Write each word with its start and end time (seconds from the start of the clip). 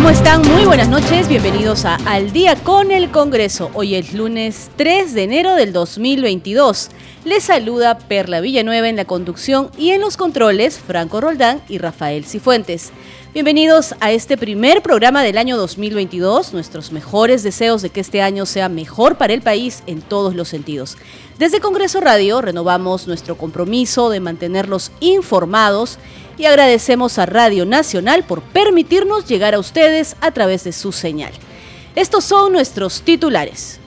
¿Cómo 0.00 0.08
están? 0.08 0.40
Muy 0.40 0.64
buenas 0.64 0.88
noches, 0.88 1.28
bienvenidos 1.28 1.84
a 1.84 1.96
Al 2.06 2.32
día 2.32 2.56
con 2.56 2.90
el 2.90 3.10
Congreso. 3.10 3.70
Hoy 3.74 3.96
es 3.96 4.14
lunes 4.14 4.70
3 4.76 5.12
de 5.12 5.24
enero 5.24 5.54
del 5.54 5.74
2022. 5.74 6.88
Les 7.26 7.44
saluda 7.44 7.98
Perla 7.98 8.40
Villanueva 8.40 8.88
en 8.88 8.96
la 8.96 9.04
conducción 9.04 9.70
y 9.76 9.90
en 9.90 10.00
los 10.00 10.16
controles 10.16 10.78
Franco 10.78 11.20
Roldán 11.20 11.60
y 11.68 11.76
Rafael 11.76 12.24
Cifuentes. 12.24 12.92
Bienvenidos 13.34 13.94
a 14.00 14.10
este 14.10 14.38
primer 14.38 14.80
programa 14.80 15.22
del 15.22 15.36
año 15.36 15.58
2022. 15.58 16.54
Nuestros 16.54 16.92
mejores 16.92 17.42
deseos 17.42 17.82
de 17.82 17.90
que 17.90 18.00
este 18.00 18.22
año 18.22 18.46
sea 18.46 18.70
mejor 18.70 19.18
para 19.18 19.34
el 19.34 19.42
país 19.42 19.82
en 19.86 20.00
todos 20.00 20.34
los 20.34 20.48
sentidos. 20.48 20.96
Desde 21.38 21.60
Congreso 21.60 22.00
Radio 22.00 22.40
renovamos 22.40 23.06
nuestro 23.06 23.36
compromiso 23.36 24.08
de 24.08 24.20
mantenerlos 24.20 24.92
informados 25.00 25.98
y 26.38 26.46
agradecemos 26.46 27.18
a 27.18 27.26
Radio 27.26 27.66
Nacional 27.66 28.24
por 28.24 28.42
permitirnos 28.42 29.26
llegar 29.26 29.54
a 29.54 29.58
ustedes 29.58 30.16
a 30.20 30.30
través 30.30 30.64
de 30.64 30.72
su 30.72 30.92
señal. 30.92 31.32
Estos 31.96 32.24
son 32.24 32.52
nuestros 32.52 33.02
titulares. 33.02 33.80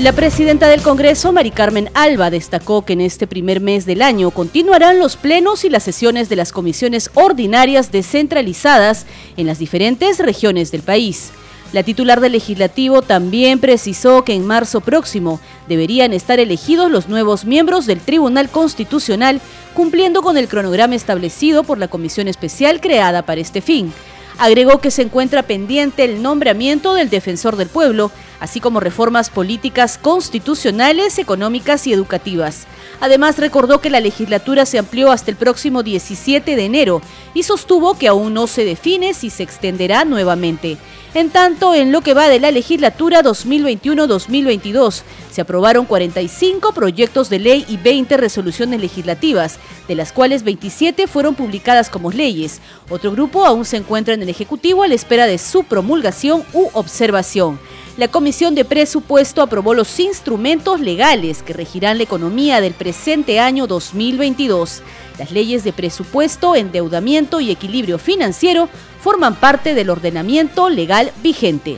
La 0.00 0.12
presidenta 0.12 0.68
del 0.68 0.80
Congreso, 0.80 1.30
Mari 1.30 1.50
Carmen 1.50 1.90
Alba, 1.92 2.30
destacó 2.30 2.86
que 2.86 2.94
en 2.94 3.02
este 3.02 3.26
primer 3.26 3.60
mes 3.60 3.84
del 3.84 4.00
año 4.00 4.30
continuarán 4.30 4.98
los 4.98 5.16
plenos 5.16 5.62
y 5.66 5.68
las 5.68 5.82
sesiones 5.82 6.30
de 6.30 6.36
las 6.36 6.52
comisiones 6.52 7.10
ordinarias 7.12 7.92
descentralizadas 7.92 9.04
en 9.36 9.46
las 9.46 9.58
diferentes 9.58 10.18
regiones 10.18 10.70
del 10.70 10.80
país. 10.80 11.32
La 11.72 11.84
titular 11.84 12.20
del 12.20 12.32
legislativo 12.32 13.00
también 13.00 13.60
precisó 13.60 14.24
que 14.24 14.34
en 14.34 14.44
marzo 14.44 14.80
próximo 14.80 15.40
deberían 15.68 16.12
estar 16.12 16.40
elegidos 16.40 16.90
los 16.90 17.08
nuevos 17.08 17.44
miembros 17.44 17.86
del 17.86 18.00
Tribunal 18.00 18.48
Constitucional, 18.48 19.40
cumpliendo 19.72 20.20
con 20.20 20.36
el 20.36 20.48
cronograma 20.48 20.96
establecido 20.96 21.62
por 21.62 21.78
la 21.78 21.86
comisión 21.86 22.26
especial 22.26 22.80
creada 22.80 23.22
para 23.22 23.40
este 23.40 23.60
fin. 23.60 23.92
Agregó 24.36 24.80
que 24.80 24.90
se 24.90 25.02
encuentra 25.02 25.44
pendiente 25.44 26.02
el 26.02 26.22
nombramiento 26.22 26.94
del 26.94 27.08
defensor 27.08 27.54
del 27.54 27.68
pueblo, 27.68 28.10
así 28.40 28.58
como 28.58 28.80
reformas 28.80 29.30
políticas 29.30 29.96
constitucionales, 29.96 31.18
económicas 31.18 31.86
y 31.86 31.92
educativas. 31.92 32.66
Además, 33.00 33.38
recordó 33.38 33.80
que 33.80 33.90
la 33.90 34.00
legislatura 34.00 34.66
se 34.66 34.78
amplió 34.78 35.10
hasta 35.10 35.30
el 35.30 35.36
próximo 35.36 35.82
17 35.82 36.54
de 36.54 36.64
enero 36.64 37.02
y 37.34 37.42
sostuvo 37.42 37.98
que 37.98 38.08
aún 38.08 38.34
no 38.34 38.46
se 38.46 38.64
define 38.64 39.14
si 39.14 39.30
se 39.30 39.42
extenderá 39.42 40.04
nuevamente. 40.04 40.76
En 41.12 41.30
tanto, 41.30 41.74
en 41.74 41.90
lo 41.90 42.02
que 42.02 42.14
va 42.14 42.28
de 42.28 42.38
la 42.38 42.52
legislatura 42.52 43.20
2021-2022, 43.22 45.02
se 45.32 45.40
aprobaron 45.40 45.84
45 45.84 46.72
proyectos 46.72 47.28
de 47.28 47.40
ley 47.40 47.64
y 47.68 47.78
20 47.78 48.16
resoluciones 48.16 48.80
legislativas, 48.80 49.58
de 49.88 49.96
las 49.96 50.12
cuales 50.12 50.44
27 50.44 51.08
fueron 51.08 51.34
publicadas 51.34 51.90
como 51.90 52.12
leyes. 52.12 52.60
Otro 52.88 53.10
grupo 53.10 53.44
aún 53.44 53.64
se 53.64 53.78
encuentra 53.78 54.14
en 54.14 54.22
el 54.22 54.28
Ejecutivo 54.28 54.84
a 54.84 54.88
la 54.88 54.94
espera 54.94 55.26
de 55.26 55.38
su 55.38 55.64
promulgación 55.64 56.44
u 56.52 56.68
observación 56.74 57.58
la 58.00 58.08
Comisión 58.08 58.54
de 58.54 58.64
Presupuesto 58.64 59.42
aprobó 59.42 59.74
los 59.74 60.00
instrumentos 60.00 60.80
legales 60.80 61.42
que 61.42 61.52
regirán 61.52 61.98
la 61.98 62.04
economía 62.04 62.62
del 62.62 62.72
presente 62.72 63.38
año 63.38 63.66
2022. 63.66 64.80
Las 65.18 65.32
leyes 65.32 65.64
de 65.64 65.74
presupuesto, 65.74 66.56
endeudamiento 66.56 67.42
y 67.42 67.50
equilibrio 67.50 67.98
financiero 67.98 68.70
forman 69.02 69.34
parte 69.34 69.74
del 69.74 69.90
ordenamiento 69.90 70.70
legal 70.70 71.12
vigente. 71.22 71.76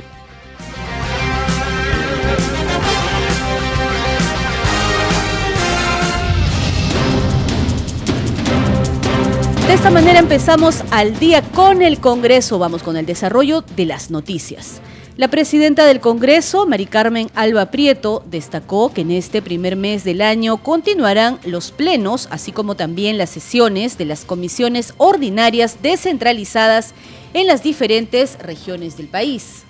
De 9.66 9.74
esta 9.74 9.90
manera 9.90 10.20
empezamos 10.20 10.84
al 10.92 11.18
día 11.18 11.42
con 11.42 11.82
el 11.82 11.98
Congreso. 11.98 12.60
Vamos 12.60 12.84
con 12.84 12.96
el 12.96 13.06
desarrollo 13.06 13.64
de 13.74 13.86
las 13.86 14.12
noticias. 14.12 14.80
La 15.18 15.28
presidenta 15.28 15.84
del 15.84 16.00
Congreso, 16.00 16.66
Mari 16.66 16.86
Carmen 16.86 17.28
Alba 17.34 17.66
Prieto, 17.66 18.22
destacó 18.30 18.94
que 18.94 19.02
en 19.02 19.10
este 19.10 19.42
primer 19.42 19.76
mes 19.76 20.04
del 20.04 20.22
año 20.22 20.56
continuarán 20.56 21.38
los 21.44 21.70
plenos, 21.70 22.28
así 22.30 22.50
como 22.50 22.76
también 22.76 23.18
las 23.18 23.28
sesiones 23.28 23.98
de 23.98 24.06
las 24.06 24.24
comisiones 24.24 24.94
ordinarias 24.96 25.82
descentralizadas 25.82 26.94
en 27.34 27.46
las 27.46 27.62
diferentes 27.62 28.38
regiones 28.38 28.96
del 28.96 29.08
país. 29.08 29.64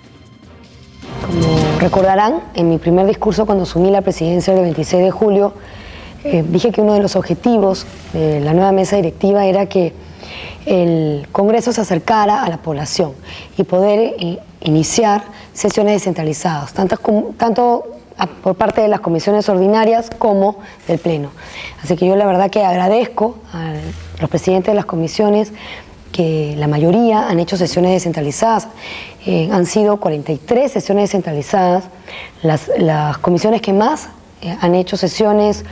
Como 1.27 1.79
recordarán, 1.79 2.39
en 2.55 2.69
mi 2.69 2.77
primer 2.77 3.05
discurso 3.05 3.45
cuando 3.45 3.65
asumí 3.65 3.91
la 3.91 4.01
presidencia 4.01 4.53
el 4.53 4.61
26 4.61 5.03
de 5.03 5.11
julio, 5.11 5.53
eh, 6.23 6.41
dije 6.47 6.71
que 6.71 6.79
uno 6.79 6.93
de 6.93 7.01
los 7.01 7.17
objetivos 7.17 7.85
de 8.13 8.39
la 8.39 8.53
nueva 8.53 8.71
mesa 8.71 8.95
directiva 8.95 9.45
era 9.45 9.65
que 9.65 9.91
el 10.65 11.27
Congreso 11.31 11.71
se 11.73 11.81
acercara 11.81 12.43
a 12.43 12.49
la 12.49 12.57
población 12.57 13.13
y 13.57 13.63
poder 13.63 14.15
eh, 14.19 14.39
iniciar 14.61 15.23
sesiones 15.53 15.93
descentralizadas, 15.93 16.73
tanto, 16.73 17.85
por 18.41 18.55
parte 18.55 18.81
de 18.81 18.87
las 18.87 18.99
comisiones 18.99 19.49
ordinarias 19.49 20.09
como 20.17 20.59
del 20.87 20.99
Pleno. 20.99 21.29
Así 21.83 21.95
que 21.95 22.05
yo 22.05 22.15
la 22.15 22.25
verdad 22.25 22.49
que 22.49 22.63
agradezco 22.63 23.37
a 23.51 23.73
los 24.19 24.29
presidentes 24.29 24.71
de 24.71 24.75
las 24.75 24.85
comisiones 24.85 25.51
que 26.11 26.55
la 26.57 26.67
mayoría 26.67 27.27
han 27.27 27.39
hecho 27.39 27.57
sesiones 27.57 27.91
descentralizadas. 27.91 28.67
Eh, 29.25 29.49
han 29.51 29.65
sido 29.65 29.97
43 29.97 30.71
sesiones 30.71 31.09
descentralizadas. 31.09 31.85
Las, 32.43 32.69
las 32.77 33.17
comisiones 33.17 33.61
que 33.61 33.73
más 33.73 34.09
eh, 34.41 34.55
han 34.61 34.75
hecho 34.75 34.95
sesiones 34.95 35.65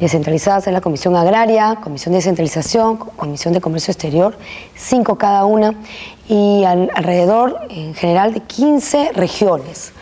descentralizadas 0.00 0.66
en 0.66 0.74
la 0.74 0.80
Comisión 0.80 1.16
Agraria, 1.16 1.78
Comisión 1.82 2.12
de 2.12 2.18
Descentralización, 2.18 2.96
Comisión 2.96 3.54
de 3.54 3.60
Comercio 3.60 3.92
Exterior, 3.92 4.36
cinco 4.76 5.16
cada 5.16 5.44
una, 5.44 5.74
y 6.28 6.64
alrededor 6.64 7.58
en 7.70 7.94
general 7.94 8.34
de 8.34 8.40
15 8.40 9.12
regiones. 9.14 9.92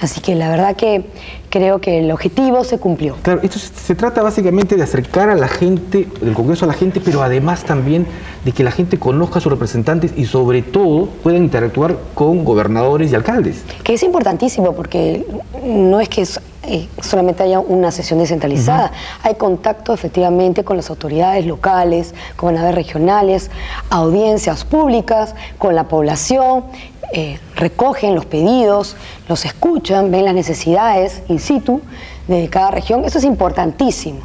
Así 0.00 0.22
que 0.22 0.34
la 0.34 0.48
verdad 0.48 0.76
que 0.76 1.04
creo 1.50 1.78
que 1.80 1.98
el 1.98 2.10
objetivo 2.10 2.64
se 2.64 2.78
cumplió. 2.78 3.16
Claro, 3.22 3.40
esto 3.42 3.58
se, 3.58 3.94
trata 3.94 4.22
básicamente 4.22 4.76
de 4.76 4.82
acercar 4.82 5.28
a 5.28 5.34
la 5.34 5.48
gente, 5.48 6.08
del 6.22 6.32
Congreso 6.32 6.64
a 6.64 6.68
la 6.68 6.74
gente, 6.74 7.02
pero 7.04 7.22
además 7.22 7.64
también 7.64 8.06
de 8.44 8.52
que 8.52 8.64
la 8.64 8.70
gente 8.70 8.98
conozca 8.98 9.38
a 9.38 9.42
sus 9.42 9.52
representantes 9.52 10.12
y 10.16 10.24
sobre 10.24 10.62
todo 10.62 11.06
puedan 11.22 11.42
interactuar 11.42 11.98
con 12.14 12.44
gobernadores 12.44 13.12
y 13.12 13.14
alcaldes. 13.14 13.62
Que 13.84 13.94
es 13.94 14.02
importantísimo 14.02 14.74
porque 14.74 15.26
no 15.62 16.00
es 16.00 16.08
que 16.08 16.24
eh, 16.62 16.88
solamente 17.00 17.42
haya 17.42 17.58
una 17.58 17.90
sesión 17.90 18.18
descentralizada, 18.18 18.92
hay 19.22 19.36
contacto 19.36 19.94
efectivamente 19.94 20.62
con 20.62 20.76
las 20.76 20.90
autoridades 20.90 21.46
locales, 21.46 22.14
con 22.36 22.56
aves 22.58 22.74
regionales, 22.74 23.50
audiencias 23.88 24.64
públicas, 24.64 25.34
con 25.56 25.74
la 25.74 25.88
población, 25.88 26.64
eh, 27.12 27.40
recogen 27.56 28.14
los 28.14 28.26
pedidos, 28.26 28.94
los 29.28 29.44
escuchan, 29.44 30.10
ven 30.10 30.26
las 30.26 30.34
necesidades 30.34 31.22
in 31.28 31.40
situ 31.40 31.80
de 32.28 32.48
cada 32.48 32.70
región. 32.70 33.04
Eso 33.04 33.18
es 33.18 33.24
importantísimo. 33.24 34.20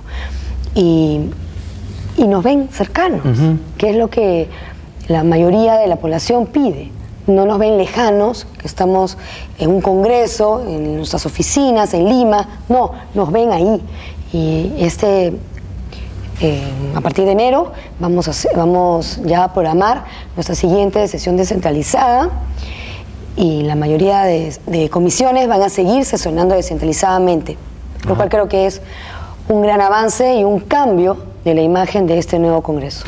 Y, 0.76 1.22
nos 2.18 2.44
ven 2.44 2.70
cercanos, 2.72 3.22
que 3.78 3.90
es 3.90 3.96
lo 3.98 4.10
que 4.10 4.48
la 5.08 5.24
mayoría 5.24 5.76
de 5.76 5.88
la 5.88 5.98
población 5.98 6.48
pide. 6.48 6.92
No 7.28 7.46
nos 7.46 7.58
ven 7.58 7.78
lejanos, 7.78 8.46
que 8.60 8.68
estamos 8.68 9.18
en 9.58 9.70
un 9.70 9.82
congreso, 9.82 10.62
en 10.68 10.98
nuestras 10.98 11.26
oficinas, 11.26 11.94
en 11.94 12.08
Lima. 12.08 12.62
No, 12.70 12.92
nos 13.14 13.32
ven 13.32 13.52
ahí. 13.52 13.82
Y 14.32 14.74
este 14.78 15.34
eh, 16.42 16.62
a 16.94 17.00
partir 17.00 17.24
de 17.24 17.32
enero 17.32 17.72
vamos, 17.98 18.28
a 18.28 18.58
vamos 18.58 19.22
ya 19.24 19.46
a 19.46 19.54
programar 19.54 20.04
nuestra 20.36 20.54
siguiente 20.54 21.08
sesión 21.08 21.38
descentralizada 21.38 22.30
y 23.38 23.64
la 23.64 23.76
mayoría 23.76 24.24
de, 24.24 24.90
comisiones 24.90 25.48
van 25.48 25.62
a 25.62 25.70
seguir 25.70 26.04
sesionando 26.04 26.56
descentralizadamente, 26.56 27.58
lo 28.06 28.16
cual 28.16 28.30
creo 28.30 28.50
que 28.50 28.66
es 28.66 28.82
un 29.48 29.62
gran 29.62 29.80
avance 29.80 30.36
y 30.36 30.44
un 30.44 30.60
cambio 30.60 31.18
de 31.46 31.54
la 31.54 31.62
imagen 31.62 32.06
de 32.06 32.18
este 32.18 32.38
nuevo 32.38 32.62
Congreso. 32.62 33.06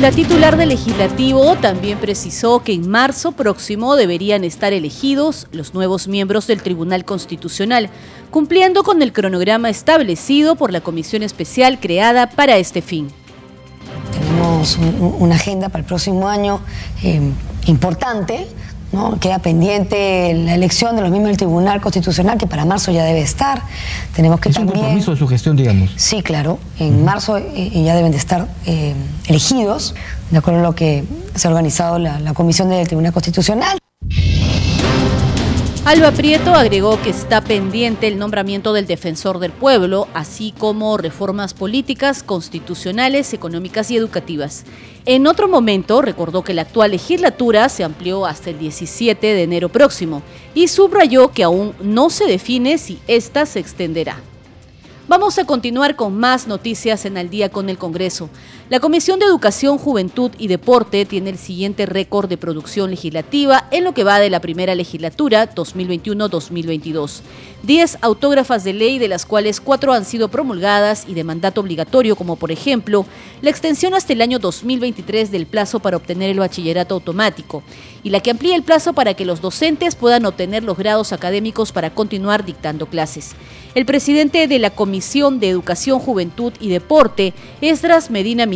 La 0.00 0.10
titular 0.10 0.56
del 0.56 0.70
legislativo 0.70 1.56
también 1.56 1.98
precisó 1.98 2.62
que 2.62 2.72
en 2.72 2.90
marzo 2.90 3.32
próximo 3.32 3.94
deberían 3.96 4.44
estar 4.44 4.72
elegidos 4.72 5.46
los 5.52 5.72
nuevos 5.72 6.08
miembros 6.08 6.46
del 6.46 6.62
Tribunal 6.62 7.04
Constitucional, 7.04 7.88
cumpliendo 8.30 8.82
con 8.82 9.00
el 9.02 9.12
cronograma 9.12 9.70
establecido 9.70 10.56
por 10.56 10.72
la 10.72 10.80
comisión 10.80 11.22
especial 11.22 11.78
creada 11.80 12.28
para 12.28 12.56
este 12.56 12.82
fin. 12.82 13.08
Tenemos 14.12 14.78
una 15.18 15.36
agenda 15.36 15.68
para 15.68 15.80
el 15.80 15.86
próximo 15.86 16.28
año. 16.28 16.60
Eh, 17.02 17.20
importante. 17.66 18.46
¿No? 18.94 19.18
Queda 19.20 19.40
pendiente 19.40 20.32
la 20.34 20.54
elección 20.54 20.96
de 20.96 21.02
los 21.02 21.10
miembros 21.10 21.32
del 21.32 21.36
Tribunal 21.36 21.80
Constitucional, 21.80 22.38
que 22.38 22.46
para 22.46 22.64
marzo 22.64 22.92
ya 22.92 23.04
debe 23.04 23.20
estar. 23.20 23.62
Tenemos 24.14 24.40
que 24.40 24.48
es 24.48 24.56
un 24.56 24.66
compromiso 24.66 25.10
de 25.10 25.16
su 25.18 25.26
gestión, 25.26 25.56
digamos. 25.56 25.90
Sí, 25.96 26.22
claro. 26.22 26.58
En 26.78 27.04
marzo 27.04 27.36
eh, 27.36 27.82
ya 27.84 27.94
deben 27.94 28.12
de 28.12 28.18
estar 28.18 28.48
eh, 28.66 28.94
elegidos, 29.26 29.94
de 30.30 30.38
acuerdo 30.38 30.60
a 30.60 30.62
lo 30.62 30.74
que 30.74 31.04
se 31.34 31.48
ha 31.48 31.50
organizado 31.50 31.98
la, 31.98 32.20
la 32.20 32.32
Comisión 32.32 32.70
del 32.70 32.86
Tribunal 32.86 33.12
Constitucional. 33.12 33.78
Alba 35.86 36.12
Prieto 36.12 36.54
agregó 36.54 36.98
que 37.02 37.10
está 37.10 37.42
pendiente 37.42 38.08
el 38.08 38.18
nombramiento 38.18 38.72
del 38.72 38.86
defensor 38.86 39.38
del 39.38 39.52
pueblo, 39.52 40.08
así 40.14 40.54
como 40.56 40.96
reformas 40.96 41.52
políticas, 41.52 42.22
constitucionales, 42.22 43.34
económicas 43.34 43.90
y 43.90 43.98
educativas. 43.98 44.64
En 45.04 45.26
otro 45.26 45.46
momento 45.46 46.00
recordó 46.00 46.42
que 46.42 46.54
la 46.54 46.62
actual 46.62 46.92
legislatura 46.92 47.68
se 47.68 47.84
amplió 47.84 48.24
hasta 48.24 48.48
el 48.48 48.58
17 48.58 49.26
de 49.26 49.42
enero 49.42 49.68
próximo 49.68 50.22
y 50.54 50.68
subrayó 50.68 51.32
que 51.32 51.44
aún 51.44 51.74
no 51.82 52.08
se 52.08 52.24
define 52.24 52.78
si 52.78 52.98
ésta 53.06 53.44
se 53.44 53.58
extenderá. 53.58 54.16
Vamos 55.06 55.38
a 55.38 55.44
continuar 55.44 55.96
con 55.96 56.16
más 56.16 56.46
noticias 56.46 57.04
en 57.04 57.18
Al 57.18 57.28
día 57.28 57.50
con 57.50 57.68
el 57.68 57.76
Congreso. 57.76 58.30
La 58.70 58.80
Comisión 58.80 59.18
de 59.18 59.26
Educación, 59.26 59.76
Juventud 59.76 60.30
y 60.38 60.48
Deporte 60.48 61.04
tiene 61.04 61.28
el 61.28 61.36
siguiente 61.36 61.84
récord 61.84 62.30
de 62.30 62.38
producción 62.38 62.88
legislativa 62.88 63.68
en 63.70 63.84
lo 63.84 63.92
que 63.92 64.04
va 64.04 64.18
de 64.18 64.30
la 64.30 64.40
primera 64.40 64.74
legislatura 64.74 65.54
2021-2022. 65.54 67.20
Diez 67.62 67.98
autógrafas 68.00 68.64
de 68.64 68.72
ley, 68.72 68.98
de 68.98 69.08
las 69.08 69.26
cuales 69.26 69.60
cuatro 69.60 69.92
han 69.92 70.06
sido 70.06 70.28
promulgadas 70.28 71.04
y 71.06 71.12
de 71.12 71.24
mandato 71.24 71.60
obligatorio, 71.60 72.16
como 72.16 72.36
por 72.36 72.52
ejemplo 72.52 73.04
la 73.42 73.50
extensión 73.50 73.92
hasta 73.92 74.14
el 74.14 74.22
año 74.22 74.38
2023 74.38 75.30
del 75.30 75.46
plazo 75.46 75.80
para 75.80 75.98
obtener 75.98 76.30
el 76.30 76.38
bachillerato 76.38 76.94
automático 76.94 77.62
y 78.02 78.10
la 78.10 78.20
que 78.20 78.30
amplía 78.30 78.56
el 78.56 78.62
plazo 78.62 78.94
para 78.94 79.12
que 79.12 79.26
los 79.26 79.42
docentes 79.42 79.94
puedan 79.94 80.24
obtener 80.24 80.62
los 80.62 80.78
grados 80.78 81.12
académicos 81.12 81.72
para 81.72 81.94
continuar 81.94 82.46
dictando 82.46 82.86
clases. 82.86 83.32
El 83.74 83.86
presidente 83.86 84.46
de 84.46 84.58
la 84.58 84.70
Comisión 84.70 85.40
de 85.40 85.48
Educación, 85.48 85.98
Juventud 85.98 86.52
y 86.60 86.68
Deporte, 86.68 87.34
Esdras 87.60 88.10
Medina 88.10 88.46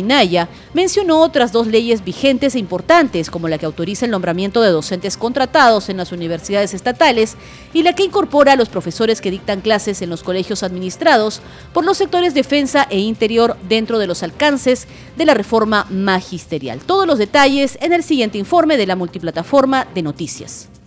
Mencionó 0.73 1.21
otras 1.21 1.51
dos 1.51 1.67
leyes 1.67 2.03
vigentes 2.03 2.55
e 2.55 2.59
importantes, 2.59 3.29
como 3.29 3.47
la 3.47 3.59
que 3.59 3.67
autoriza 3.67 4.05
el 4.05 4.11
nombramiento 4.11 4.61
de 4.61 4.71
docentes 4.71 5.17
contratados 5.17 5.87
en 5.89 5.97
las 5.97 6.11
universidades 6.11 6.73
estatales 6.73 7.35
y 7.73 7.83
la 7.83 7.93
que 7.93 8.05
incorpora 8.05 8.53
a 8.53 8.55
los 8.55 8.69
profesores 8.69 9.21
que 9.21 9.29
dictan 9.29 9.61
clases 9.61 10.01
en 10.01 10.09
los 10.09 10.23
colegios 10.23 10.63
administrados 10.63 11.41
por 11.73 11.85
los 11.85 11.97
sectores 11.97 12.33
defensa 12.33 12.87
e 12.89 12.97
interior 12.99 13.55
dentro 13.67 13.99
de 13.99 14.07
los 14.07 14.23
alcances 14.23 14.87
de 15.15 15.25
la 15.25 15.35
reforma 15.35 15.85
magisterial. 15.91 16.79
Todos 16.79 17.05
los 17.05 17.19
detalles 17.19 17.77
en 17.79 17.93
el 17.93 18.03
siguiente 18.03 18.39
informe 18.39 18.77
de 18.77 18.87
la 18.87 18.95
multiplataforma 18.95 19.85
de 19.93 20.01
noticias. 20.01 20.78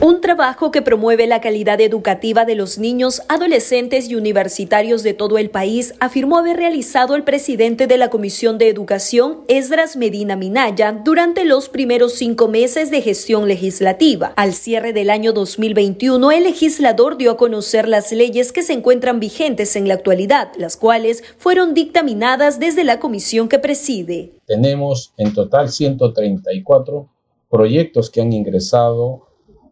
Un 0.00 0.20
trabajo 0.20 0.70
que 0.70 0.82
promueve 0.82 1.26
la 1.26 1.40
calidad 1.40 1.80
educativa 1.80 2.44
de 2.44 2.56
los 2.56 2.78
niños, 2.78 3.22
adolescentes 3.28 4.08
y 4.10 4.16
universitarios 4.16 5.02
de 5.02 5.14
todo 5.14 5.38
el 5.38 5.50
país, 5.50 5.94
afirmó 6.00 6.38
haber 6.38 6.56
realizado 6.56 7.14
el 7.14 7.22
presidente 7.22 7.86
de 7.86 7.96
la 7.96 8.10
Comisión 8.10 8.58
de 8.58 8.68
Educación, 8.68 9.38
Esdras 9.46 9.96
Medina 9.96 10.36
Minaya, 10.36 10.92
durante 10.92 11.44
los 11.44 11.68
primeros 11.68 12.14
cinco 12.14 12.48
meses 12.48 12.90
de 12.90 13.02
gestión 13.02 13.46
legislativa. 13.46 14.32
Al 14.36 14.52
cierre 14.52 14.92
del 14.92 15.10
año 15.10 15.32
2021, 15.32 16.32
el 16.32 16.44
legislador 16.44 17.16
dio 17.16 17.30
a 17.30 17.36
conocer 17.36 17.88
las 17.88 18.10
leyes 18.12 18.52
que 18.52 18.62
se 18.62 18.72
encuentran 18.72 19.20
vigentes 19.20 19.76
en 19.76 19.86
la 19.86 19.94
actualidad, 19.94 20.52
las 20.58 20.76
cuales 20.76 21.22
fueron 21.38 21.72
dictaminadas 21.72 22.58
desde 22.58 22.84
la 22.84 22.98
comisión 22.98 23.48
que 23.48 23.60
preside. 23.60 24.32
Tenemos 24.46 25.12
en 25.16 25.32
total 25.32 25.70
134 25.70 27.08
proyectos 27.48 28.10
que 28.10 28.20
han 28.20 28.32
ingresado 28.32 29.23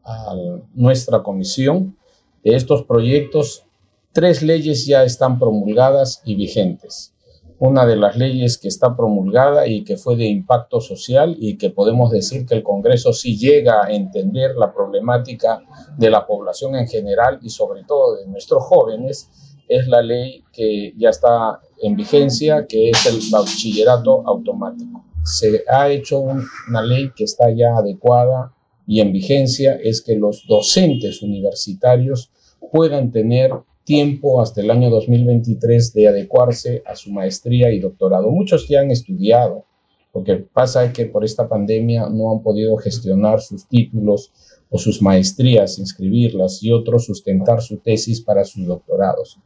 a 0.04 0.34
nuestra 0.74 1.22
comisión. 1.22 1.96
De 2.44 2.56
estos 2.56 2.84
proyectos, 2.84 3.64
tres 4.12 4.42
leyes 4.42 4.86
ya 4.86 5.04
están 5.04 5.38
promulgadas 5.38 6.22
y 6.24 6.34
vigentes. 6.34 7.14
Una 7.58 7.86
de 7.86 7.94
las 7.94 8.16
leyes 8.16 8.58
que 8.58 8.66
está 8.66 8.96
promulgada 8.96 9.68
y 9.68 9.84
que 9.84 9.96
fue 9.96 10.16
de 10.16 10.26
impacto 10.26 10.80
social 10.80 11.36
y 11.38 11.56
que 11.56 11.70
podemos 11.70 12.10
decir 12.10 12.44
que 12.44 12.56
el 12.56 12.64
Congreso 12.64 13.12
sí 13.12 13.38
llega 13.38 13.84
a 13.84 13.92
entender 13.92 14.56
la 14.56 14.74
problemática 14.74 15.62
de 15.96 16.10
la 16.10 16.26
población 16.26 16.74
en 16.74 16.88
general 16.88 17.38
y 17.40 17.50
sobre 17.50 17.84
todo 17.84 18.16
de 18.16 18.26
nuestros 18.26 18.64
jóvenes, 18.64 19.30
es 19.68 19.86
la 19.86 20.02
ley 20.02 20.44
que 20.52 20.92
ya 20.96 21.10
está 21.10 21.60
en 21.80 21.94
vigencia, 21.94 22.66
que 22.66 22.90
es 22.90 23.06
el 23.06 23.20
bachillerato 23.30 24.26
automático. 24.26 25.04
Se 25.24 25.62
ha 25.68 25.88
hecho 25.88 26.18
una 26.18 26.82
ley 26.82 27.12
que 27.14 27.24
está 27.24 27.48
ya 27.50 27.76
adecuada 27.76 28.52
y 28.86 29.00
en 29.00 29.12
vigencia 29.12 29.78
es 29.82 30.02
que 30.02 30.16
los 30.16 30.46
docentes 30.46 31.22
universitarios 31.22 32.30
puedan 32.72 33.10
tener 33.10 33.52
tiempo 33.84 34.40
hasta 34.40 34.60
el 34.60 34.70
año 34.70 34.90
2023 34.90 35.92
de 35.92 36.08
adecuarse 36.08 36.82
a 36.86 36.94
su 36.94 37.10
maestría 37.10 37.70
y 37.70 37.80
doctorado. 37.80 38.30
Muchos 38.30 38.68
ya 38.68 38.80
han 38.80 38.90
estudiado, 38.90 39.64
porque 40.12 40.36
pasa 40.36 40.92
que 40.92 41.06
por 41.06 41.24
esta 41.24 41.48
pandemia 41.48 42.08
no 42.08 42.32
han 42.32 42.42
podido 42.42 42.76
gestionar 42.76 43.40
sus 43.40 43.66
títulos 43.66 44.32
o 44.72 44.78
sus 44.78 45.00
maestrías, 45.00 45.78
inscribirlas 45.78 46.62
y 46.62 46.72
otros 46.72 47.04
sustentar 47.04 47.62
su 47.62 47.76
tesis 47.76 48.20
para 48.20 48.44
sus 48.44 48.66
doctorados. 48.66 49.38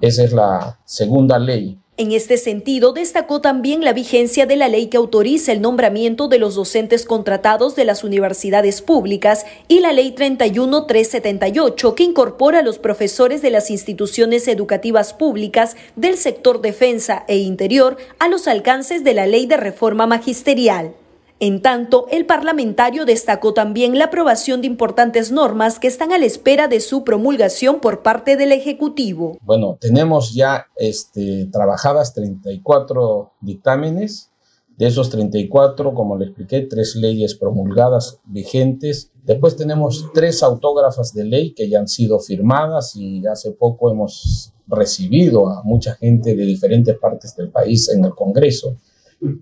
Esa 0.00 0.24
es 0.24 0.32
la 0.32 0.80
segunda 0.86 1.38
ley 1.38 1.76
en 1.98 2.12
este 2.12 2.38
sentido, 2.38 2.92
destacó 2.92 3.40
también 3.40 3.82
la 3.82 3.92
vigencia 3.92 4.46
de 4.46 4.54
la 4.54 4.68
ley 4.68 4.86
que 4.86 4.96
autoriza 4.96 5.50
el 5.50 5.60
nombramiento 5.60 6.28
de 6.28 6.38
los 6.38 6.54
docentes 6.54 7.04
contratados 7.04 7.74
de 7.74 7.84
las 7.84 8.04
universidades 8.04 8.82
públicas 8.82 9.44
y 9.66 9.80
la 9.80 9.92
ley 9.92 10.12
31378 10.12 11.96
que 11.96 12.04
incorpora 12.04 12.60
a 12.60 12.62
los 12.62 12.78
profesores 12.78 13.42
de 13.42 13.50
las 13.50 13.68
instituciones 13.68 14.46
educativas 14.46 15.12
públicas 15.12 15.76
del 15.96 16.16
sector 16.16 16.60
defensa 16.60 17.24
e 17.26 17.38
interior 17.38 17.96
a 18.20 18.28
los 18.28 18.46
alcances 18.46 19.02
de 19.02 19.14
la 19.14 19.26
ley 19.26 19.46
de 19.46 19.56
reforma 19.56 20.06
magisterial. 20.06 20.94
En 21.40 21.62
tanto, 21.62 22.06
el 22.10 22.26
parlamentario 22.26 23.04
destacó 23.04 23.54
también 23.54 23.96
la 23.96 24.06
aprobación 24.06 24.60
de 24.60 24.66
importantes 24.66 25.30
normas 25.30 25.78
que 25.78 25.86
están 25.86 26.12
a 26.12 26.18
la 26.18 26.26
espera 26.26 26.66
de 26.66 26.80
su 26.80 27.04
promulgación 27.04 27.78
por 27.80 28.02
parte 28.02 28.36
del 28.36 28.50
Ejecutivo. 28.50 29.38
Bueno, 29.42 29.78
tenemos 29.80 30.34
ya 30.34 30.66
este, 30.76 31.46
trabajadas 31.52 32.12
34 32.14 33.30
dictámenes. 33.40 34.30
De 34.76 34.86
esos 34.86 35.10
34, 35.10 35.92
como 35.92 36.16
le 36.16 36.26
expliqué, 36.26 36.60
tres 36.62 36.94
leyes 36.94 37.34
promulgadas 37.34 38.20
vigentes. 38.24 39.10
Después 39.24 39.56
tenemos 39.56 40.06
tres 40.14 40.40
autógrafas 40.44 41.12
de 41.12 41.24
ley 41.24 41.52
que 41.52 41.68
ya 41.68 41.80
han 41.80 41.88
sido 41.88 42.20
firmadas 42.20 42.94
y 42.94 43.26
hace 43.26 43.50
poco 43.50 43.90
hemos 43.90 44.52
recibido 44.68 45.48
a 45.48 45.62
mucha 45.64 45.94
gente 45.94 46.36
de 46.36 46.44
diferentes 46.44 46.96
partes 46.96 47.34
del 47.34 47.50
país 47.50 47.88
en 47.88 48.04
el 48.04 48.14
Congreso 48.14 48.76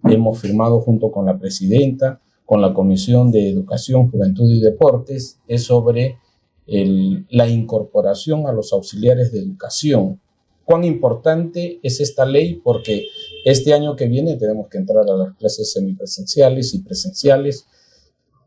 hemos 0.05 0.41
firmado 0.41 0.81
junto 0.81 1.11
con 1.11 1.27
la 1.27 1.39
presidenta, 1.39 2.21
con 2.45 2.61
la 2.61 2.73
Comisión 2.73 3.31
de 3.31 3.51
Educación, 3.51 4.11
Juventud 4.11 4.51
y 4.51 4.61
Deportes, 4.61 5.41
es 5.49 5.65
sobre 5.65 6.19
la 6.67 7.49
incorporación 7.49 8.47
a 8.47 8.53
los 8.53 8.73
auxiliares 8.73 9.33
de 9.33 9.41
educación. 9.41 10.21
¿Cuán 10.65 10.85
importante 10.85 11.79
es 11.83 12.01
esta 12.01 12.27
ley? 12.27 12.61
Porque 12.63 13.07
este 13.45 13.73
año 13.73 13.95
que 13.95 14.09
viene 14.09 14.37
tenemos 14.37 14.69
que 14.69 14.79
entrar 14.79 15.09
a 15.09 15.17
las 15.17 15.37
clases 15.37 15.73
semipresenciales 15.73 16.75
y 16.75 16.81
presenciales. 16.83 17.67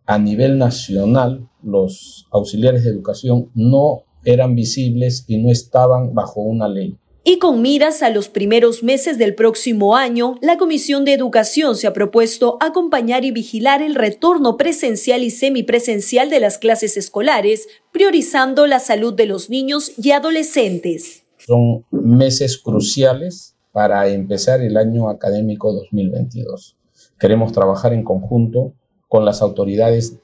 A 0.06 0.18
nivel 0.18 0.58
nacional, 0.58 1.48
los 1.64 2.28
auxiliares 2.32 2.84
de 2.84 2.90
educación 2.90 3.52
no 3.54 4.04
eran 4.26 4.56
visibles 4.56 5.24
y 5.28 5.38
no 5.38 5.50
estaban 5.50 6.14
bajo 6.14 6.42
una 6.42 6.68
ley. 6.68 6.98
Y 7.30 7.38
con 7.38 7.62
miras 7.62 8.02
a 8.02 8.10
los 8.10 8.28
primeros 8.28 8.82
meses 8.82 9.20
del 9.20 9.36
próximo 9.36 9.96
año, 9.96 10.40
la 10.42 10.58
Comisión 10.58 11.06
de 11.06 11.14
Educación 11.14 11.76
se 11.76 11.86
ha 11.86 11.94
propuesto 11.94 12.58
acompañar 12.60 13.24
y 13.24 13.30
vigilar 13.30 13.84
el 13.84 13.94
retorno 13.94 14.58
presencial 14.58 15.22
y 15.22 15.30
semipresencial 15.30 16.32
de 16.32 16.40
las 16.40 16.58
clases 16.58 16.98
escolares, 16.98 17.68
priorizando 17.92 18.66
la 18.66 18.80
salud 18.80 19.14
de 19.14 19.28
los 19.28 19.52
niños 19.52 19.92
y 19.96 20.10
adolescentes. 20.10 21.22
Son 21.38 21.86
meses 21.92 22.58
cruciales 22.58 23.56
para 23.72 24.08
empezar 24.08 24.62
el 24.62 24.76
año 24.76 25.08
académico 25.08 25.72
2022. 25.72 26.78
Queremos 27.20 27.52
trabajar 27.52 27.94
en 27.94 28.04
conjunto 28.04 28.74
con 29.08 29.24
las 29.24 29.44
autoridades 29.44 30.18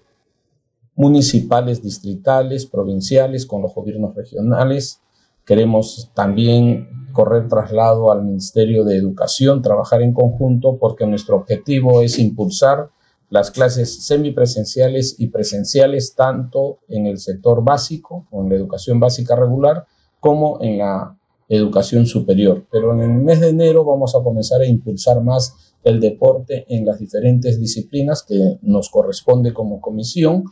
municipales, 0.96 1.84
distritales, 1.84 2.66
provinciales, 2.66 3.46
con 3.46 3.62
los 3.62 3.76
gobiernos 3.76 4.16
regionales, 4.16 5.02
Queremos 5.46 6.12
también 6.14 7.10
correr 7.14 7.48
traslado 7.48 8.12
al 8.12 8.24
Ministerio 8.24 8.84
de 8.84 8.98
Educación, 8.98 9.62
trabajar 9.62 10.02
en 10.02 10.14
conjunto 10.14 10.78
porque 10.78 11.06
nuestro 11.06 11.38
objetivo 11.38 12.02
es 12.02 12.20
impulsar 12.20 12.90
las 13.30 13.52
clases 13.52 14.06
semipresenciales 14.06 15.16
y 15.20 15.28
presenciales 15.28 16.16
tanto 16.16 16.80
en 16.88 17.08
el 17.08 17.18
sector 17.18 17.64
básico 17.64 18.28
en 18.32 18.50
la 18.50 18.56
educación 18.56 19.00
básica 19.00 19.36
regular 19.36 19.86
como 20.20 20.62
en 20.62 20.78
la 20.80 21.18
educación 21.48 22.06
superior. 22.06 22.66
Pero 22.72 22.94
en 22.94 23.02
el 23.02 23.14
mes 23.14 23.40
de 23.40 23.50
enero 23.50 23.86
vamos 23.86 24.16
a 24.16 24.24
comenzar 24.24 24.62
a 24.62 24.68
impulsar 24.68 25.22
más 25.22 25.74
el 25.84 26.00
deporte 26.00 26.66
en 26.68 26.86
las 26.86 27.00
diferentes 27.00 27.60
disciplinas 27.60 28.24
que 28.24 28.58
nos 28.62 28.90
corresponde 28.90 29.54
como 29.54 29.80
comisión, 29.80 30.44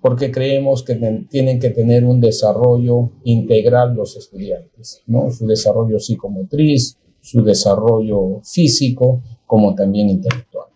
porque 0.00 0.30
creemos 0.30 0.82
que 0.82 0.94
tienen 1.28 1.58
que 1.58 1.70
tener 1.70 2.04
un 2.04 2.20
desarrollo 2.20 3.10
integral 3.24 3.94
los 3.94 4.16
estudiantes. 4.16 5.02
Su 5.30 5.46
desarrollo 5.46 5.98
psicomotriz, 5.98 6.96
su 7.20 7.42
desarrollo 7.42 8.40
físico, 8.44 9.22
como 9.46 9.74
también 9.74 10.08
intelectual. 10.08 10.68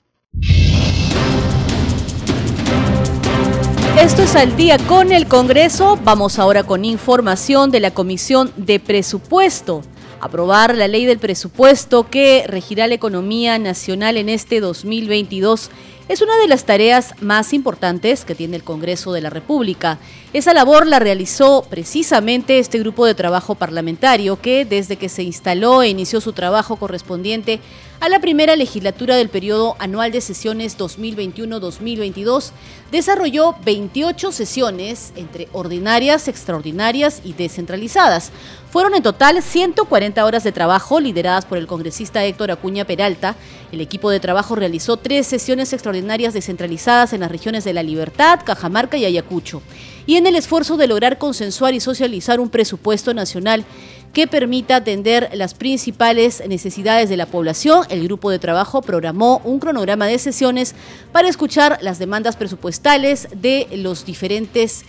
Esto 4.00 4.22
es 4.22 4.34
al 4.34 4.56
día 4.56 4.78
con 4.88 5.12
el 5.12 5.28
Congreso. 5.28 5.98
Vamos 6.02 6.38
ahora 6.38 6.64
con 6.64 6.84
información 6.84 7.70
de 7.70 7.78
la 7.78 7.92
Comisión 7.92 8.50
de 8.56 8.80
Presupuesto. 8.80 9.82
Aprobar 10.20 10.76
la 10.76 10.88
ley 10.88 11.04
del 11.04 11.18
presupuesto 11.18 12.08
que 12.08 12.44
regirá 12.46 12.86
la 12.86 12.94
economía 12.94 13.58
nacional 13.58 14.16
en 14.16 14.28
este 14.28 14.60
2022 14.60 15.70
es 16.08 16.20
una 16.20 16.36
de 16.38 16.48
las 16.48 16.64
tareas 16.64 17.14
más 17.20 17.52
importantes 17.52 18.24
que 18.24 18.34
tiene 18.34 18.56
el 18.56 18.64
Congreso 18.64 19.12
de 19.12 19.20
la 19.20 19.30
República. 19.30 19.98
Esa 20.32 20.52
labor 20.54 20.86
la 20.86 20.98
realizó 20.98 21.64
precisamente 21.68 22.58
este 22.58 22.78
grupo 22.78 23.06
de 23.06 23.14
trabajo 23.14 23.54
parlamentario 23.54 24.40
que 24.40 24.64
desde 24.64 24.96
que 24.96 25.08
se 25.08 25.22
instaló 25.22 25.82
e 25.82 25.88
inició 25.88 26.20
su 26.20 26.32
trabajo 26.32 26.76
correspondiente 26.76 27.60
a 28.00 28.08
la 28.08 28.20
primera 28.20 28.56
legislatura 28.56 29.14
del 29.14 29.28
periodo 29.28 29.76
anual 29.78 30.10
de 30.10 30.20
sesiones 30.20 30.76
2021-2022, 30.76 32.50
desarrolló 32.90 33.54
28 33.64 34.32
sesiones 34.32 35.12
entre 35.14 35.48
ordinarias, 35.52 36.26
extraordinarias 36.26 37.20
y 37.24 37.34
descentralizadas. 37.34 38.32
Fueron 38.72 38.94
en 38.94 39.02
total 39.02 39.42
140 39.42 40.24
horas 40.24 40.44
de 40.44 40.50
trabajo 40.50 40.98
lideradas 40.98 41.44
por 41.44 41.58
el 41.58 41.66
congresista 41.66 42.24
Héctor 42.24 42.50
Acuña 42.50 42.86
Peralta. 42.86 43.36
El 43.70 43.82
equipo 43.82 44.08
de 44.08 44.18
trabajo 44.18 44.54
realizó 44.54 44.96
tres 44.96 45.26
sesiones 45.26 45.74
extraordinarias 45.74 46.32
descentralizadas 46.32 47.12
en 47.12 47.20
las 47.20 47.30
regiones 47.30 47.64
de 47.64 47.74
La 47.74 47.82
Libertad, 47.82 48.40
Cajamarca 48.42 48.96
y 48.96 49.04
Ayacucho. 49.04 49.60
Y 50.06 50.16
en 50.16 50.26
el 50.26 50.36
esfuerzo 50.36 50.78
de 50.78 50.86
lograr 50.86 51.18
consensuar 51.18 51.74
y 51.74 51.80
socializar 51.80 52.40
un 52.40 52.48
presupuesto 52.48 53.12
nacional 53.12 53.66
que 54.14 54.26
permita 54.26 54.76
atender 54.76 55.28
las 55.34 55.52
principales 55.52 56.42
necesidades 56.48 57.10
de 57.10 57.18
la 57.18 57.26
población. 57.26 57.84
El 57.90 58.04
grupo 58.04 58.30
de 58.30 58.38
trabajo 58.38 58.80
programó 58.80 59.42
un 59.44 59.58
cronograma 59.58 60.06
de 60.06 60.18
sesiones 60.18 60.74
para 61.12 61.28
escuchar 61.28 61.76
las 61.82 61.98
demandas 61.98 62.36
presupuestales 62.36 63.28
de 63.34 63.68
los 63.76 64.06
diferentes 64.06 64.86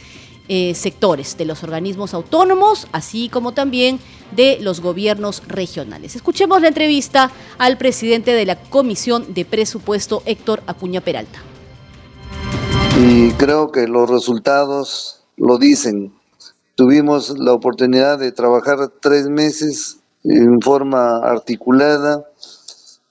eh, 0.47 0.75
sectores, 0.75 1.37
de 1.37 1.45
los 1.45 1.63
organismos 1.63 2.13
autónomos, 2.13 2.87
así 2.91 3.29
como 3.29 3.53
también 3.53 3.99
de 4.35 4.59
los 4.59 4.81
gobiernos 4.81 5.43
regionales. 5.47 6.15
Escuchemos 6.15 6.61
la 6.61 6.69
entrevista 6.69 7.31
al 7.57 7.77
presidente 7.77 8.33
de 8.33 8.45
la 8.45 8.59
Comisión 8.59 9.33
de 9.33 9.45
Presupuesto, 9.45 10.23
Héctor 10.25 10.63
Acuña 10.67 11.01
Peralta. 11.01 11.39
Y 12.99 13.31
creo 13.31 13.71
que 13.71 13.87
los 13.87 14.09
resultados 14.09 15.23
lo 15.37 15.57
dicen 15.57 16.13
Tuvimos 16.75 17.37
la 17.37 17.53
oportunidad 17.53 18.17
de 18.17 18.31
trabajar 18.31 18.91
tres 18.99 19.29
meses 19.29 19.99
en 20.23 20.59
forma 20.59 21.17
articulada, 21.17 22.27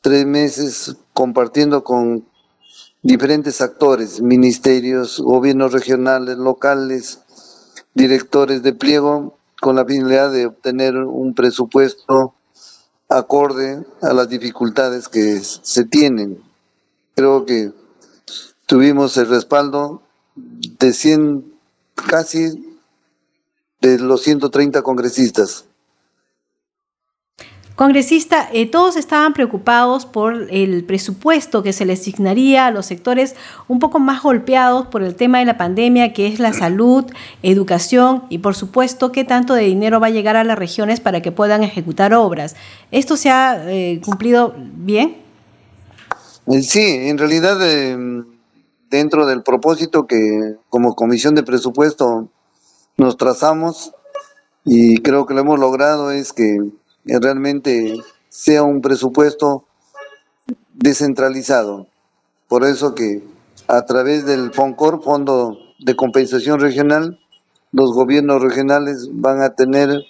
tres 0.00 0.26
meses 0.26 0.96
compartiendo 1.12 1.84
con 1.84 2.26
diferentes 3.02 3.60
actores, 3.60 4.20
ministerios, 4.20 5.20
gobiernos 5.20 5.72
regionales, 5.72 6.38
locales, 6.38 7.21
directores 7.94 8.62
de 8.62 8.72
pliego, 8.72 9.38
con 9.61 9.76
la 9.76 9.84
finalidad 9.84 10.32
de 10.32 10.46
obtener 10.46 10.96
un 10.96 11.34
presupuesto 11.34 12.34
acorde 13.08 13.84
a 14.00 14.12
las 14.12 14.28
dificultades 14.28 15.08
que 15.08 15.38
se 15.40 15.84
tienen. 15.84 16.42
Creo 17.14 17.44
que 17.44 17.72
tuvimos 18.66 19.16
el 19.18 19.28
respaldo 19.28 20.02
de 20.34 20.92
100, 20.92 21.52
casi 21.94 22.78
de 23.80 23.99
los 23.99 24.22
130 24.22 24.82
congresistas. 24.82 25.66
Congresista, 27.74 28.48
eh, 28.52 28.70
todos 28.70 28.96
estaban 28.96 29.32
preocupados 29.32 30.04
por 30.04 30.48
el 30.50 30.84
presupuesto 30.84 31.62
que 31.62 31.72
se 31.72 31.86
les 31.86 32.00
asignaría 32.00 32.66
a 32.66 32.70
los 32.70 32.84
sectores 32.84 33.34
un 33.66 33.78
poco 33.78 33.98
más 33.98 34.22
golpeados 34.22 34.88
por 34.88 35.02
el 35.02 35.14
tema 35.14 35.38
de 35.38 35.46
la 35.46 35.56
pandemia, 35.56 36.12
que 36.12 36.26
es 36.26 36.38
la 36.38 36.52
salud, 36.52 37.06
educación 37.42 38.24
y 38.28 38.38
por 38.38 38.54
supuesto 38.54 39.10
qué 39.10 39.24
tanto 39.24 39.54
de 39.54 39.64
dinero 39.64 40.00
va 40.00 40.08
a 40.08 40.10
llegar 40.10 40.36
a 40.36 40.44
las 40.44 40.58
regiones 40.58 41.00
para 41.00 41.22
que 41.22 41.32
puedan 41.32 41.62
ejecutar 41.62 42.12
obras. 42.12 42.56
¿Esto 42.90 43.16
se 43.16 43.30
ha 43.30 43.64
eh, 43.70 44.02
cumplido 44.04 44.54
bien? 44.58 45.16
Eh, 46.48 46.62
sí, 46.62 46.82
en 46.82 47.16
realidad 47.16 47.58
dentro 48.90 49.24
del 49.24 49.42
propósito 49.42 50.06
que 50.06 50.56
como 50.68 50.94
Comisión 50.94 51.34
de 51.34 51.42
Presupuesto 51.42 52.28
nos 52.98 53.16
trazamos 53.16 53.92
y 54.64 54.98
creo 54.98 55.24
que 55.24 55.32
lo 55.32 55.40
hemos 55.40 55.58
logrado 55.58 56.10
es 56.10 56.34
que 56.34 56.58
realmente 57.04 58.00
sea 58.28 58.62
un 58.62 58.80
presupuesto 58.80 59.66
descentralizado. 60.75 61.87
Por 62.49 62.64
eso 62.64 62.94
que 62.94 63.23
a 63.68 63.85
través 63.85 64.26
del 64.26 64.52
FONCOR, 64.52 65.02
Fondo 65.02 65.59
de 65.78 65.97
Compensación 65.97 66.61
Regional, 66.61 67.18
los 67.73 67.92
gobiernos 67.92 68.42
regionales 68.42 69.09
van 69.12 69.42
a 69.42 69.54
tener 69.54 70.04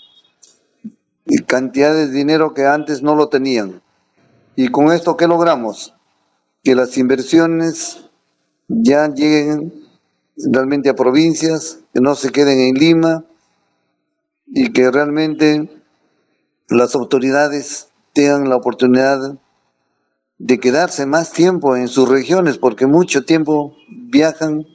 cantidades 1.47 2.11
de 2.11 2.19
dinero 2.19 2.55
que 2.55 2.67
antes 2.67 3.03
no 3.03 3.15
lo 3.15 3.29
tenían. 3.29 3.81
Y 4.57 4.69
con 4.69 4.93
esto, 4.93 5.17
¿qué 5.17 5.27
logramos? 5.27 5.95
Que 6.63 6.75
las 6.75 6.99
inversiones 6.99 8.05
ya 8.69 9.09
lleguen 9.09 9.73
realmente 10.37 10.89
a 10.89 10.95
provincias, 10.95 11.79
que 11.95 12.01
no 12.01 12.15
se 12.15 12.31
queden 12.31 12.59
en 12.59 12.75
Lima 12.75 13.25
y 14.47 14.73
que 14.73 14.91
realmente 14.91 15.71
las 16.75 16.95
autoridades 16.95 17.88
tengan 18.12 18.49
la 18.49 18.57
oportunidad 18.57 19.38
de 20.38 20.59
quedarse 20.59 21.07
más 21.07 21.33
tiempo 21.33 21.76
en 21.76 21.88
sus 21.88 22.09
regiones, 22.09 22.59
porque 22.59 22.87
mucho 22.87 23.25
tiempo 23.25 23.76
viajan 23.88 24.67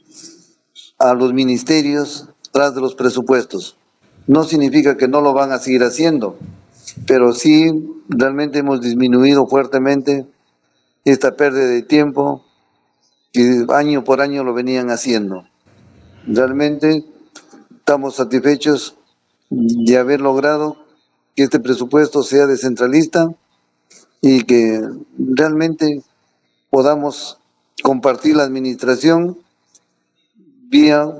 a 0.98 1.14
los 1.14 1.32
ministerios 1.32 2.28
tras 2.52 2.74
de 2.74 2.80
los 2.80 2.94
presupuestos. 2.94 3.76
No 4.26 4.44
significa 4.44 4.96
que 4.96 5.08
no 5.08 5.20
lo 5.20 5.32
van 5.32 5.52
a 5.52 5.58
seguir 5.58 5.82
haciendo, 5.84 6.38
pero 7.06 7.32
sí 7.32 7.70
realmente 8.08 8.60
hemos 8.60 8.80
disminuido 8.80 9.46
fuertemente 9.46 10.26
esta 11.04 11.36
pérdida 11.36 11.66
de 11.66 11.82
tiempo 11.82 12.44
que 13.32 13.66
año 13.68 14.04
por 14.04 14.20
año 14.20 14.44
lo 14.44 14.54
venían 14.54 14.90
haciendo. 14.90 15.44
Realmente 16.26 17.04
estamos 17.76 18.16
satisfechos 18.16 18.96
de 19.50 19.96
haber 19.96 20.20
logrado 20.20 20.87
que 21.38 21.44
este 21.44 21.60
presupuesto 21.60 22.24
sea 22.24 22.48
descentralista 22.48 23.28
y 24.20 24.42
que 24.42 24.82
realmente 25.16 26.02
podamos 26.68 27.38
compartir 27.80 28.34
la 28.34 28.42
administración 28.42 29.38
vía 30.68 31.14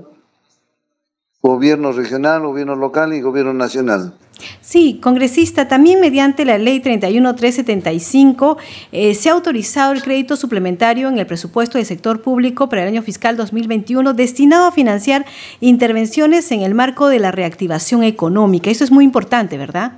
gobierno 1.41 1.93
regional, 1.93 2.43
gobierno 2.43 2.75
local 2.75 3.15
y 3.15 3.21
gobierno 3.21 3.55
nacional. 3.55 4.13
Sí, 4.61 4.99
congresista, 5.01 5.69
también 5.69 6.01
mediante 6.01 6.45
la 6.45 6.59
ley 6.59 6.81
31375 6.81 8.59
eh, 8.91 9.15
se 9.15 9.29
ha 9.29 9.35
autorizado 9.35 9.93
el 9.93 10.03
crédito 10.03 10.35
suplementario 10.35 11.09
en 11.09 11.19
el 11.19 11.27
presupuesto 11.29 11.79
del 11.79 11.87
sector 11.87 12.23
público 12.23 12.69
para 12.69 12.83
el 12.83 12.89
año 12.89 13.03
fiscal 13.03 13.37
2021 13.37 14.15
destinado 14.15 14.67
a 14.67 14.73
financiar 14.73 15.27
intervenciones 15.61 16.51
en 16.51 16.63
el 16.63 16.75
marco 16.75 17.07
de 17.07 17.21
la 17.21 17.31
reactivación 17.31 18.03
económica. 18.03 18.69
Eso 18.69 18.83
es 18.83 18.91
muy 18.91 19.05
importante, 19.05 19.57
¿verdad? 19.57 19.93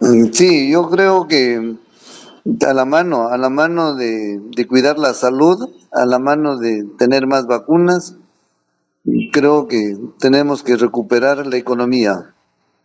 Mm, 0.00 0.32
sí, 0.32 0.70
yo 0.70 0.88
creo 0.88 1.26
que 1.26 1.76
a 2.66 2.72
la 2.72 2.84
mano, 2.84 3.28
a 3.28 3.36
la 3.36 3.50
mano 3.50 3.94
de, 3.94 4.40
de 4.56 4.66
cuidar 4.66 4.98
la 4.98 5.12
salud, 5.12 5.68
a 5.92 6.06
la 6.06 6.18
mano 6.18 6.56
de 6.56 6.84
tener 6.98 7.26
más 7.26 7.46
vacunas, 7.46 8.16
creo 9.32 9.68
que 9.68 9.96
tenemos 10.18 10.62
que 10.62 10.76
recuperar 10.76 11.46
la 11.46 11.56
economía. 11.56 12.34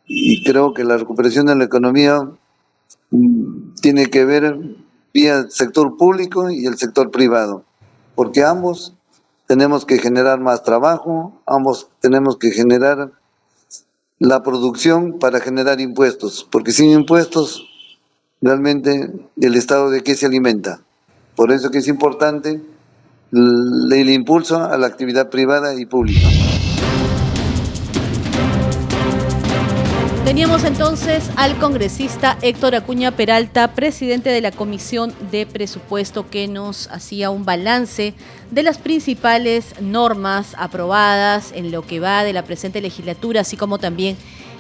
Y 0.06 0.44
creo 0.44 0.74
que 0.74 0.84
la 0.84 0.98
recuperación 0.98 1.46
de 1.46 1.56
la 1.56 1.64
economía 1.64 2.20
mm, 3.12 3.76
tiene 3.82 4.08
que 4.08 4.26
ver 4.26 4.58
vía 5.14 5.38
el 5.38 5.52
sector 5.52 5.96
público 5.98 6.50
y 6.50 6.66
el 6.66 6.78
sector 6.78 7.12
privado, 7.12 7.64
porque 8.16 8.44
ambos 8.44 8.94
tenemos 9.46 9.86
que 9.86 10.00
generar 10.00 10.40
más 10.40 10.64
trabajo, 10.64 11.40
ambos 11.46 11.90
tenemos 12.02 12.38
que 12.38 12.52
generar 12.52 13.12
la 14.24 14.42
producción 14.42 15.20
para 15.20 15.42
generar 15.42 15.82
impuestos, 15.82 16.48
porque 16.50 16.72
sin 16.72 16.92
impuestos 16.92 17.68
realmente 18.42 19.12
el 19.42 19.56
Estado 19.56 19.90
de 19.90 20.02
qué 20.02 20.16
se 20.16 20.26
alimenta. 20.26 20.80
Por 21.36 21.52
eso 21.52 21.72
que 21.72 21.80
es 21.80 21.90
importante 21.90 22.62
el 23.34 24.10
impulso 24.10 24.64
a 24.64 24.78
la 24.78 24.88
actividad 24.88 25.30
privada 25.30 25.76
y 25.76 25.86
pública. 25.86 26.22
Teníamos 30.34 30.64
entonces 30.64 31.30
al 31.36 31.60
congresista 31.60 32.40
Héctor 32.42 32.74
Acuña 32.74 33.12
Peralta, 33.12 33.76
presidente 33.76 34.32
de 34.32 34.42
la 34.42 34.50
Comisión 34.50 35.14
de 35.30 35.46
Presupuesto, 35.46 36.28
que 36.28 36.48
nos 36.48 36.88
hacía 36.88 37.30
un 37.30 37.46
balance 37.46 38.16
de 38.50 38.64
las 38.64 38.80
principales 38.80 39.80
normas 39.80 40.56
aprobadas 40.58 41.52
en 41.54 41.72
lo 41.72 41.86
que 41.86 42.00
va 42.00 42.24
de 42.24 42.34
la 42.34 42.42
presente 42.42 42.82
legislatura, 42.82 43.42
así 43.42 43.58
como 43.58 43.78
también 43.78 44.18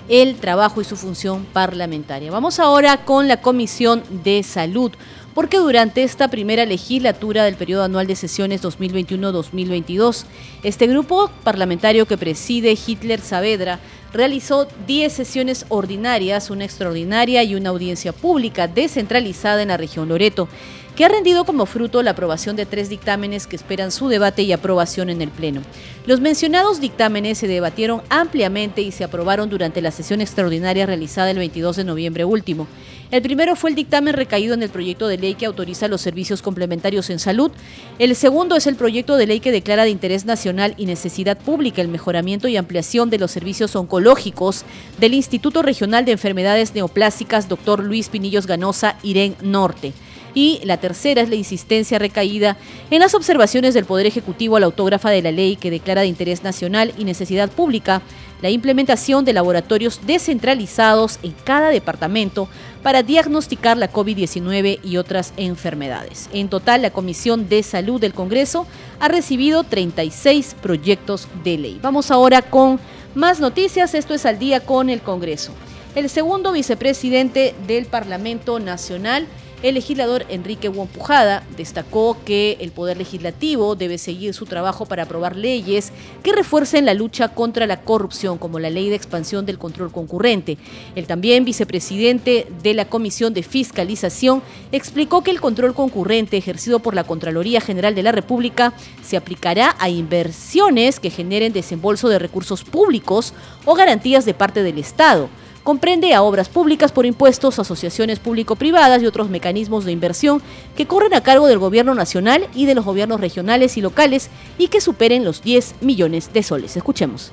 el 0.09 0.35
trabajo 0.35 0.79
y 0.79 0.83
su 0.83 0.95
función 0.95 1.43
parlamentaria. 1.43 2.29
Vamos 2.29 2.59
ahora 2.59 3.03
con 3.03 3.27
la 3.27 3.41
Comisión 3.41 4.03
de 4.23 4.43
Salud 4.43 4.91
porque 5.33 5.57
durante 5.57 6.03
esta 6.03 6.27
primera 6.27 6.65
legislatura 6.65 7.43
del 7.43 7.55
periodo 7.55 7.83
anual 7.83 8.05
de 8.05 8.15
sesiones 8.15 8.61
2021-2022, 8.61 10.25
este 10.61 10.85
grupo 10.85 11.31
parlamentario 11.43 12.05
que 12.05 12.17
preside 12.17 12.77
Hitler 12.85 13.19
Saavedra 13.19 13.79
realizó 14.13 14.67
10 14.87 15.11
sesiones 15.11 15.65
ordinarias, 15.69 16.49
una 16.49 16.65
extraordinaria 16.65 17.43
y 17.43 17.55
una 17.55 17.69
audiencia 17.69 18.13
pública 18.13 18.67
descentralizada 18.67 19.61
en 19.61 19.69
la 19.69 19.77
región 19.77 20.07
Loreto, 20.07 20.47
que 20.95 21.03
ha 21.03 21.09
rendido 21.09 21.43
como 21.43 21.65
fruto 21.65 22.03
la 22.03 22.11
aprobación 22.11 22.55
de 22.55 22.67
tres 22.67 22.87
dictámenes 22.87 23.47
que 23.47 23.55
esperan 23.55 23.91
su 23.91 24.09
debate 24.09 24.43
y 24.43 24.51
aprobación 24.51 25.09
en 25.09 25.23
el 25.23 25.29
Pleno. 25.29 25.61
Los 26.05 26.19
mencionados 26.19 26.79
dictámenes 26.79 27.39
se 27.39 27.47
debatieron 27.47 28.03
ampliamente 28.09 28.81
y 28.81 28.91
se 28.91 29.03
aprobaron 29.03 29.49
durante 29.49 29.81
la 29.81 29.89
sesión 29.89 30.21
extraordinaria 30.21 30.85
realizada 30.85 31.31
el 31.31 31.39
22 31.39 31.77
de 31.77 31.83
noviembre 31.83 32.25
último. 32.25 32.67
El 33.13 33.21
primero 33.21 33.55
fue 33.55 33.69
el 33.69 33.75
dictamen 33.75 34.15
recaído 34.15 34.55
en 34.55 34.63
el 34.63 34.71
proyecto 34.71 35.07
de 35.07 35.19
ley 35.19 35.35
que 35.35 35.45
autoriza 35.45 35.87
los 35.87 36.01
servicios 36.01 36.41
complementarios 36.41 37.11
en 37.11 37.19
salud. 37.19 37.51
El 37.99 38.15
segundo 38.15 38.55
es 38.55 38.65
el 38.65 38.75
proyecto 38.75 39.17
de 39.17 39.27
ley 39.27 39.39
que 39.39 39.51
declara 39.51 39.83
de 39.83 39.91
interés 39.91 40.25
nacional 40.25 40.73
y 40.77 40.87
necesidad 40.87 41.37
pública 41.37 41.83
el 41.83 41.89
mejoramiento 41.89 42.47
y 42.47 42.57
ampliación 42.57 43.11
de 43.11 43.19
los 43.19 43.29
servicios 43.29 43.75
oncológicos 43.75 44.65
del 44.97 45.13
Instituto 45.13 45.61
Regional 45.61 46.05
de 46.05 46.13
Enfermedades 46.13 46.73
Neoplásicas 46.73 47.47
Dr. 47.47 47.83
Luis 47.83 48.09
Pinillos 48.09 48.47
Ganosa, 48.47 48.97
IREN 49.03 49.35
Norte 49.43 49.93
y 50.33 50.59
la 50.63 50.77
tercera 50.77 51.21
es 51.21 51.29
la 51.29 51.35
insistencia 51.35 51.99
recaída 51.99 52.57
en 52.89 52.99
las 52.99 53.13
observaciones 53.13 53.75
del 53.75 53.85
Poder 53.85 54.07
Ejecutivo 54.07 54.57
a 54.57 54.59
la 54.59 54.65
autógrafa 54.65 55.11
de 55.11 55.21
la 55.21 55.31
ley 55.31 55.55
que 55.55 55.69
declara 55.69 56.01
de 56.01 56.07
interés 56.07 56.43
nacional 56.43 56.93
y 56.97 57.03
necesidad 57.03 57.51
pública 57.51 58.01
la 58.43 58.49
implementación 58.49 59.23
de 59.23 59.31
laboratorios 59.31 60.01
descentralizados 60.05 61.17
en 61.23 61.33
cada 61.45 61.69
departamento 61.69 62.49
para 62.83 63.01
diagnosticar 63.01 63.77
la 63.77 63.89
COVID-19 63.89 64.79
y 64.83 64.97
otras 64.97 65.31
enfermedades. 65.37 66.29
En 66.33 66.49
total, 66.49 66.81
la 66.81 66.91
Comisión 66.91 67.47
de 67.47 67.63
Salud 67.63 68.01
del 68.01 68.13
Congreso 68.13 68.67
ha 68.99 69.07
recibido 69.07 69.63
36 69.63 70.57
proyectos 70.61 71.29
de 71.45 71.57
ley. 71.57 71.79
Vamos 71.81 72.11
ahora 72.11 72.41
con 72.41 72.81
más 73.15 73.39
noticias. 73.39 73.93
Esto 73.93 74.13
es 74.13 74.25
al 74.25 74.39
día 74.39 74.59
con 74.59 74.89
el 74.89 74.99
Congreso. 74.99 75.53
El 75.95 76.09
segundo 76.09 76.51
vicepresidente 76.51 77.55
del 77.65 77.85
Parlamento 77.85 78.59
Nacional 78.59 79.25
el 79.63 79.75
legislador 79.75 80.25
Enrique 80.27 80.67
Huampujada 80.67 81.41
destacó 81.55 82.17
que 82.25 82.57
el 82.59 82.71
Poder 82.71 82.97
Legislativo 82.97 83.75
debe 83.75 83.97
seguir 83.97 84.33
su 84.33 84.45
trabajo 84.45 84.85
para 84.85 85.03
aprobar 85.03 85.37
leyes 85.37 85.93
que 86.21 86.33
refuercen 86.33 86.85
la 86.85 86.93
lucha 86.93 87.29
contra 87.29 87.65
la 87.65 87.79
corrupción, 87.79 88.37
como 88.37 88.59
la 88.59 88.69
Ley 88.69 88.89
de 88.89 88.97
Expansión 88.97 89.45
del 89.45 89.57
Control 89.57 89.89
Concurrente. 89.89 90.57
El 90.95 91.07
también 91.07 91.45
vicepresidente 91.45 92.45
de 92.61 92.73
la 92.73 92.85
Comisión 92.85 93.33
de 93.33 93.41
Fiscalización 93.41 94.43
explicó 94.73 95.23
que 95.23 95.31
el 95.31 95.39
control 95.39 95.73
concurrente 95.73 96.35
ejercido 96.35 96.79
por 96.79 96.93
la 96.93 97.05
Contraloría 97.05 97.61
General 97.61 97.95
de 97.95 98.03
la 98.03 98.11
República 98.11 98.73
se 99.01 99.15
aplicará 99.15 99.77
a 99.79 99.87
inversiones 99.87 100.99
que 100.99 101.09
generen 101.09 101.53
desembolso 101.53 102.09
de 102.09 102.19
recursos 102.19 102.65
públicos 102.65 103.33
o 103.63 103.75
garantías 103.75 104.25
de 104.25 104.33
parte 104.33 104.61
del 104.61 104.77
Estado 104.77 105.29
comprende 105.63 106.13
a 106.13 106.21
obras 106.21 106.49
públicas 106.49 106.91
por 106.91 107.05
impuestos, 107.05 107.59
asociaciones 107.59 108.19
público-privadas 108.19 109.01
y 109.01 109.05
otros 109.05 109.29
mecanismos 109.29 109.85
de 109.85 109.91
inversión 109.91 110.41
que 110.75 110.85
corren 110.85 111.13
a 111.13 111.23
cargo 111.23 111.47
del 111.47 111.59
gobierno 111.59 111.95
nacional 111.95 112.47
y 112.53 112.65
de 112.65 112.75
los 112.75 112.85
gobiernos 112.85 113.21
regionales 113.21 113.77
y 113.77 113.81
locales 113.81 114.29
y 114.57 114.67
que 114.67 114.81
superen 114.81 115.23
los 115.23 115.41
10 115.41 115.81
millones 115.81 116.33
de 116.33 116.43
soles. 116.43 116.77
Escuchemos. 116.77 117.31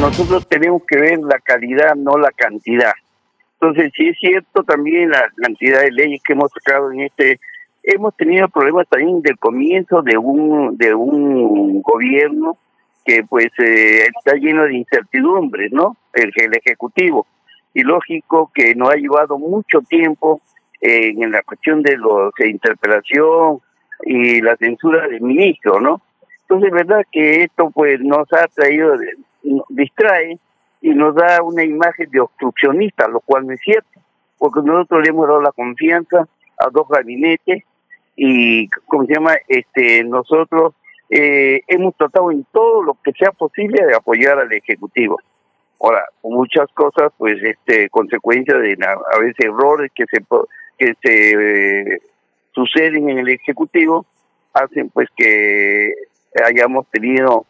nosotros 0.00 0.46
tenemos 0.48 0.82
que 0.86 0.98
ver 0.98 1.18
la 1.20 1.38
calidad, 1.38 1.94
no 1.94 2.16
la 2.16 2.30
cantidad. 2.32 2.92
Entonces, 3.60 3.92
sí 3.96 4.08
es 4.08 4.18
cierto 4.18 4.62
también 4.64 5.10
la 5.10 5.30
cantidad 5.36 5.80
de 5.80 5.92
leyes 5.92 6.20
que 6.22 6.32
hemos 6.32 6.50
sacado 6.52 6.90
en 6.92 7.00
este 7.00 7.38
hemos 7.84 8.16
tenido 8.16 8.48
problemas 8.48 8.88
también 8.88 9.20
del 9.20 9.38
comienzo 9.38 10.02
de 10.02 10.16
un 10.16 10.76
de 10.76 10.94
un 10.94 11.82
gobierno 11.82 12.56
que 13.04 13.24
pues 13.24 13.48
eh, 13.58 14.06
está 14.06 14.36
lleno 14.36 14.64
de 14.64 14.74
incertidumbres, 14.74 15.72
¿no? 15.72 15.96
El, 16.12 16.32
Ejecutivo. 16.54 17.26
Y 17.74 17.82
lógico 17.82 18.50
que 18.54 18.74
no 18.74 18.88
ha 18.88 18.94
llevado 18.94 19.38
mucho 19.38 19.80
tiempo 19.80 20.40
en 20.80 21.30
la 21.30 21.42
cuestión 21.42 21.82
de 21.82 21.96
la 21.96 22.46
interpelación 22.46 23.60
y 24.04 24.40
la 24.42 24.54
censura 24.56 25.08
del 25.08 25.22
ministro, 25.22 25.80
¿no? 25.80 26.02
Entonces, 26.42 26.70
verdad 26.70 27.02
que 27.10 27.44
esto 27.44 27.70
pues 27.70 28.00
nos 28.00 28.30
ha 28.32 28.46
traído, 28.48 28.94
distrae 29.70 30.38
y 30.82 30.90
nos 30.90 31.14
da 31.14 31.42
una 31.42 31.64
imagen 31.64 32.10
de 32.10 32.20
obstruccionista, 32.20 33.08
lo 33.08 33.20
cual 33.20 33.46
no 33.46 33.54
es 33.54 33.60
cierto, 33.60 34.00
porque 34.38 34.60
nosotros 34.62 35.02
le 35.02 35.08
hemos 35.08 35.26
dado 35.26 35.40
la 35.40 35.52
confianza 35.52 36.28
a 36.58 36.68
dos 36.70 36.86
gabinetes 36.88 37.64
y, 38.16 38.68
¿cómo 38.86 39.06
se 39.06 39.14
llama? 39.14 39.34
Este, 39.48 40.04
nosotros 40.04 40.74
eh, 41.10 41.60
hemos 41.68 41.94
tratado 41.96 42.30
en 42.30 42.44
todo 42.52 42.82
lo 42.82 42.96
que 43.02 43.12
sea 43.12 43.30
posible 43.32 43.84
de 43.84 43.94
apoyar 43.94 44.38
al 44.38 44.52
Ejecutivo. 44.52 45.20
Ahora, 45.80 46.04
muchas 46.22 46.70
cosas, 46.72 47.12
pues, 47.18 47.42
este, 47.42 47.90
consecuencia 47.90 48.56
de 48.56 48.76
a 48.82 49.18
veces 49.18 49.36
errores 49.40 49.90
que 49.94 50.04
se 50.10 50.24
que 50.78 50.94
se 51.02 51.92
eh, 51.92 51.98
suceden 52.52 53.10
en 53.10 53.18
el 53.18 53.28
Ejecutivo, 53.28 54.06
hacen 54.52 54.88
pues 54.90 55.08
que 55.16 55.92
hayamos 56.44 56.86
tenido, 56.90 57.46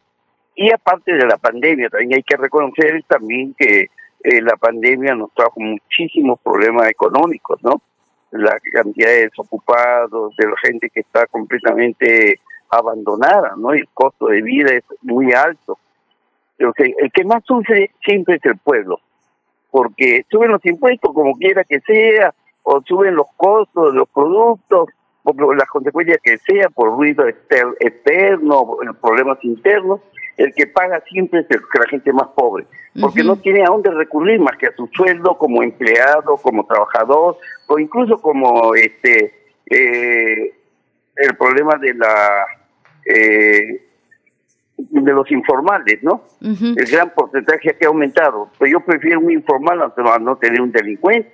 y 0.57 0.73
aparte 0.73 1.15
de 1.15 1.27
la 1.27 1.37
pandemia, 1.37 1.89
también 1.89 2.15
hay 2.15 2.23
que 2.23 2.37
reconocer 2.37 3.03
también 3.09 3.55
que 3.55 3.89
eh, 4.23 4.43
la 4.43 4.57
pandemia 4.57 5.15
nos 5.15 5.33
trajo 5.35 5.61
muchísimos 5.61 6.41
problemas 6.41 6.89
económicos, 6.89 7.63
¿no? 7.63 7.83
La 8.31 8.59
cantidad 8.73 9.09
de 9.09 9.29
desocupados, 9.29 10.35
de 10.37 10.47
la 10.49 10.57
gente 10.63 10.91
que 10.91 11.01
está 11.01 11.27
completamente 11.27 12.41
abandonada, 12.77 13.55
¿no? 13.57 13.73
El 13.73 13.89
costo 13.93 14.27
de 14.27 14.43
vida 14.43 14.73
es 14.73 14.85
muy 15.03 15.33
alto. 15.33 15.79
Pero 16.57 16.73
que 16.73 16.95
el 16.99 17.11
que 17.13 17.25
más 17.25 17.45
sufre 17.45 17.91
siempre 18.05 18.37
es 18.37 18.45
el 18.45 18.59
pueblo, 18.59 19.01
porque 19.71 20.25
suben 20.31 20.53
los 20.53 20.65
impuestos 20.65 21.13
como 21.13 21.35
quiera 21.35 21.65
que 21.65 21.81
sea, 21.81 22.33
o 22.63 22.81
suben 22.83 23.15
los 23.15 23.27
costos 23.37 23.93
de 23.93 23.99
los 23.99 24.09
productos, 24.09 24.89
por 25.23 25.57
las 25.57 25.69
consecuencias 25.69 26.19
que 26.23 26.39
sea, 26.39 26.69
por 26.69 26.91
ruido 26.91 27.27
externo, 27.27 28.77
problemas 29.01 29.39
internos, 29.43 30.01
el 30.37 30.55
que 30.55 30.67
paga 30.67 31.01
siempre 31.09 31.41
es 31.41 31.47
el, 31.51 31.61
la 31.79 31.89
gente 31.89 32.13
más 32.13 32.29
pobre, 32.29 32.67
porque 33.01 33.25
no 33.25 33.37
tiene 33.37 33.63
a 33.63 33.71
dónde 33.71 33.91
recurrir 33.91 34.41
más 34.41 34.57
que 34.59 34.67
a 34.67 34.77
su 34.77 34.87
sueldo 34.89 35.39
como 35.39 35.63
empleado, 35.63 36.37
como 36.37 36.67
trabajador, 36.67 37.39
o 37.69 37.79
incluso 37.79 38.19
como 38.19 38.75
este 38.75 39.33
eh, 39.71 40.55
el 41.17 41.37
problema 41.37 41.77
de 41.77 41.95
la 41.95 42.45
eh, 43.07 43.83
de 44.77 45.13
los 45.13 45.31
informales, 45.31 46.03
¿no? 46.03 46.25
El 46.41 46.87
gran 46.91 47.11
porcentaje 47.11 47.77
que 47.79 47.85
ha 47.85 47.89
aumentado. 47.89 48.51
Pues 48.59 48.73
yo 48.73 48.81
prefiero 48.81 49.21
un 49.21 49.31
informal 49.31 49.81
a 49.83 50.19
no 50.19 50.37
tener 50.37 50.61
un 50.61 50.73
delincuente. 50.73 51.33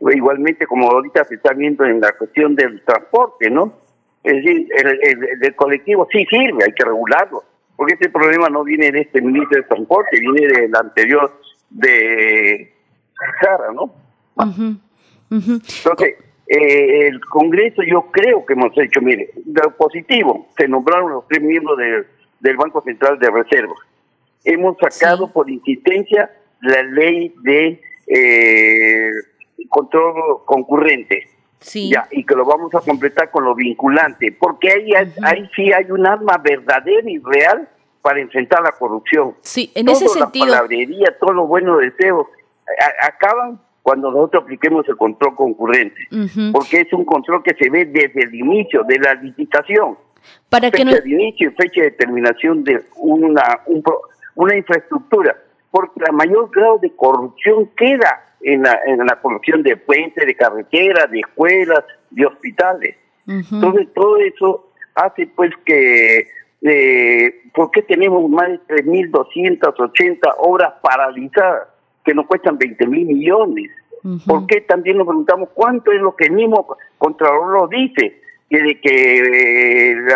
Igualmente, 0.00 0.66
como 0.66 0.90
ahorita 0.90 1.24
se 1.24 1.36
está 1.36 1.52
viendo 1.52 1.84
en 1.84 2.00
la 2.00 2.12
cuestión 2.12 2.54
del 2.54 2.82
transporte, 2.82 3.50
¿no? 3.50 3.72
Es 4.22 4.44
decir, 4.44 4.68
el, 5.40 5.54
colectivo 5.54 6.06
sí 6.10 6.26
sirve, 6.28 6.64
hay 6.64 6.72
que 6.72 6.84
regularlo, 6.84 7.44
porque 7.76 7.94
este 7.94 8.08
problema 8.10 8.48
no 8.48 8.64
viene 8.64 8.90
de 8.90 9.02
este 9.02 9.22
ministro 9.22 9.62
de 9.62 9.68
Transporte, 9.68 10.18
viene 10.18 10.48
del 10.48 10.74
anterior 10.74 11.40
de 11.70 12.72
Sara, 13.40 13.72
¿no? 13.72 13.94
Entonces, 15.30 16.16
eh, 16.48 17.08
el 17.08 17.20
Congreso 17.20 17.82
yo 17.82 18.06
creo 18.12 18.46
que 18.46 18.52
hemos 18.52 18.76
hecho, 18.78 19.00
mire, 19.00 19.30
lo 19.46 19.76
positivo, 19.76 20.48
se 20.56 20.68
nombraron 20.68 21.10
los 21.10 21.26
tres 21.28 21.42
miembros 21.42 21.76
del 22.40 22.56
Banco 22.56 22.82
Central 22.82 23.18
de 23.18 23.30
Reserva. 23.30 23.74
Hemos 24.44 24.76
sacado 24.78 25.32
por 25.32 25.50
insistencia 25.50 26.30
la 26.60 26.82
ley 26.84 27.34
de 27.42 27.80
eh, 28.06 29.10
control 29.68 30.44
concurrente. 30.44 31.28
Sí. 31.58 31.90
Ya, 31.90 32.06
y 32.12 32.24
que 32.24 32.36
lo 32.36 32.44
vamos 32.44 32.72
a 32.76 32.80
completar 32.80 33.30
con 33.30 33.44
lo 33.44 33.54
vinculante, 33.54 34.30
porque 34.38 34.70
ahí, 34.70 34.92
ahí 35.24 35.50
sí 35.56 35.72
hay 35.72 35.90
un 35.90 36.06
arma 36.06 36.38
verdadera 36.38 37.10
y 37.10 37.18
real 37.18 37.68
para 38.02 38.20
enfrentar 38.20 38.62
la 38.62 38.70
corrupción. 38.70 39.34
Sí, 39.40 39.72
en 39.74 39.88
ese 39.88 40.06
sentido. 40.06 40.46
La 40.46 40.58
palabrería, 40.58 41.16
todos 41.18 41.34
los 41.34 41.48
buenos 41.48 41.80
deseos 41.80 42.28
acaban 43.02 43.60
cuando 43.86 44.10
nosotros 44.10 44.42
apliquemos 44.42 44.84
el 44.88 44.96
control 44.96 45.36
concurrente, 45.36 46.08
porque 46.52 46.80
es 46.80 46.92
un 46.92 47.04
control 47.04 47.44
que 47.44 47.54
se 47.54 47.70
ve 47.70 47.84
desde 47.84 48.24
el 48.24 48.34
inicio 48.34 48.82
de 48.82 48.98
la 48.98 49.14
licitación. 49.14 49.96
Para 50.48 50.72
fecha 50.72 50.78
que 50.78 50.84
no... 50.86 50.90
de 50.90 51.08
inicio 51.08 51.50
y 51.50 51.52
fecha 51.52 51.82
de 51.82 51.92
terminación 51.92 52.64
de 52.64 52.82
una, 52.96 53.60
una 54.34 54.56
infraestructura. 54.56 55.36
porque 55.70 56.00
la 56.00 56.10
mayor 56.10 56.50
grado 56.50 56.78
de 56.78 56.90
corrupción 56.96 57.70
queda 57.76 58.24
en 58.40 58.64
la, 58.64 58.76
en 58.86 59.06
la 59.06 59.20
corrupción 59.22 59.62
de 59.62 59.76
puentes, 59.76 60.26
de 60.26 60.34
carreteras, 60.34 61.08
de 61.08 61.20
escuelas, 61.20 61.84
de 62.10 62.26
hospitales. 62.26 62.96
Entonces 63.28 63.86
todo 63.94 64.16
eso 64.16 64.68
hace 64.96 65.28
pues 65.28 65.52
que, 65.64 66.26
eh, 66.62 67.40
¿por 67.54 67.70
qué 67.70 67.82
tenemos 67.82 68.28
más 68.28 68.48
de 68.48 68.58
3.280 68.82 70.18
obras 70.38 70.72
paralizadas 70.82 71.68
que 72.06 72.14
nos 72.14 72.26
cuestan 72.26 72.56
20 72.56 72.86
mil 72.86 73.06
millones? 73.06 73.70
¿Por 74.24 74.46
qué 74.46 74.60
también 74.60 74.98
nos 74.98 75.06
preguntamos 75.06 75.48
cuánto 75.52 75.90
es 75.90 76.00
lo 76.00 76.14
que 76.14 76.26
el 76.26 76.32
mismo 76.32 76.76
Contralor 76.96 77.60
nos 77.60 77.70
dice? 77.70 78.22
Que 78.48 78.62
de 78.62 78.80
que 78.80 79.18
eh, 79.18 80.06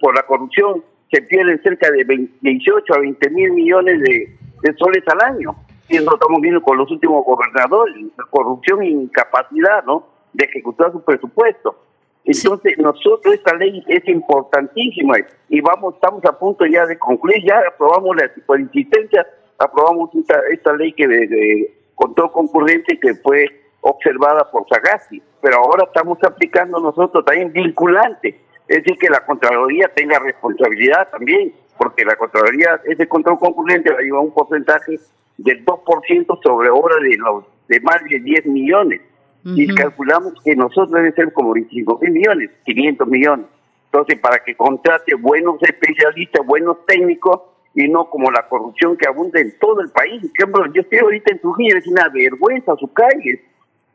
por 0.00 0.16
la 0.16 0.24
corrupción 0.24 0.82
se 1.12 1.22
pierden 1.22 1.62
cerca 1.62 1.88
de 1.92 2.28
18 2.40 2.94
a 2.94 2.98
20 2.98 3.30
mil 3.30 3.52
millones 3.52 4.00
de, 4.00 4.36
de 4.62 4.74
soles 4.74 5.04
al 5.06 5.34
año. 5.34 5.54
Y 5.88 5.96
eso 5.96 6.10
lo 6.10 6.14
estamos 6.14 6.40
viendo 6.40 6.60
con 6.62 6.76
los 6.76 6.90
últimos 6.90 7.24
gobernadores, 7.24 7.94
corrupción 8.30 8.82
e 8.82 8.88
incapacidad 8.88 9.84
¿no? 9.84 10.06
de 10.32 10.44
ejecutar 10.46 10.90
su 10.90 11.02
presupuesto. 11.02 11.76
Entonces, 12.24 12.78
nosotros 12.78 13.34
esta 13.34 13.56
ley 13.56 13.82
es 13.88 14.06
importantísima 14.06 15.16
y 15.48 15.60
vamos, 15.60 15.94
estamos 15.94 16.24
a 16.24 16.38
punto 16.38 16.66
ya 16.66 16.86
de 16.86 16.98
concluir, 16.98 17.42
ya 17.44 17.60
aprobamos 17.66 18.14
la 18.16 18.30
por 18.46 18.60
insistencia, 18.60 19.26
aprobamos 19.60 20.10
esta, 20.14 20.40
esta 20.50 20.72
ley 20.72 20.92
que 20.92 21.06
de, 21.06 21.26
de 21.26 21.74
control 21.94 22.32
concurrente 22.32 22.98
que 22.98 23.14
fue 23.16 23.46
observada 23.82 24.50
por 24.50 24.66
Sagasti, 24.68 25.22
pero 25.40 25.58
ahora 25.58 25.84
estamos 25.84 26.18
aplicando 26.24 26.80
nosotros 26.80 27.24
también 27.24 27.52
vinculante, 27.52 28.40
es 28.66 28.78
decir, 28.78 28.98
que 28.98 29.08
la 29.08 29.24
Contraloría 29.24 29.90
tenga 29.94 30.18
responsabilidad 30.18 31.08
también, 31.10 31.52
porque 31.76 32.04
la 32.04 32.16
Contraloría, 32.16 32.80
ese 32.84 33.06
control 33.06 33.38
concurrente 33.38 33.92
va 33.92 33.98
a 33.98 34.02
llevar 34.02 34.22
un 34.22 34.32
porcentaje 34.32 34.98
del 35.36 35.64
2% 35.64 36.40
sobre 36.42 36.70
obra 36.70 36.96
de 36.96 37.16
los 37.16 37.44
de 37.68 37.80
más 37.80 38.02
de 38.04 38.18
10 38.18 38.46
millones 38.46 39.00
y 39.44 39.74
calculamos 39.74 40.34
que 40.44 40.54
nosotros 40.54 40.90
debe 40.90 41.12
ser 41.12 41.32
como 41.32 41.52
25 41.52 41.98
mil 42.02 42.10
millones, 42.12 42.50
500 42.66 43.08
millones. 43.08 43.46
Entonces, 43.86 44.18
para 44.20 44.40
que 44.44 44.54
contrate 44.54 45.14
buenos 45.14 45.62
especialistas, 45.62 46.44
buenos 46.44 46.84
técnicos 46.84 47.40
y 47.74 47.88
no 47.88 48.10
como 48.10 48.30
la 48.30 48.48
corrupción 48.48 48.96
que 48.96 49.06
abunda 49.06 49.40
en 49.40 49.56
todo 49.58 49.80
el 49.80 49.90
país. 49.90 50.22
Ejemplo, 50.22 50.64
yo 50.72 50.82
estoy 50.82 50.98
ahorita 50.98 51.32
en 51.32 51.40
Trujillo, 51.40 51.76
es 51.76 51.86
una 51.86 52.08
vergüenza 52.08 52.76
su 52.76 52.92
calle, 52.92 53.42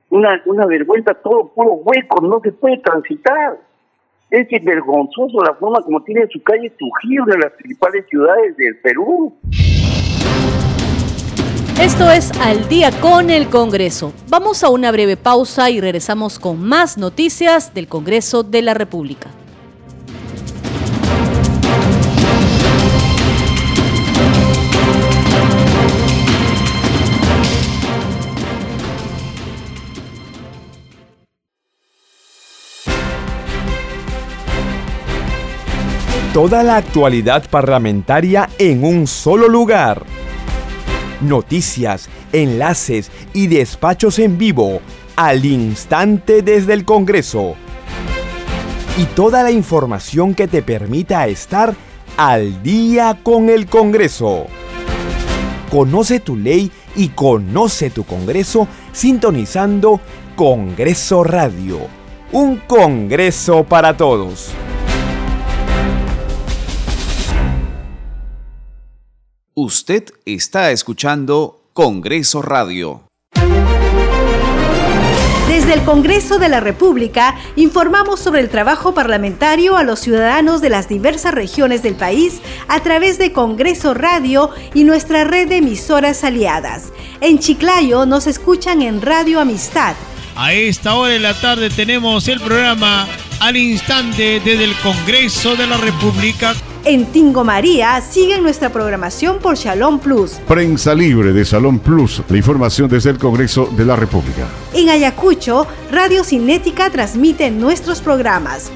una, 0.10 0.42
una 0.46 0.66
vergüenza, 0.66 1.14
todo 1.14 1.48
puro 1.50 1.74
hueco, 1.74 2.22
no 2.22 2.40
se 2.42 2.52
puede 2.52 2.78
transitar. 2.78 3.60
Es 4.32 4.48
vergonzoso 4.64 5.44
la 5.44 5.54
forma 5.54 5.82
como 5.84 6.04
tiene 6.04 6.28
su 6.32 6.42
calle 6.42 6.70
Trujillo, 6.72 7.24
una 7.24 7.36
de 7.36 7.42
las 7.42 7.54
principales 7.54 8.06
ciudades 8.08 8.58
del 8.58 8.78
Perú. 8.80 9.34
Esto 11.80 12.10
es 12.10 12.32
Al 12.40 12.68
día 12.70 12.90
con 13.02 13.30
el 13.30 13.50
Congreso. 13.50 14.14
Vamos 14.30 14.64
a 14.64 14.70
una 14.70 14.92
breve 14.92 15.18
pausa 15.18 15.70
y 15.70 15.82
regresamos 15.82 16.40
con 16.40 16.62
más 16.62 16.98
noticias 16.98 17.74
del 17.74 17.88
Congreso 17.88 18.44
de 18.44 18.62
la 18.62 18.74
República. 18.74 19.30
Toda 36.36 36.64
la 36.64 36.76
actualidad 36.76 37.50
parlamentaria 37.50 38.50
en 38.58 38.84
un 38.84 39.08
solo 39.08 39.48
lugar 39.48 40.04
noticias, 41.22 42.10
enlaces 42.34 43.10
y 43.32 43.48
despachos 43.48 44.20
en 44.20 44.38
vivo 44.38 44.82
al 45.16 45.46
instante 45.46 46.42
desde 46.42 46.74
el 46.74 46.84
Congreso. 46.84 47.56
Y 48.98 49.06
toda 49.16 49.44
la 49.44 49.52
información 49.52 50.36
que 50.36 50.50
te 50.50 50.62
permita 50.62 51.26
estar 51.28 51.74
al 52.18 52.62
día 52.62 53.18
con 53.24 53.50
el 53.50 53.68
Congreso. 53.68 54.48
Conoce 55.72 56.20
tu 56.20 56.36
ley 56.36 56.70
y 56.98 57.08
conoce 57.08 57.92
tu 57.92 58.04
Congreso 58.04 58.68
sintonizando 58.92 60.02
Congreso 60.36 61.24
Radio. 61.24 61.80
Un 62.34 62.58
Congreso 62.68 63.64
para 63.64 63.96
todos. 63.96 64.54
Usted 69.58 70.04
está 70.26 70.72
escuchando 70.72 71.62
Congreso 71.72 72.42
Radio. 72.42 73.04
Desde 75.48 75.72
el 75.72 75.82
Congreso 75.86 76.40
de 76.40 76.50
la 76.50 76.60
República 76.60 77.36
informamos 77.56 78.20
sobre 78.20 78.42
el 78.42 78.50
trabajo 78.50 78.94
parlamentario 78.94 79.78
a 79.78 79.84
los 79.84 80.02
ciudadanos 80.02 80.60
de 80.60 80.70
las 80.70 80.90
diversas 80.90 81.34
regiones 81.34 81.84
del 81.84 81.96
país 81.96 82.42
a 82.68 82.82
través 82.84 83.18
de 83.18 83.32
Congreso 83.32 83.94
Radio 83.94 84.50
y 84.74 84.84
nuestra 84.84 85.24
red 85.24 85.48
de 85.48 85.60
emisoras 85.60 86.26
aliadas. 86.26 86.92
En 87.22 87.40
Chiclayo 87.40 88.06
nos 88.06 88.28
escuchan 88.28 88.82
en 88.82 89.02
Radio 89.02 89.40
Amistad. 89.40 89.96
A 90.36 90.52
esta 90.52 90.96
hora 90.96 91.14
de 91.14 91.20
la 91.20 91.34
tarde 91.34 91.70
tenemos 91.70 92.28
el 92.28 92.42
programa 92.42 93.08
Al 93.40 93.56
Instante 93.56 94.42
desde 94.44 94.66
el 94.66 94.76
Congreso 94.80 95.56
de 95.56 95.66
la 95.66 95.78
República 95.78 96.54
en 96.86 97.08
Tingo 97.08 97.44
María 97.44 98.00
siguen 98.02 98.44
nuestra 98.44 98.70
programación 98.70 99.40
por 99.40 99.56
Shalom 99.56 100.00
Plus. 100.00 100.34
Prensa 100.48 100.94
libre 100.94 101.34
de 101.34 101.44
Shalom 101.44 101.80
Plus, 101.80 102.22
la 102.30 102.38
información 102.38 102.88
desde 102.88 103.10
el 103.10 103.18
Congreso 103.18 103.68
de 103.76 103.86
la 103.86 103.96
República. 103.96 104.46
En 104.74 104.90
Ayacucho, 104.90 105.68
Radio 105.92 106.24
Cinética 106.24 106.90
transmite 106.92 107.50
nuestros 107.50 108.02
programas. 108.02 108.72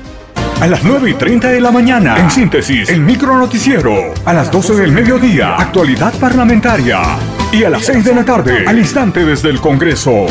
A 0.60 0.68
las 0.68 0.84
9 0.84 1.12
y 1.12 1.14
30 1.14 1.50
de 1.50 1.62
la 1.62 1.72
mañana, 1.72 2.20
en 2.20 2.30
síntesis, 2.30 2.90
el 2.90 3.02
micro 3.02 3.38
noticiero. 3.38 3.94
A 4.26 4.34
las 4.34 4.52
12 4.52 4.76
del 4.76 4.92
mediodía, 4.92 5.56
actualidad 5.56 6.14
parlamentaria. 6.20 7.02
Y 7.52 7.64
a 7.64 7.70
las 7.70 7.86
6 7.86 8.04
de 8.04 8.16
la 8.16 8.26
tarde, 8.26 8.66
al 8.68 8.78
instante 8.78 9.24
desde 9.24 9.50
el 9.50 9.62
Congreso. 9.62 10.26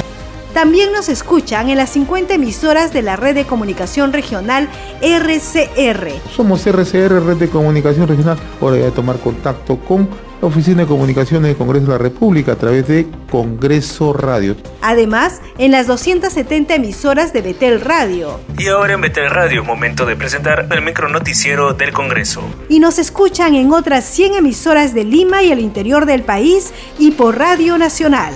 También 0.59 0.91
nos 0.91 1.09
escuchan 1.09 1.69
en 1.69 1.77
las 1.77 1.91
50 1.91 2.35
emisoras 2.35 2.93
de 2.93 3.01
la 3.01 3.15
red 3.15 3.37
de 3.37 3.45
comunicación 3.45 4.13
regional 4.13 4.69
RCR. 5.01 6.11
Somos 6.35 6.67
RCR, 6.67 7.25
Red 7.25 7.37
de 7.37 7.49
Comunicación 7.49 8.09
Regional. 8.09 8.37
Hora 8.61 8.75
de 8.75 8.91
tomar 8.91 9.21
contacto 9.21 9.79
con 9.79 10.09
la 10.43 10.49
Oficina 10.49 10.83
de 10.83 10.89
Comunicaciones 10.89 11.51
del 11.51 11.57
Congreso 11.57 11.87
de 11.87 11.93
la 11.93 11.99
República 11.99 12.55
a 12.55 12.57
través 12.57 12.89
de 12.89 13.07
Congreso 13.31 14.13
Radio. 14.13 14.57
Además, 14.83 15.41
en 15.59 15.71
las 15.71 15.87
270 15.87 16.75
emisoras 16.75 17.33
de 17.33 17.41
Betel 17.41 17.81
Radio. 17.81 18.41
Y 18.59 18.67
ahora 18.67 18.95
en 18.95 19.03
Betel 19.03 19.31
Radio, 19.31 19.63
momento 19.63 20.07
de 20.07 20.17
presentar 20.17 20.67
el 20.73 20.83
micro 20.83 21.09
noticiero 21.09 21.73
del 21.73 21.93
Congreso. 21.93 22.43
Y 22.69 22.81
nos 22.81 22.99
escuchan 22.99 23.55
en 23.55 23.73
otras 23.73 24.05
100 24.07 24.35
emisoras 24.35 24.93
de 24.93 25.05
Lima 25.05 25.45
y 25.45 25.53
el 25.53 25.61
interior 25.61 26.05
del 26.05 26.25
país 26.25 26.73
y 26.99 27.13
por 27.13 27.39
Radio 27.39 27.79
Nacional. 27.79 28.35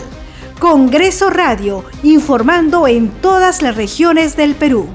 Congreso 0.62 1.29
Radio, 1.29 1.85
informando 2.05 2.87
en 2.87 3.09
todas 3.09 3.62
las 3.62 3.75
regiones 3.75 4.37
del 4.37 4.55
Perú. 4.55 4.87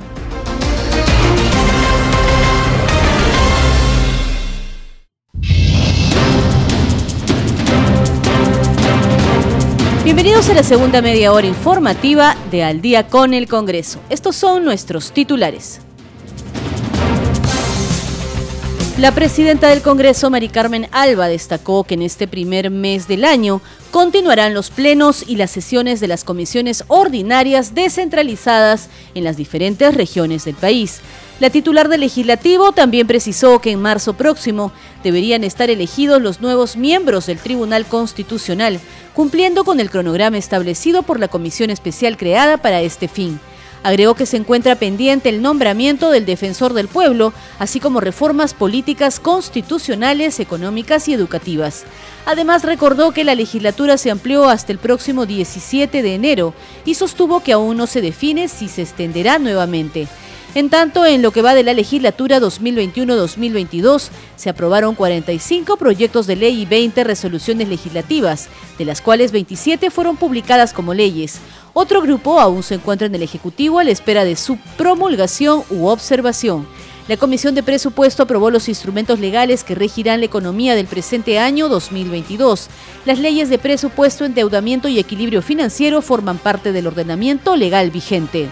Bienvenidos 10.06 10.50
a 10.50 10.54
la 10.54 10.64
segunda 10.64 11.02
media 11.02 11.34
hora 11.34 11.48
informativa 11.48 12.38
de 12.50 12.64
Al 12.64 12.80
día 12.80 13.10
con 13.10 13.34
el 13.34 13.50
Congreso. 13.50 14.00
Estos 14.10 14.38
son 14.38 14.64
nuestros 14.64 15.12
titulares. 15.12 15.82
La 18.98 19.12
presidenta 19.12 19.68
del 19.68 19.84
Congreso, 19.84 20.32
Mari 20.32 20.50
Carmen 20.50 20.88
Alba, 20.92 21.28
destacó 21.28 21.84
que 21.84 21.94
en 21.94 22.02
este 22.02 22.28
primer 22.28 22.72
mes 22.72 23.08
del 23.08 23.26
año 23.26 23.62
continuarán 23.92 24.54
los 24.54 24.70
plenos 24.70 25.24
y 25.28 25.36
las 25.36 25.52
sesiones 25.52 26.00
de 26.00 26.08
las 26.08 26.24
comisiones 26.24 26.84
ordinarias 26.88 27.74
descentralizadas 27.74 28.90
en 29.16 29.24
las 29.24 29.38
diferentes 29.38 29.96
regiones 29.96 30.46
del 30.46 30.56
país. 30.56 31.02
La 31.40 31.50
titular 31.50 31.88
del 31.88 32.02
legislativo 32.02 32.72
también 32.72 33.06
precisó 33.06 33.60
que 33.60 33.72
en 33.72 33.82
marzo 33.82 34.14
próximo 34.14 34.72
deberían 35.04 35.44
estar 35.44 35.70
elegidos 35.70 36.22
los 36.22 36.42
nuevos 36.42 36.78
miembros 36.78 37.28
del 37.28 37.38
Tribunal 37.38 37.86
Constitucional, 37.86 38.80
cumpliendo 39.14 39.64
con 39.64 39.80
el 39.80 39.90
cronograma 39.92 40.38
establecido 40.38 41.04
por 41.04 41.20
la 41.20 41.28
comisión 41.28 41.70
especial 41.70 42.18
creada 42.18 42.58
para 42.58 42.82
este 42.82 43.08
fin. 43.08 43.40
Agregó 43.84 44.16
que 44.16 44.26
se 44.26 44.38
encuentra 44.38 44.76
pendiente 44.76 45.30
el 45.30 45.42
nombramiento 45.42 46.12
del 46.12 46.26
defensor 46.26 46.74
del 46.74 46.88
pueblo, 46.88 47.34
así 47.60 47.80
como 47.80 48.00
reformas 48.00 48.54
políticas 48.54 49.20
constitucionales, 49.20 50.40
económicas 50.40 51.08
y 51.08 51.14
educativas. 51.14 51.86
Además, 52.26 52.64
recordó 52.64 53.12
que 53.12 53.24
la 53.24 53.36
legislatura 53.36 53.98
se 53.98 54.12
amplió 54.12 54.50
hasta 54.50 54.72
el 54.72 54.80
próximo 54.80 55.26
17 55.26 56.02
de 56.02 56.16
enero 56.16 56.54
y 56.86 56.96
sostuvo 56.96 57.42
que 57.42 57.54
aún 57.54 57.78
no 57.78 57.88
se 57.88 58.02
define 58.02 58.48
si 58.48 58.68
se 58.68 58.82
extenderá 58.82 59.40
nuevamente. 59.40 60.08
En 60.58 60.72
tanto, 60.72 61.06
en 61.06 61.22
lo 61.22 61.30
que 61.30 61.44
va 61.44 61.54
de 61.54 61.62
la 61.62 61.76
legislatura 61.76 62.40
2021-2022, 62.40 64.10
se 64.36 64.50
aprobaron 64.50 64.96
45 64.96 65.78
proyectos 65.78 66.26
de 66.26 66.36
ley 66.36 66.62
y 66.64 66.66
20 66.66 67.04
resoluciones 67.04 67.70
legislativas, 67.70 68.50
de 68.80 68.86
las 68.86 69.00
cuales 69.02 69.32
27 69.32 69.92
fueron 69.92 70.18
publicadas 70.18 70.74
como 70.74 70.96
leyes. 70.96 71.42
Otro 71.74 72.02
grupo 72.02 72.40
aún 72.40 72.64
se 72.64 72.74
encuentra 72.74 73.06
en 73.06 73.14
el 73.14 73.22
Ejecutivo 73.22 73.78
a 73.78 73.84
la 73.84 73.92
espera 73.92 74.26
de 74.26 74.36
su 74.36 74.58
promulgación 74.80 75.62
u 75.70 75.90
observación. 75.90 76.68
La 77.08 77.18
Comisión 77.18 77.54
de 77.54 77.62
Presupuesto 77.62 78.24
aprobó 78.24 78.50
los 78.50 78.68
instrumentos 78.68 79.20
legales 79.20 79.64
que 79.64 79.76
regirán 79.76 80.22
la 80.22 80.26
economía 80.26 80.74
del 80.74 80.88
presente 80.88 81.38
año 81.38 81.70
2022. 81.70 82.68
Las 83.06 83.20
leyes 83.20 83.52
de 83.52 83.60
presupuesto, 83.60 84.26
endeudamiento 84.26 84.88
y 84.88 84.98
equilibrio 84.98 85.44
financiero 85.44 86.02
forman 86.02 86.40
parte 86.40 86.72
del 86.72 86.88
ordenamiento 86.88 87.56
legal 87.56 87.92
vigente. 87.92 88.50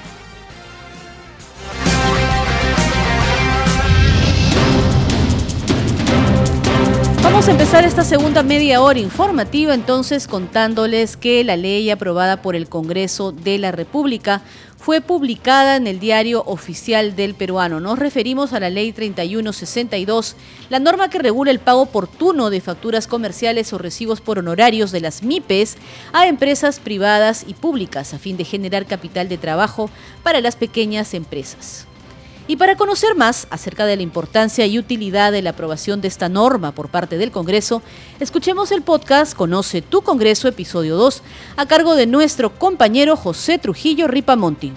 Vamos 7.45 7.59
a 7.59 7.61
empezar 7.61 7.85
esta 7.85 8.03
segunda 8.03 8.41
media 8.41 8.81
hora 8.81 8.97
informativa 8.97 9.75
entonces 9.75 10.27
contándoles 10.27 11.15
que 11.15 11.43
la 11.43 11.55
ley 11.55 11.91
aprobada 11.91 12.41
por 12.41 12.55
el 12.55 12.67
Congreso 12.67 13.31
de 13.31 13.59
la 13.59 13.71
República 13.71 14.41
fue 14.79 14.99
publicada 14.99 15.75
en 15.75 15.85
el 15.85 15.99
diario 15.99 16.41
oficial 16.47 17.15
del 17.15 17.35
peruano. 17.35 17.79
Nos 17.79 17.99
referimos 17.99 18.51
a 18.53 18.59
la 18.59 18.71
ley 18.71 18.93
3162, 18.93 20.35
la 20.71 20.79
norma 20.79 21.11
que 21.11 21.19
regula 21.19 21.51
el 21.51 21.59
pago 21.59 21.81
oportuno 21.81 22.49
de 22.49 22.61
facturas 22.61 23.05
comerciales 23.05 23.71
o 23.73 23.77
recibos 23.77 24.21
por 24.21 24.39
honorarios 24.39 24.91
de 24.91 25.01
las 25.01 25.21
MIPES 25.21 25.77
a 26.13 26.25
empresas 26.25 26.79
privadas 26.79 27.45
y 27.47 27.53
públicas 27.53 28.15
a 28.15 28.17
fin 28.17 28.37
de 28.37 28.45
generar 28.45 28.87
capital 28.87 29.29
de 29.29 29.37
trabajo 29.37 29.91
para 30.23 30.41
las 30.41 30.55
pequeñas 30.55 31.13
empresas. 31.13 31.85
Y 32.47 32.57
para 32.57 32.75
conocer 32.75 33.15
más 33.15 33.47
acerca 33.49 33.87
de 33.87 33.95
la 33.95 34.03
importancia 34.03 34.67
y 34.67 34.77
utilidad 34.77 35.31
de 35.31 35.41
la 35.41 35.51
aprobación 35.51 35.99
de 36.01 36.07
esta 36.07 36.29
norma 36.29 36.73
por 36.73 36.89
parte 36.89 37.17
del 37.17 37.31
Congreso, 37.31 37.81
escuchemos 38.19 38.71
el 38.71 38.83
podcast 38.83 39.35
Conoce 39.35 39.81
tu 39.81 40.03
Congreso, 40.03 40.47
episodio 40.47 40.95
2, 40.95 41.23
a 41.57 41.65
cargo 41.65 41.95
de 41.95 42.05
nuestro 42.05 42.51
compañero 42.51 43.15
José 43.15 43.57
Trujillo 43.57 44.07
Ripamonti. 44.07 44.73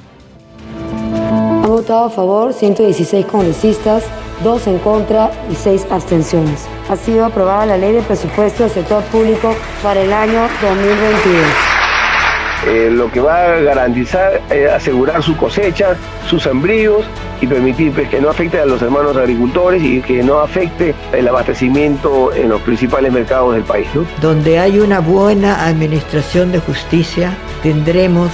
Han 1.62 1.68
votado 1.68 2.06
a 2.06 2.10
favor 2.10 2.54
116 2.54 3.26
congresistas, 3.26 4.02
2 4.42 4.66
en 4.68 4.78
contra 4.78 5.30
y 5.52 5.54
6 5.54 5.88
abstenciones. 5.90 6.64
Ha 6.88 6.96
sido 6.96 7.26
aprobada 7.26 7.66
la 7.66 7.76
Ley 7.76 7.92
de 7.92 8.00
Presupuesto 8.00 8.62
del 8.62 8.72
Sector 8.72 9.02
Público 9.04 9.54
para 9.82 10.00
el 10.00 10.12
año 10.14 10.48
2022. 10.62 11.46
Eh, 12.66 12.90
lo 12.90 13.12
que 13.12 13.20
va 13.20 13.44
a 13.44 13.60
garantizar 13.60 14.40
es 14.50 14.70
asegurar 14.70 15.22
su 15.22 15.36
cosecha, 15.36 15.96
sus 16.26 16.42
sembríos 16.42 17.04
y 17.40 17.46
permitir 17.46 17.92
pues, 17.92 18.08
que 18.08 18.20
no 18.20 18.30
afecte 18.30 18.60
a 18.60 18.66
los 18.66 18.80
hermanos 18.82 19.16
agricultores 19.16 19.82
y 19.82 20.00
que 20.00 20.22
no 20.22 20.40
afecte 20.40 20.94
el 21.12 21.28
abastecimiento 21.28 22.32
en 22.32 22.48
los 22.48 22.60
principales 22.62 23.12
mercados 23.12 23.54
del 23.54 23.64
país. 23.64 23.86
Donde 24.20 24.58
hay 24.58 24.78
una 24.78 25.00
buena 25.00 25.66
administración 25.66 26.52
de 26.52 26.58
justicia, 26.58 27.36
tendremos 27.62 28.30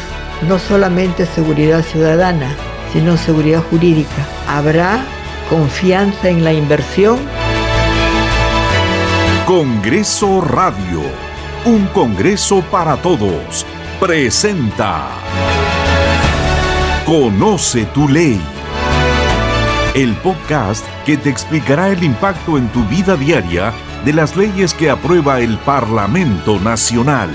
no 0.48 0.58
solamente 0.58 1.26
seguridad 1.26 1.82
ciudadana, 1.82 2.54
sino 2.92 3.16
seguridad 3.16 3.62
jurídica. 3.70 4.26
Habrá 4.48 5.04
confianza 5.48 6.28
en 6.28 6.44
la 6.44 6.52
inversión. 6.52 7.18
Congreso 9.46 10.40
Radio, 10.40 11.02
un 11.66 11.86
Congreso 11.88 12.62
para 12.70 12.96
todos 12.96 13.66
presenta 14.00 15.08
Conoce 17.06 17.84
tu 17.86 18.08
ley. 18.08 18.53
El 19.94 20.14
podcast 20.16 20.84
que 21.06 21.16
te 21.16 21.30
explicará 21.30 21.88
el 21.90 22.02
impacto 22.02 22.58
en 22.58 22.66
tu 22.72 22.84
vida 22.86 23.16
diaria 23.16 23.72
de 24.04 24.12
las 24.12 24.36
leyes 24.36 24.74
que 24.74 24.90
aprueba 24.90 25.38
el 25.38 25.56
Parlamento 25.58 26.58
Nacional. 26.58 27.30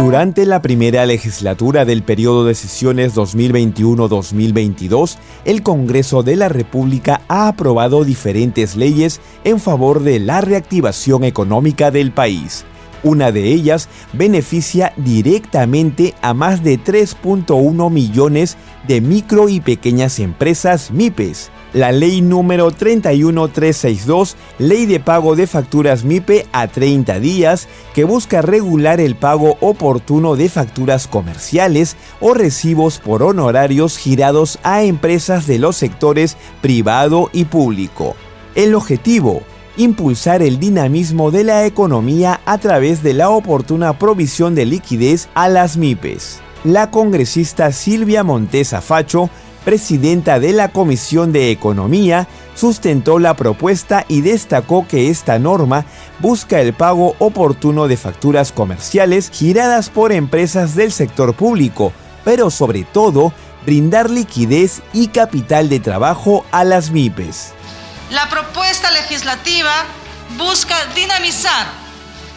Durante 0.00 0.46
la 0.46 0.62
primera 0.62 1.04
legislatura 1.04 1.84
del 1.84 2.04
periodo 2.04 2.46
de 2.46 2.54
sesiones 2.54 3.14
2021-2022, 3.14 5.18
el 5.44 5.62
Congreso 5.62 6.22
de 6.22 6.36
la 6.36 6.48
República 6.48 7.20
ha 7.28 7.48
aprobado 7.48 8.04
diferentes 8.04 8.76
leyes 8.76 9.20
en 9.44 9.60
favor 9.60 10.00
de 10.00 10.20
la 10.20 10.40
reactivación 10.40 11.24
económica 11.24 11.90
del 11.90 12.10
país. 12.10 12.64
Una 13.04 13.30
de 13.30 13.44
ellas 13.52 13.88
beneficia 14.12 14.92
directamente 14.96 16.14
a 16.22 16.34
más 16.34 16.64
de 16.64 16.80
3.1 16.80 17.90
millones 17.90 18.56
de 18.88 19.00
micro 19.00 19.48
y 19.48 19.60
pequeñas 19.60 20.18
empresas 20.18 20.90
MIPES 20.90 21.50
la 21.74 21.90
ley 21.90 22.22
número 22.22 22.70
31362, 22.70 24.36
Ley 24.58 24.86
de 24.86 25.00
Pago 25.00 25.34
de 25.34 25.48
Facturas 25.48 26.04
MIPE 26.04 26.46
a 26.52 26.68
30 26.68 27.18
días, 27.18 27.68
que 27.92 28.04
busca 28.04 28.42
regular 28.42 29.00
el 29.00 29.16
pago 29.16 29.58
oportuno 29.60 30.36
de 30.36 30.48
facturas 30.48 31.08
comerciales 31.08 31.96
o 32.20 32.32
recibos 32.32 33.00
por 33.00 33.24
honorarios 33.24 33.98
girados 33.98 34.60
a 34.62 34.84
empresas 34.84 35.48
de 35.48 35.58
los 35.58 35.76
sectores 35.76 36.36
privado 36.62 37.28
y 37.32 37.46
público. 37.46 38.14
El 38.54 38.76
objetivo, 38.76 39.42
impulsar 39.76 40.42
el 40.42 40.58
dinamismo 40.58 41.30
de 41.30 41.44
la 41.44 41.66
economía 41.66 42.40
a 42.44 42.58
través 42.58 43.02
de 43.02 43.14
la 43.14 43.30
oportuna 43.30 43.98
provisión 43.98 44.54
de 44.54 44.66
liquidez 44.66 45.28
a 45.34 45.48
las 45.48 45.76
MIPES. 45.76 46.40
La 46.64 46.90
congresista 46.90 47.72
Silvia 47.72 48.24
Montesa 48.24 48.80
Facho 48.80 49.30
presidenta 49.64 50.38
de 50.38 50.52
la 50.52 50.68
Comisión 50.68 51.32
de 51.32 51.50
Economía, 51.50 52.28
sustentó 52.54 53.18
la 53.18 53.34
propuesta 53.34 54.04
y 54.08 54.20
destacó 54.20 54.86
que 54.86 55.10
esta 55.10 55.38
norma 55.38 55.86
busca 56.20 56.60
el 56.60 56.74
pago 56.74 57.16
oportuno 57.18 57.88
de 57.88 57.96
facturas 57.96 58.52
comerciales 58.52 59.30
giradas 59.30 59.90
por 59.90 60.12
empresas 60.12 60.76
del 60.76 60.92
sector 60.92 61.34
público, 61.34 61.92
pero 62.24 62.50
sobre 62.50 62.84
todo 62.84 63.32
brindar 63.66 64.10
liquidez 64.10 64.82
y 64.92 65.08
capital 65.08 65.68
de 65.68 65.80
trabajo 65.80 66.44
a 66.52 66.64
las 66.64 66.90
MIPES. 66.90 67.53
La 68.10 68.28
propuesta 68.28 68.90
legislativa 68.90 69.84
busca 70.36 70.84
dinamizar 70.94 71.66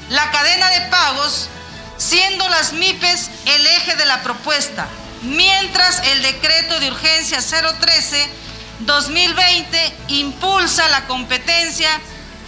la 0.10 0.32
cadena 0.32 0.70
de 0.70 0.82
pagos, 0.88 1.50
siendo 1.98 2.48
las 2.50 2.74
MIPES 2.74 3.30
el 3.46 3.68
eje 3.68 3.96
de 3.96 4.06
la 4.06 4.24
propuesta 4.24 4.88
mientras 5.22 6.02
el 6.06 6.22
decreto 6.22 6.80
de 6.80 6.92
urgencia 6.92 7.40
013-2020 7.40 9.94
impulsa 10.10 10.88
la 10.90 11.08
competencia 11.08 11.90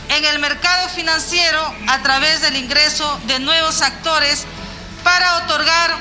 en 0.10 0.23
el 0.25 0.38
mercado 0.39 0.89
financiero 0.89 1.73
a 1.88 2.01
través 2.01 2.41
del 2.41 2.58
ingreso 2.58 3.19
de 3.27 3.39
nuevos 3.39 3.82
actores 3.82 4.45
para 5.03 5.38
otorgar 5.38 5.97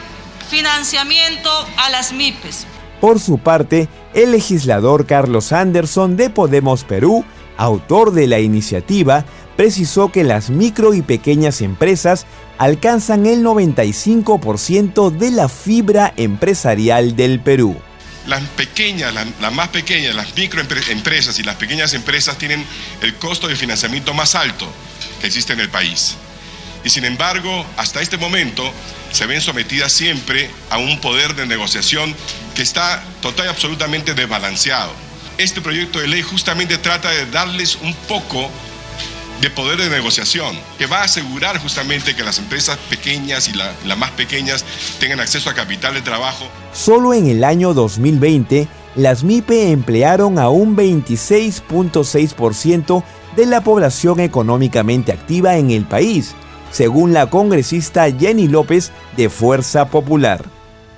financiamiento 0.51 1.69
a 1.77 1.91
las 1.91 2.11
MIPES. 2.13 2.67
Por 3.01 3.21
su 3.21 3.39
parte, 3.39 3.89
el 4.15 4.33
legislador 4.33 5.07
Carlos 5.07 5.53
Anderson 5.53 6.17
de 6.17 6.31
Podemos 6.31 6.85
Perú, 6.85 7.25
autor 7.57 8.13
de 8.13 8.27
la 8.27 8.41
iniciativa, 8.41 9.25
precisó 9.57 10.11
que 10.11 10.25
las 10.25 10.51
micro 10.51 10.95
y 10.95 11.03
pequeñas 11.03 11.61
empresas 11.61 12.27
alcanzan 12.59 13.27
el 13.27 13.45
95% 13.45 15.11
de 15.11 15.31
la 15.31 15.49
fibra 15.49 16.13
empresarial 16.17 17.15
del 17.15 17.41
Perú. 17.41 17.77
Las 18.27 18.43
pequeñas, 18.43 19.15
las, 19.15 19.53
más 19.53 19.69
pequeñas, 19.69 20.15
las 20.15 20.37
microempresas 20.37 21.39
y 21.39 21.45
las 21.45 21.57
pequeñas 21.57 21.95
empresas 21.95 22.37
tienen 22.37 22.65
el 23.01 23.15
costo 23.15 23.49
de 23.49 23.57
financiamiento 23.57 24.13
más 24.13 24.35
alto 24.35 24.69
que 25.21 25.29
existe 25.29 25.55
en 25.55 25.61
el 25.61 25.71
país. 25.71 26.17
Y 26.89 26.91
sin 26.91 27.05
embargo, 27.05 27.65
hasta 27.77 28.01
este 28.01 28.17
momento 28.17 28.65
se 29.13 29.27
ven 29.27 29.43
sometidas 29.43 29.93
siempre 29.93 30.51
a 30.71 30.79
un 30.79 30.99
poder 31.03 31.35
de 31.35 31.45
negociación 31.45 32.15
que 32.55 32.63
está 32.63 33.03
total 33.21 33.45
y 33.45 33.51
absolutamente 33.51 34.15
desbalanceado. 34.15 34.91
Este 35.37 35.61
proyecto 35.61 35.99
de 35.99 36.09
ley 36.09 36.23
justamente 36.23 36.79
trata 36.79 37.11
de 37.11 37.27
darles 37.27 37.77
un 37.83 37.93
poco 38.09 38.49
de 39.43 39.51
poder 39.51 39.79
de 39.79 39.91
negociación, 39.91 40.59
que 40.79 40.87
va 40.87 41.01
a 41.01 41.05
asegurar 41.05 41.59
justamente 41.59 42.17
que 42.17 42.25
las 42.25 42.39
empresas 42.39 42.79
pequeñas 42.89 43.49
y 43.49 43.53
las 43.53 43.99
más 43.99 44.13
pequeñas 44.13 44.65
tengan 44.99 45.21
acceso 45.21 45.51
a 45.51 45.55
capital 45.55 45.93
de 45.93 46.01
trabajo. 46.01 46.49
Solo 46.73 47.13
en 47.13 47.27
el 47.27 47.45
año 47.45 47.75
2020, 47.75 48.67
las 48.97 49.25
MIPE 49.25 49.73
emplearon 49.73 50.39
a 50.39 50.49
un 50.49 50.75
26.6% 50.75 53.05
de 53.37 53.45
la 53.45 53.63
población 53.63 54.21
económicamente 54.21 55.13
activa 55.13 55.59
en 55.59 55.71
el 55.71 55.85
país, 55.85 56.35
según 56.71 57.13
la 57.13 57.31
congresista 57.31 58.11
Jenny 58.11 58.49
López 58.49 58.93
de 59.17 59.29
Fuerza 59.29 59.89
Popular. 59.89 60.45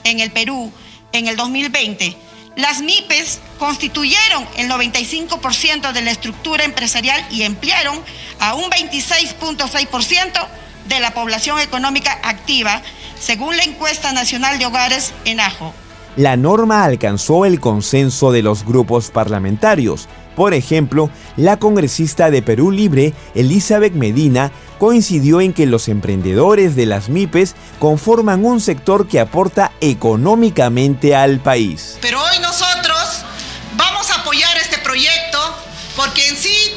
En 0.04 0.20
el 0.20 0.30
Perú, 0.30 0.72
en 1.12 1.28
el 1.28 1.36
2020, 1.36 2.16
Las 2.56 2.80
MIPES 2.82 3.40
constituyeron 3.58 4.44
el 4.56 4.68
95% 4.68 5.92
de 5.92 6.02
la 6.02 6.10
estructura 6.10 6.64
empresarial 6.64 7.24
y 7.30 7.42
emplearon 7.42 7.98
a 8.40 8.54
un 8.54 8.64
26.6% 8.64 10.46
de 10.88 11.00
la 11.00 11.12
población 11.12 11.58
económica 11.60 12.18
activa, 12.22 12.82
según 13.18 13.56
la 13.56 13.62
encuesta 13.62 14.12
nacional 14.12 14.58
de 14.58 14.66
hogares 14.66 15.12
en 15.24 15.40
AJO. 15.40 15.72
La 16.16 16.36
norma 16.36 16.84
alcanzó 16.84 17.44
el 17.44 17.60
consenso 17.60 18.32
de 18.32 18.42
los 18.42 18.64
grupos 18.64 19.10
parlamentarios. 19.10 20.08
Por 20.40 20.54
ejemplo, 20.54 21.10
la 21.36 21.58
congresista 21.58 22.30
de 22.30 22.40
Perú 22.40 22.70
Libre, 22.70 23.12
Elizabeth 23.34 23.92
Medina, 23.92 24.50
coincidió 24.78 25.42
en 25.42 25.52
que 25.52 25.66
los 25.66 25.86
emprendedores 25.86 26.74
de 26.76 26.86
las 26.86 27.10
MIPES 27.10 27.54
conforman 27.78 28.46
un 28.46 28.62
sector 28.62 29.06
que 29.06 29.20
aporta 29.20 29.70
económicamente 29.82 31.14
al 31.14 31.40
país. 31.40 31.98
Pero 32.00 32.22
hoy 32.22 32.38
nosotros 32.40 33.22
vamos 33.76 34.10
a 34.10 34.22
apoyar 34.22 34.56
este 34.56 34.78
proyecto 34.78 35.38
porque 35.94 36.26
en 36.28 36.36
sí 36.38 36.72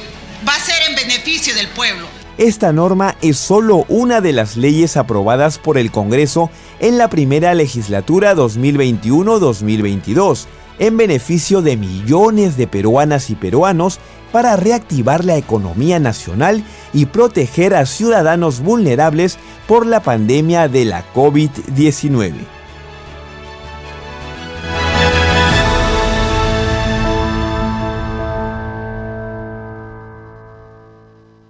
va 0.46 0.56
a 0.56 0.60
ser 0.60 0.76
en 0.90 0.98
beneficio 0.98 1.56
del 1.56 1.70
pueblo. 1.70 2.06
Esta 2.38 2.74
norma 2.74 3.16
es 3.22 3.38
solo 3.38 3.86
una 3.88 4.20
de 4.20 4.34
las 4.34 4.58
leyes 4.58 4.98
aprobadas 4.98 5.58
por 5.58 5.78
el 5.78 5.90
Congreso 5.90 6.52
en 6.82 6.98
la 6.98 7.08
primera 7.08 7.54
legislatura 7.54 8.36
2021-2022, 8.36 10.48
en 10.80 10.98
beneficio 10.98 11.62
de 11.62 11.78
millones 11.78 12.58
de 12.58 12.68
peruanas 12.68 13.30
y 13.30 13.36
peruanos 13.36 14.00
para 14.32 14.56
reactivar 14.56 15.24
la 15.24 15.38
economía 15.38 16.00
nacional 16.00 16.64
y 16.92 17.06
proteger 17.06 17.76
a 17.76 17.86
ciudadanos 17.86 18.62
vulnerables 18.62 19.38
por 19.68 19.86
la 19.86 20.02
pandemia 20.02 20.68
de 20.68 20.86
la 20.86 21.04
COVID-19. 21.14 22.34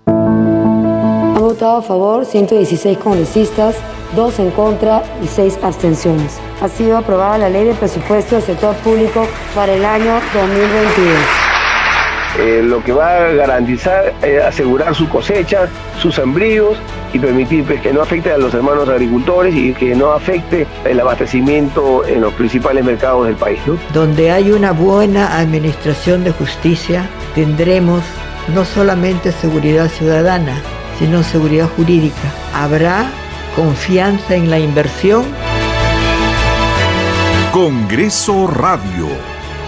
Han 0.05 1.41
votado 1.41 1.77
a 1.77 1.81
favor 1.81 2.25
116 2.25 2.97
congresistas, 2.97 3.75
2 4.15 4.39
en 4.39 4.51
contra 4.51 5.03
y 5.21 5.27
6 5.27 5.59
abstenciones. 5.61 6.39
Ha 6.61 6.67
sido 6.67 6.97
aprobada 6.97 7.37
la 7.37 7.49
ley 7.49 7.65
de 7.65 7.73
presupuesto 7.73 8.35
del 8.35 8.43
sector 8.43 8.75
público 8.77 9.27
para 9.55 9.73
el 9.73 9.83
año 9.83 10.13
2022. 10.33 11.43
Eh, 12.39 12.63
lo 12.63 12.83
que 12.83 12.91
va 12.91 13.15
a 13.15 13.31
garantizar 13.33 14.11
es 14.23 14.43
asegurar 14.43 14.95
su 14.95 15.07
cosecha, 15.07 15.67
sus 15.99 16.15
sembríos 16.15 16.77
y 17.13 17.19
permitir 17.19 17.63
pues, 17.63 17.79
que 17.81 17.93
no 17.93 18.01
afecte 18.01 18.31
a 18.31 18.39
los 18.39 18.51
hermanos 18.55 18.89
agricultores 18.89 19.53
y 19.53 19.73
que 19.73 19.95
no 19.95 20.11
afecte 20.11 20.65
el 20.83 20.99
abastecimiento 20.99 22.03
en 22.07 22.21
los 22.21 22.33
principales 22.33 22.83
mercados 22.83 23.27
del 23.27 23.35
país. 23.35 23.59
¿no? 23.67 23.77
Donde 23.93 24.31
hay 24.31 24.51
una 24.51 24.71
buena 24.71 25.37
administración 25.37 26.23
de 26.23 26.31
justicia, 26.31 27.07
tendremos 27.35 28.01
no 28.55 28.65
solamente 28.65 29.31
seguridad 29.31 29.87
ciudadana, 29.89 30.59
sino 30.97 31.21
seguridad 31.21 31.69
jurídica. 31.75 32.33
Habrá 32.55 33.11
confianza 33.55 34.35
en 34.35 34.49
la 34.49 34.59
inversión. 34.59 35.25
Congreso 37.51 38.47
Radio, 38.47 39.07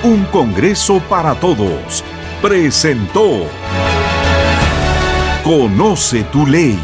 un 0.03 0.25
Congreso 0.25 0.99
para 1.07 1.35
todos, 1.35 2.03
presentó 2.41 3.47
Conoce 5.43 6.23
tu 6.23 6.47
ley. 6.47 6.79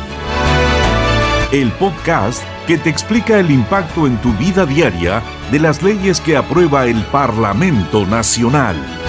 El 1.51 1.71
podcast 1.71 2.43
que 2.67 2.77
te 2.77 2.89
explica 2.89 3.39
el 3.39 3.49
impacto 3.49 4.05
en 4.05 4.17
tu 4.17 4.31
vida 4.33 4.65
diaria 4.65 5.23
de 5.51 5.59
las 5.59 5.81
leyes 5.81 6.21
que 6.21 6.37
aprueba 6.37 6.85
el 6.85 7.03
Parlamento 7.05 8.05
Nacional. 8.05 9.00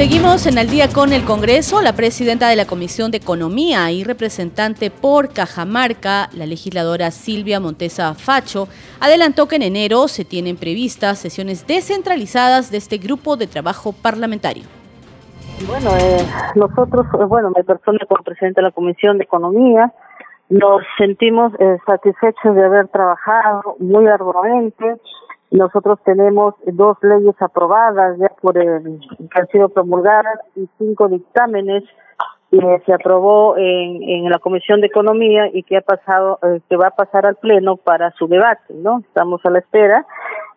Seguimos 0.00 0.46
en 0.46 0.56
el 0.56 0.70
día 0.70 0.88
con 0.88 1.12
el 1.12 1.26
Congreso. 1.26 1.82
La 1.82 1.92
presidenta 1.92 2.48
de 2.48 2.56
la 2.56 2.64
Comisión 2.64 3.10
de 3.10 3.18
Economía 3.18 3.90
y 3.90 4.02
representante 4.02 4.90
por 4.90 5.30
Cajamarca, 5.30 6.30
la 6.32 6.46
legisladora 6.46 7.10
Silvia 7.10 7.60
Montesa 7.60 8.14
Facho, 8.14 8.66
adelantó 8.98 9.46
que 9.46 9.56
en 9.56 9.62
enero 9.62 10.08
se 10.08 10.24
tienen 10.24 10.56
previstas 10.56 11.18
sesiones 11.18 11.66
descentralizadas 11.66 12.70
de 12.70 12.78
este 12.78 12.96
grupo 12.96 13.36
de 13.36 13.46
trabajo 13.46 13.92
parlamentario. 13.92 14.62
Bueno, 15.68 15.90
eh, 15.90 16.24
nosotros, 16.54 17.04
eh, 17.20 17.24
bueno, 17.26 17.52
mi 17.54 17.62
persona 17.62 17.98
como 18.08 18.22
presidenta 18.22 18.62
de 18.62 18.68
la 18.68 18.72
Comisión 18.72 19.18
de 19.18 19.24
Economía, 19.24 19.92
nos 20.48 20.80
sentimos 20.96 21.52
eh, 21.58 21.76
satisfechos 21.84 22.54
de 22.54 22.64
haber 22.64 22.88
trabajado 22.88 23.76
muy 23.78 24.06
arduamente 24.06 24.96
nosotros 25.50 25.98
tenemos 26.04 26.54
dos 26.64 26.96
leyes 27.02 27.34
aprobadas 27.40 28.18
ya 28.18 28.28
por 28.40 28.56
el, 28.56 29.00
que 29.18 29.40
han 29.40 29.48
sido 29.48 29.68
promulgadas 29.68 30.38
y 30.54 30.68
cinco 30.78 31.08
dictámenes 31.08 31.84
que 32.50 32.82
se 32.84 32.92
aprobó 32.92 33.56
en, 33.56 34.02
en 34.02 34.28
la 34.28 34.38
Comisión 34.38 34.80
de 34.80 34.88
Economía 34.88 35.48
y 35.52 35.62
que 35.62 35.76
ha 35.76 35.82
pasado, 35.82 36.38
eh, 36.42 36.60
que 36.68 36.76
va 36.76 36.88
a 36.88 36.96
pasar 36.96 37.24
al 37.24 37.36
Pleno 37.36 37.76
para 37.76 38.10
su 38.12 38.26
debate, 38.26 38.74
¿no? 38.74 39.00
Estamos 39.00 39.40
a 39.44 39.50
la 39.50 39.60
espera. 39.60 40.04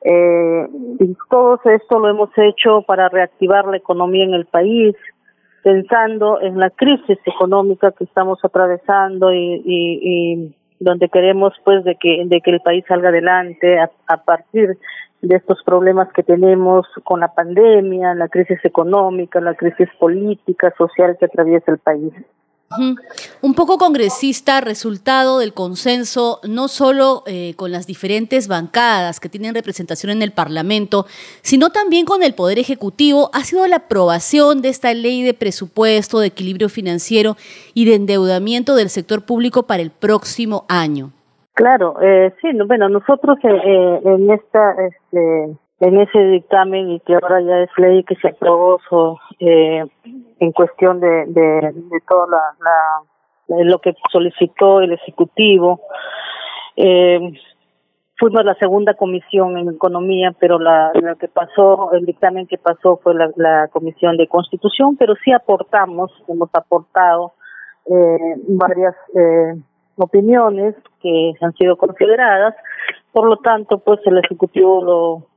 Eh, 0.03 0.67
y 0.99 1.15
todo 1.29 1.59
esto 1.65 1.99
lo 1.99 2.09
hemos 2.09 2.29
hecho 2.35 2.81
para 2.81 3.09
reactivar 3.09 3.65
la 3.65 3.77
economía 3.77 4.25
en 4.25 4.33
el 4.33 4.45
país, 4.45 4.95
pensando 5.63 6.41
en 6.41 6.59
la 6.59 6.71
crisis 6.71 7.19
económica 7.25 7.91
que 7.91 8.03
estamos 8.05 8.39
atravesando 8.43 9.31
y, 9.31 9.61
y, 9.63 9.99
y 10.01 10.55
donde 10.79 11.09
queremos 11.09 11.53
pues 11.63 11.83
de 11.83 11.95
que 11.95 12.23
de 12.25 12.41
que 12.41 12.51
el 12.51 12.61
país 12.61 12.83
salga 12.87 13.09
adelante 13.09 13.79
a, 13.79 13.89
a, 14.07 14.17
partir 14.23 14.77
de 15.21 15.35
estos 15.35 15.63
problemas 15.63 16.11
que 16.13 16.23
tenemos 16.23 16.85
con 17.03 17.21
la 17.21 17.33
pandemia, 17.33 18.13
la 18.13 18.27
crisis 18.27 18.59
económica, 18.63 19.39
la 19.39 19.55
crisis 19.55 19.89
política, 19.99 20.73
social 20.77 21.15
que 21.17 21.25
atraviesa 21.25 21.71
el 21.71 21.79
país. 21.79 22.13
Un 23.41 23.53
poco 23.53 23.77
congresista, 23.77 24.61
resultado 24.61 25.39
del 25.39 25.53
consenso, 25.53 26.39
no 26.47 26.67
solo 26.67 27.23
eh, 27.25 27.53
con 27.55 27.71
las 27.71 27.87
diferentes 27.87 28.47
bancadas 28.47 29.19
que 29.19 29.29
tienen 29.29 29.55
representación 29.55 30.11
en 30.11 30.21
el 30.21 30.31
Parlamento, 30.31 31.05
sino 31.41 31.69
también 31.69 32.05
con 32.05 32.23
el 32.23 32.33
Poder 32.33 32.59
Ejecutivo, 32.59 33.29
ha 33.33 33.43
sido 33.43 33.67
la 33.67 33.77
aprobación 33.77 34.61
de 34.61 34.69
esta 34.69 34.93
ley 34.93 35.23
de 35.23 35.33
presupuesto, 35.33 36.19
de 36.19 36.27
equilibrio 36.27 36.69
financiero 36.69 37.35
y 37.73 37.85
de 37.85 37.95
endeudamiento 37.95 38.75
del 38.75 38.89
sector 38.89 39.25
público 39.25 39.63
para 39.63 39.81
el 39.81 39.91
próximo 39.91 40.65
año. 40.67 41.11
Claro, 41.53 41.95
eh, 42.01 42.33
sí, 42.41 42.47
bueno, 42.65 42.89
nosotros 42.89 43.37
eh, 43.43 43.47
eh, 43.47 44.01
en 44.03 44.31
esta, 44.31 44.75
este, 44.87 45.55
en 45.83 45.99
ese 45.99 46.19
dictamen 46.19 46.91
y 46.91 46.99
que 47.01 47.13
ahora 47.13 47.41
ya 47.41 47.59
es 47.59 47.69
ley 47.77 48.03
que 48.03 48.15
se 48.15 48.29
aprobó 48.29 48.79
eh, 49.39 49.85
en 50.39 50.51
cuestión 50.53 51.01
de, 51.01 51.25
de, 51.27 51.71
de 51.73 51.99
todo 52.07 52.25
la, 52.27 52.55
la, 52.59 53.63
lo 53.65 53.79
que 53.79 53.93
solicitó 54.09 54.79
el 54.79 54.93
ejecutivo 54.93 55.81
eh, 56.77 57.19
fuimos 58.17 58.45
la 58.45 58.55
segunda 58.55 58.93
comisión 58.93 59.57
en 59.57 59.69
economía 59.69 60.33
pero 60.39 60.57
la, 60.57 60.91
la 60.93 61.15
que 61.15 61.27
pasó 61.27 61.91
el 61.91 62.05
dictamen 62.05 62.47
que 62.47 62.57
pasó 62.57 62.99
fue 63.03 63.13
la, 63.13 63.29
la 63.35 63.67
comisión 63.67 64.15
de 64.15 64.27
constitución 64.27 64.95
pero 64.95 65.15
sí 65.23 65.33
aportamos 65.33 66.11
hemos 66.29 66.49
aportado 66.53 67.33
eh, 67.87 68.35
varias 68.47 68.95
eh, 69.15 69.61
opiniones 69.97 70.75
que 71.01 71.33
han 71.41 71.53
sido 71.53 71.75
consideradas. 71.75 72.55
Por 73.11 73.27
lo 73.27 73.37
tanto 73.37 73.79
pues 73.79 73.99
el 74.05 74.17
ejecutivo 74.17 74.81
lo 74.81 75.32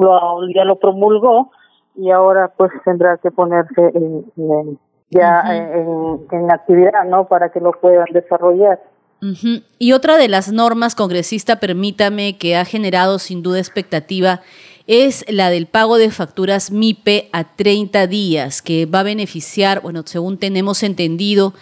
lo, 0.00 0.48
ya 0.54 0.64
lo 0.64 0.76
promulgó 0.76 1.50
y 1.96 2.10
ahora 2.10 2.52
pues 2.56 2.70
tendrá 2.84 3.18
que 3.18 3.30
ponerse 3.30 3.80
en, 3.94 4.24
en, 4.36 4.78
ya 5.10 5.42
-huh. 5.44 6.28
en, 6.30 6.38
en, 6.40 6.52
actividad, 6.52 7.04
¿no? 7.06 7.26
Para 7.26 7.50
que 7.50 7.60
lo 7.60 7.72
puedan 7.72 8.06
desarrollar. 8.12 8.80
Uh 9.22 9.26
-huh. 9.26 9.62
Y 9.78 9.92
otra 9.92 10.16
de 10.16 10.28
las 10.28 10.52
normas, 10.52 10.94
congresista, 10.94 11.56
permítame, 11.56 12.38
que 12.38 12.56
ha 12.56 12.64
generado 12.64 13.18
sin 13.18 13.42
duda 13.42 13.58
expectativa, 13.58 14.40
es 14.86 15.24
la 15.28 15.50
del 15.50 15.66
pago 15.66 15.98
de 15.98 16.10
facturas 16.10 16.70
MIPE 16.70 17.28
a 17.32 17.44
30 17.44 18.06
días, 18.06 18.62
que 18.62 18.86
va 18.86 19.00
a 19.00 19.04
beneficiar, 19.04 19.82
bueno, 19.82 20.02
según 20.06 20.38
tenemos 20.38 20.82
entendido, 20.82 21.52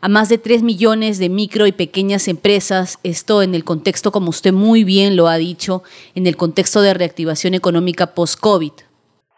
a 0.00 0.08
más 0.08 0.28
de 0.28 0.38
3 0.38 0.62
millones 0.62 1.18
de 1.18 1.28
micro 1.28 1.66
y 1.66 1.72
pequeñas 1.72 2.28
empresas, 2.28 2.98
esto 3.02 3.42
en 3.42 3.54
el 3.54 3.64
contexto, 3.64 4.12
como 4.12 4.30
usted 4.30 4.52
muy 4.52 4.84
bien 4.84 5.16
lo 5.16 5.28
ha 5.28 5.36
dicho, 5.36 5.82
en 6.14 6.26
el 6.26 6.36
contexto 6.36 6.80
de 6.80 6.94
reactivación 6.94 7.54
económica 7.54 8.08
post-COVID. 8.14 8.72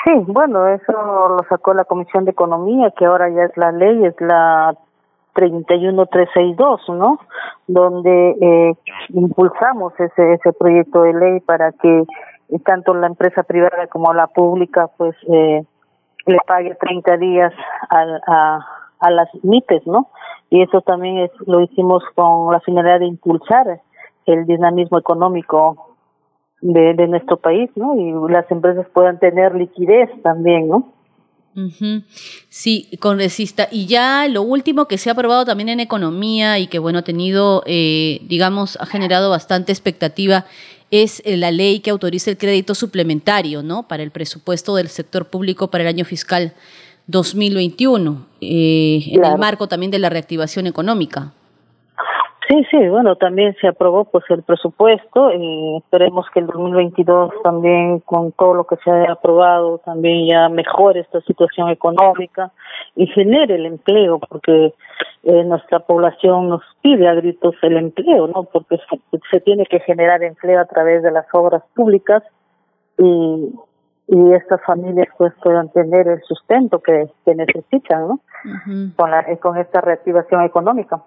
Sí, 0.05 0.13
bueno, 0.27 0.67
eso 0.69 0.93
lo 0.93 1.45
sacó 1.49 1.75
la 1.75 1.85
Comisión 1.85 2.25
de 2.25 2.31
Economía, 2.31 2.93
que 2.97 3.05
ahora 3.05 3.29
ya 3.29 3.45
es 3.45 3.57
la 3.57 3.71
ley, 3.71 4.05
es 4.07 4.15
la 4.21 4.75
31362, 5.35 6.81
¿no? 6.89 7.19
Donde 7.67 8.31
eh, 8.41 8.75
impulsamos 9.11 9.93
ese, 9.99 10.35
ese 10.35 10.53
proyecto 10.53 11.03
de 11.03 11.13
ley 11.13 11.41
para 11.41 11.73
que 11.73 12.05
tanto 12.65 12.95
la 12.95 13.07
empresa 13.07 13.43
privada 13.43 13.87
como 13.89 14.13
la 14.13 14.27
pública, 14.27 14.89
pues, 14.97 15.15
eh, 15.33 15.63
le 16.27 16.39
pague 16.47 16.75
30 16.75 17.17
días 17.19 17.53
al, 17.89 18.21
a, 18.27 18.67
a 19.01 19.11
las 19.11 19.29
MIPES, 19.43 19.87
¿no? 19.87 20.09
Y 20.51 20.63
eso 20.63 20.81
también 20.83 21.19
es, 21.19 21.31
lo 21.47 21.61
hicimos 21.63 22.03
con 22.15 22.53
la 22.53 22.61
finalidad 22.61 23.01
de 23.01 23.07
impulsar 23.07 23.81
el 24.27 24.47
dinamismo 24.47 24.99
económico 24.99 25.97
de, 26.61 27.07
nuestro 27.09 27.39
país, 27.39 27.71
¿no? 27.75 27.97
Y 27.97 28.33
las 28.33 28.51
empresas 28.51 28.87
puedan 28.93 29.19
tener 29.19 29.55
liquidez 29.55 30.11
también, 30.23 30.69
¿no? 30.69 30.93
Sí, 32.49 32.89
congresista. 33.01 33.67
Y 33.71 33.87
ya 33.87 34.29
lo 34.29 34.43
último 34.43 34.87
que 34.87 34.99
se 34.99 35.11
ha 35.11 35.15
aprobado 35.15 35.45
también 35.45 35.69
en 35.69 35.81
economía 35.81 36.59
y 36.59 36.69
que, 36.69 36.79
bueno, 36.79 37.01
ha 37.01 37.03
tenido, 37.03 37.63
eh, 37.67 38.21
digamos, 38.29 38.79
ha 38.81 38.87
generado 38.87 39.31
bastante 39.31 39.73
expectativa 39.73 40.45
es 40.91 41.23
eh, 41.25 41.37
la 41.37 41.51
ley 41.51 41.81
que 41.81 41.91
autoriza 41.91 42.31
el 42.31 42.39
crédito 42.39 42.75
suplementario, 42.75 43.63
¿no? 43.63 43.87
Para 43.87 44.03
el 44.03 44.11
presupuesto 44.11 44.75
del 44.75 44.89
sector 44.89 45.29
público 45.29 45.71
para 45.71 45.83
el 45.83 45.89
año 45.89 46.05
fiscal 46.05 46.53
2021, 47.11 48.27
eh, 48.41 49.01
en 49.13 49.25
el 49.25 49.39
marco 49.39 49.67
también 49.69 49.91
de 49.91 49.99
la 49.99 50.09
reactivación 50.09 50.67
económica. 50.67 51.33
Sí, 52.51 52.67
sí, 52.69 52.89
bueno, 52.89 53.15
también 53.15 53.55
se 53.61 53.69
aprobó 53.69 54.07
pues 54.07 54.25
el 54.29 54.43
presupuesto 54.43 55.31
y 55.33 55.77
esperemos 55.77 56.27
que 56.35 56.41
el 56.41 56.47
2022 56.49 57.31
también 57.45 58.01
con 58.01 58.33
todo 58.33 58.55
lo 58.55 58.65
que 58.65 58.75
se 58.83 58.91
haya 58.91 59.13
aprobado 59.13 59.79
también 59.85 60.27
ya 60.27 60.49
mejore 60.49 60.99
esta 60.99 61.21
situación 61.21 61.69
económica 61.69 62.51
y 62.97 63.07
genere 63.07 63.55
el 63.55 63.67
empleo 63.67 64.19
porque 64.19 64.75
eh, 65.23 65.45
nuestra 65.45 65.79
población 65.79 66.49
nos 66.49 66.63
pide 66.83 67.07
a 67.07 67.15
gritos 67.15 67.55
el 67.63 67.77
empleo, 67.77 68.27
¿no? 68.27 68.43
Porque 68.43 68.81
se, 69.31 69.41
tiene 69.41 69.65
que 69.67 69.79
generar 69.79 70.21
empleo 70.25 70.59
a 70.61 70.65
través 70.65 71.05
de 71.05 71.13
las 71.13 71.27
obras 71.33 71.63
públicas 71.77 72.25
y, 72.99 73.53
y 74.11 74.33
estas 74.35 74.61
familias 74.65 75.07
pues 75.17 75.33
puedan 75.43 75.69
tener 75.69 76.09
el 76.09 76.21
sustento 76.23 76.81
que, 76.81 77.09
que 77.25 77.35
necesitan, 77.35 78.09
¿no? 78.09 78.21
con, 78.97 79.11
la, 79.11 79.25
con 79.37 79.57
esta 79.57 79.81
reactivación 79.81 80.43
económica. 80.43 81.01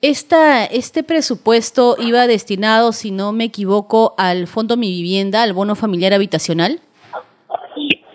Esta, 0.00 0.64
este 0.64 1.02
presupuesto 1.02 1.96
iba 1.98 2.26
destinado, 2.28 2.92
si 2.92 3.10
no 3.10 3.32
me 3.32 3.44
equivoco, 3.44 4.14
al 4.16 4.46
Fondo 4.46 4.76
Mi 4.76 4.90
Vivienda, 4.90 5.42
al 5.42 5.54
bono 5.54 5.74
familiar 5.74 6.12
habitacional. 6.12 6.78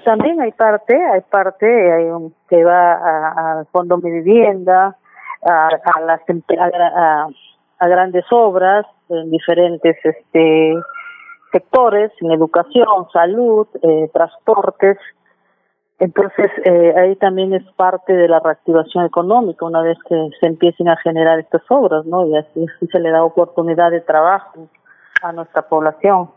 También 0.06 0.40
hay 0.40 0.52
parte, 0.54 0.96
hay 0.96 1.22
parte 1.22 1.66
hay 1.66 2.06
un, 2.06 2.34
que 2.50 2.64
va 2.64 3.58
al 3.60 3.66
Fondo 3.68 3.98
Mi 3.98 4.12
Vivienda, 4.12 4.96
a, 5.42 6.02
las 6.06 6.22
a, 7.80 7.88
grandes 7.88 8.26
obras 8.32 8.86
en 9.10 9.30
diferentes 9.30 9.98
este 10.04 10.76
sectores, 11.52 12.12
en 12.22 12.32
educación, 12.32 13.08
salud, 13.12 13.68
eh, 13.82 14.10
transportes, 14.14 14.98
entonces, 16.00 16.50
eh, 16.64 16.94
ahí 16.98 17.16
también 17.18 17.54
es 17.54 17.64
parte 17.76 18.14
de 18.14 18.30
la 18.30 18.40
reactivación 18.40 19.06
económica 19.06 19.66
una 19.66 19.82
vez 19.82 19.98
que 20.08 20.30
se 20.40 20.48
empiecen 20.48 20.88
a 20.88 20.96
generar 20.96 21.40
estas 21.40 21.62
obras, 21.70 22.06
¿no? 22.06 22.26
Y 22.26 22.38
así, 22.38 22.66
se 22.90 23.00
le 23.00 23.12
da 23.12 23.24
oportunidad 23.24 23.92
de 23.92 24.00
trabajo 24.00 24.70
a 25.22 25.34
nuestra 25.34 25.68
población. 25.68 26.30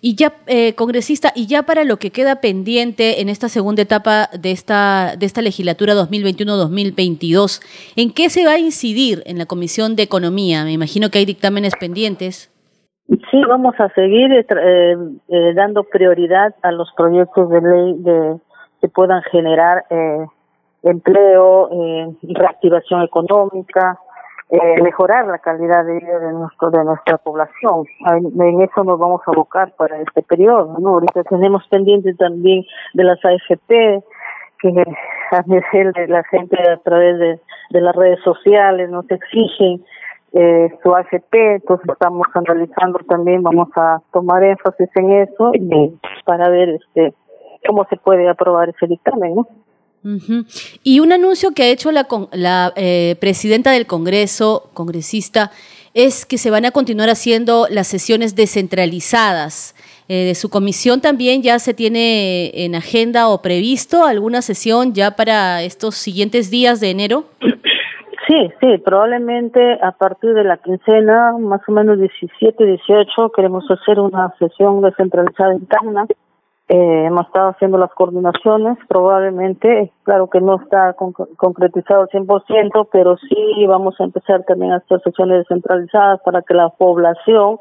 Y 0.00 0.14
ya, 0.14 0.32
eh, 0.46 0.74
congresista, 0.76 1.32
y 1.34 1.46
ya 1.46 1.64
para 1.64 1.84
lo 1.84 1.98
que 1.98 2.10
queda 2.10 2.40
pendiente 2.40 3.20
en 3.20 3.28
esta 3.28 3.50
segunda 3.50 3.82
etapa 3.82 4.30
de 4.32 4.50
esta, 4.50 5.16
de 5.18 5.26
esta 5.26 5.42
legislatura 5.42 5.94
2021-2022, 5.94 7.60
¿en 7.96 8.12
qué 8.12 8.30
se 8.30 8.46
va 8.46 8.52
a 8.52 8.58
incidir 8.58 9.22
en 9.26 9.38
la 9.38 9.46
Comisión 9.46 9.94
de 9.94 10.04
Economía? 10.04 10.64
Me 10.64 10.72
imagino 10.72 11.10
que 11.10 11.18
hay 11.18 11.26
dictámenes 11.26 11.74
pendientes. 11.78 12.53
Sí, 13.06 13.42
vamos 13.46 13.74
a 13.78 13.90
seguir 13.90 14.32
eh, 14.32 14.46
eh, 14.50 14.96
eh, 15.28 15.54
dando 15.54 15.84
prioridad 15.84 16.54
a 16.62 16.72
los 16.72 16.90
proyectos 16.96 17.50
de 17.50 17.60
ley 17.60 17.94
de, 17.98 18.36
que 18.80 18.88
puedan 18.88 19.22
generar 19.24 19.84
eh, 19.90 20.26
empleo, 20.82 21.68
eh, 21.70 22.16
reactivación 22.22 23.02
económica, 23.02 23.98
eh, 24.50 24.82
mejorar 24.82 25.26
la 25.26 25.38
calidad 25.38 25.84
de 25.84 25.98
vida 25.98 26.18
de 26.18 26.32
nuestro 26.32 26.70
de 26.70 26.82
nuestra 26.84 27.18
población. 27.18 27.84
En, 28.10 28.60
eso 28.62 28.84
nos 28.84 28.98
vamos 28.98 29.20
a 29.26 29.32
abocar 29.32 29.72
para 29.76 29.98
este 30.00 30.22
periodo. 30.22 30.76
¿no? 30.78 30.90
Ahorita 30.90 31.24
tenemos 31.24 31.66
pendientes 31.68 32.16
también 32.16 32.64
de 32.94 33.04
las 33.04 33.18
AFP, 33.22 34.02
que 34.60 34.84
a 35.30 35.44
la 36.08 36.22
gente 36.24 36.70
a 36.70 36.76
través 36.78 37.18
de, 37.18 37.40
de 37.70 37.80
las 37.82 37.94
redes 37.94 38.20
sociales 38.22 38.88
nos 38.88 39.10
exigen 39.10 39.84
eh, 40.34 40.68
su 40.82 40.94
AFP, 40.94 41.54
entonces 41.54 41.88
estamos 41.90 42.26
analizando 42.34 42.98
también, 43.08 43.42
vamos 43.42 43.68
a 43.76 44.00
tomar 44.12 44.42
énfasis 44.42 44.88
en 44.96 45.12
eso 45.12 45.52
y 45.54 45.92
para 46.24 46.48
ver 46.48 46.70
este 46.70 47.14
cómo 47.66 47.86
se 47.88 47.96
puede 47.96 48.28
aprobar 48.28 48.68
ese 48.68 48.86
dictamen, 48.86 49.36
¿no? 49.36 49.48
Y 50.82 51.00
un 51.00 51.12
anuncio 51.12 51.52
que 51.52 51.62
ha 51.62 51.68
hecho 51.68 51.90
la, 51.90 52.06
la 52.32 52.74
eh, 52.76 53.16
presidenta 53.20 53.70
del 53.70 53.86
Congreso, 53.86 54.68
congresista, 54.74 55.50
es 55.94 56.26
que 56.26 56.36
se 56.36 56.50
van 56.50 56.66
a 56.66 56.72
continuar 56.72 57.08
haciendo 57.08 57.66
las 57.70 57.86
sesiones 57.86 58.34
descentralizadas. 58.34 59.74
Eh, 60.08 60.24
de 60.26 60.34
su 60.34 60.50
comisión 60.50 61.00
también 61.00 61.42
ya 61.42 61.58
se 61.58 61.72
tiene 61.72 62.64
en 62.64 62.74
agenda 62.74 63.28
o 63.28 63.40
previsto 63.40 64.04
alguna 64.04 64.42
sesión 64.42 64.92
ya 64.92 65.12
para 65.12 65.62
estos 65.62 65.94
siguientes 65.94 66.50
días 66.50 66.80
de 66.80 66.90
enero. 66.90 67.24
Sí, 68.26 68.50
sí, 68.60 68.78
probablemente 68.78 69.78
a 69.82 69.92
partir 69.92 70.32
de 70.32 70.44
la 70.44 70.56
quincena, 70.56 71.32
más 71.38 71.60
o 71.68 71.72
menos 71.72 71.98
17, 71.98 72.64
18, 72.64 73.32
queremos 73.32 73.70
hacer 73.70 74.00
una 74.00 74.32
sesión 74.38 74.80
descentralizada 74.80 75.54
interna. 75.54 76.06
Eh, 76.68 77.04
hemos 77.06 77.26
estado 77.26 77.50
haciendo 77.50 77.76
las 77.76 77.92
coordinaciones, 77.92 78.78
probablemente, 78.88 79.92
claro 80.04 80.30
que 80.30 80.40
no 80.40 80.56
está 80.56 80.94
concretizado 81.36 82.02
al 82.02 82.08
100%, 82.08 82.88
pero 82.90 83.18
sí 83.18 83.66
vamos 83.66 84.00
a 84.00 84.04
empezar 84.04 84.42
también 84.44 84.72
a 84.72 84.76
hacer 84.76 85.02
sesiones 85.02 85.40
descentralizadas 85.40 86.22
para 86.24 86.40
que 86.40 86.54
la 86.54 86.70
población 86.70 87.58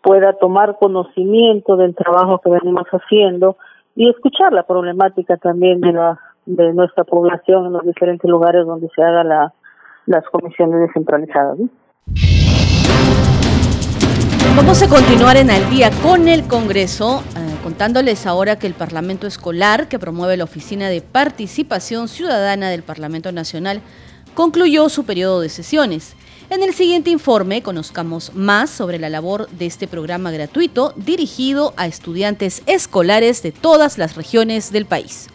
pueda 0.00 0.34
tomar 0.34 0.76
conocimiento 0.78 1.76
del 1.76 1.96
trabajo 1.96 2.38
que 2.38 2.50
venimos 2.50 2.86
haciendo 2.92 3.56
y 3.96 4.08
escuchar 4.08 4.52
la 4.52 4.62
problemática 4.62 5.36
también 5.38 5.80
de 5.80 5.92
la 5.92 6.20
de 6.46 6.72
nuestra 6.72 7.04
población 7.04 7.66
en 7.66 7.72
los 7.74 7.84
diferentes 7.84 8.28
lugares 8.30 8.64
donde 8.64 8.88
se 8.94 9.02
haga 9.02 9.22
la 9.22 9.52
las 10.08 10.24
comisiones 10.30 10.80
descentralizadas. 10.80 11.58
Vamos 14.56 14.82
a 14.82 14.88
continuar 14.88 15.36
en 15.36 15.50
el 15.50 15.68
día 15.70 15.90
con 16.02 16.26
el 16.26 16.48
Congreso, 16.48 17.22
eh, 17.36 17.56
contándoles 17.62 18.26
ahora 18.26 18.58
que 18.58 18.66
el 18.66 18.74
Parlamento 18.74 19.26
Escolar, 19.26 19.88
que 19.88 19.98
promueve 19.98 20.36
la 20.36 20.44
Oficina 20.44 20.88
de 20.88 21.00
Participación 21.00 22.08
Ciudadana 22.08 22.70
del 22.70 22.82
Parlamento 22.82 23.30
Nacional, 23.30 23.82
concluyó 24.34 24.88
su 24.88 25.04
periodo 25.04 25.42
de 25.42 25.48
sesiones. 25.48 26.16
En 26.50 26.62
el 26.62 26.72
siguiente 26.72 27.10
informe 27.10 27.62
conozcamos 27.62 28.34
más 28.34 28.70
sobre 28.70 28.98
la 28.98 29.10
labor 29.10 29.48
de 29.50 29.66
este 29.66 29.86
programa 29.86 30.30
gratuito 30.30 30.94
dirigido 30.96 31.74
a 31.76 31.86
estudiantes 31.86 32.62
escolares 32.66 33.42
de 33.42 33.52
todas 33.52 33.98
las 33.98 34.16
regiones 34.16 34.72
del 34.72 34.86
país. 34.86 35.28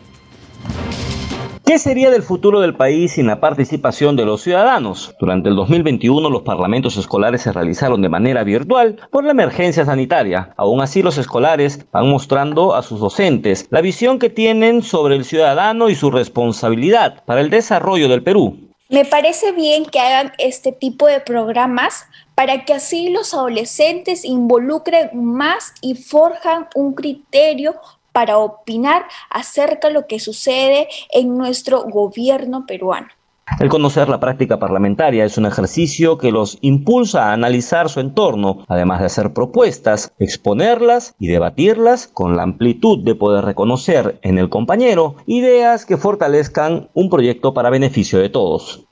¿Qué 1.74 1.80
sería 1.80 2.11
del 2.11 2.21
futuro 2.21 2.61
del 2.61 2.76
país 2.76 3.13
sin 3.13 3.26
la 3.26 3.39
participación 3.39 4.15
de 4.15 4.26
los 4.26 4.43
ciudadanos? 4.43 5.15
Durante 5.19 5.49
el 5.49 5.55
2021 5.55 6.30
los 6.30 6.43
parlamentos 6.43 6.97
escolares 6.97 7.41
se 7.41 7.51
realizaron 7.51 7.99
de 8.03 8.09
manera 8.09 8.43
virtual 8.43 9.01
por 9.09 9.24
la 9.24 9.32
emergencia 9.32 9.84
sanitaria. 9.84 10.53
Aún 10.55 10.82
así 10.82 11.01
los 11.01 11.17
escolares 11.17 11.84
van 11.91 12.11
mostrando 12.11 12.76
a 12.76 12.84
sus 12.84 12.99
docentes 12.99 13.65
la 13.71 13.82
visión 13.82 14.19
que 14.19 14.30
tienen 14.30 14.84
sobre 14.84 15.15
el 15.15 15.26
ciudadano 15.26 15.89
y 15.89 15.95
su 15.95 16.11
responsabilidad 16.11 17.24
para 17.26 17.41
el 17.41 17.49
desarrollo 17.49 18.07
del 18.07 18.21
Perú. 18.21 18.55
Me 18.89 19.03
parece 19.03 19.51
bien 19.53 19.86
que 19.86 19.99
hagan 19.99 20.32
este 20.38 20.74
tipo 20.74 21.07
de 21.07 21.21
programas 21.21 22.05
para 22.36 22.65
que 22.65 22.76
así 22.76 23.09
los 23.09 23.34
adolescentes 23.34 24.26
involucren 24.26 25.09
más 25.13 25.74
y 25.82 25.95
forjan 25.95 26.67
un 26.76 26.93
criterio 26.93 27.74
para 28.14 28.38
opinar 28.38 29.05
acerca 29.30 29.89
de 29.89 29.95
lo 29.95 30.07
que 30.07 30.20
sucede 30.20 30.88
en 31.11 31.38
nuestro 31.38 31.84
gobierno 31.84 32.66
peruano. 32.66 33.07
El 33.59 33.70
conocer 33.70 34.07
la 34.07 34.22
práctica 34.22 34.57
parlamentaria 34.57 35.26
es 35.26 35.38
un 35.38 35.45
ejercicio 35.45 36.18
que 36.18 36.32
los 36.32 36.57
impulsa 36.61 37.26
a 37.26 37.34
analizar 37.34 37.89
su 37.89 37.99
entorno, 37.99 38.66
además 38.70 39.01
de 39.01 39.07
hacer 39.07 39.34
propuestas, 39.34 40.14
exponerlas 40.18 41.14
y 41.20 41.28
debatirlas 41.28 42.07
con 42.07 42.38
la 42.38 42.43
amplitud 42.43 43.03
de 43.03 43.16
poder 43.16 43.43
reconocer 43.43 44.18
en 44.22 44.38
el 44.38 44.49
compañero 44.49 45.16
ideas 45.26 45.86
que 45.86 45.97
fortalezcan 45.97 46.89
un 46.93 47.09
proyecto 47.09 47.53
para 47.53 47.70
beneficio 47.70 48.20
de 48.20 48.30
todos. 48.30 48.86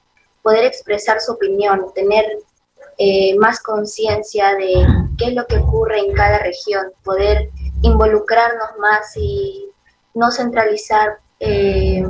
Poder 0.44 0.66
expresar 0.66 1.22
su 1.22 1.32
opinión, 1.32 1.86
tener 1.96 2.26
eh, 2.98 3.36
más 3.40 3.62
conciencia 3.62 4.54
de 4.56 4.86
qué 5.18 5.28
es 5.28 5.34
lo 5.34 5.46
que 5.48 5.60
ocurre 5.60 6.00
en 6.00 6.14
cada 6.14 6.40
región, 6.40 6.88
poder 7.04 7.50
involucrarnos 7.82 8.70
más 8.80 9.16
y 9.18 9.66
no 10.14 10.32
centralizar 10.32 11.20
eh, 11.40 12.04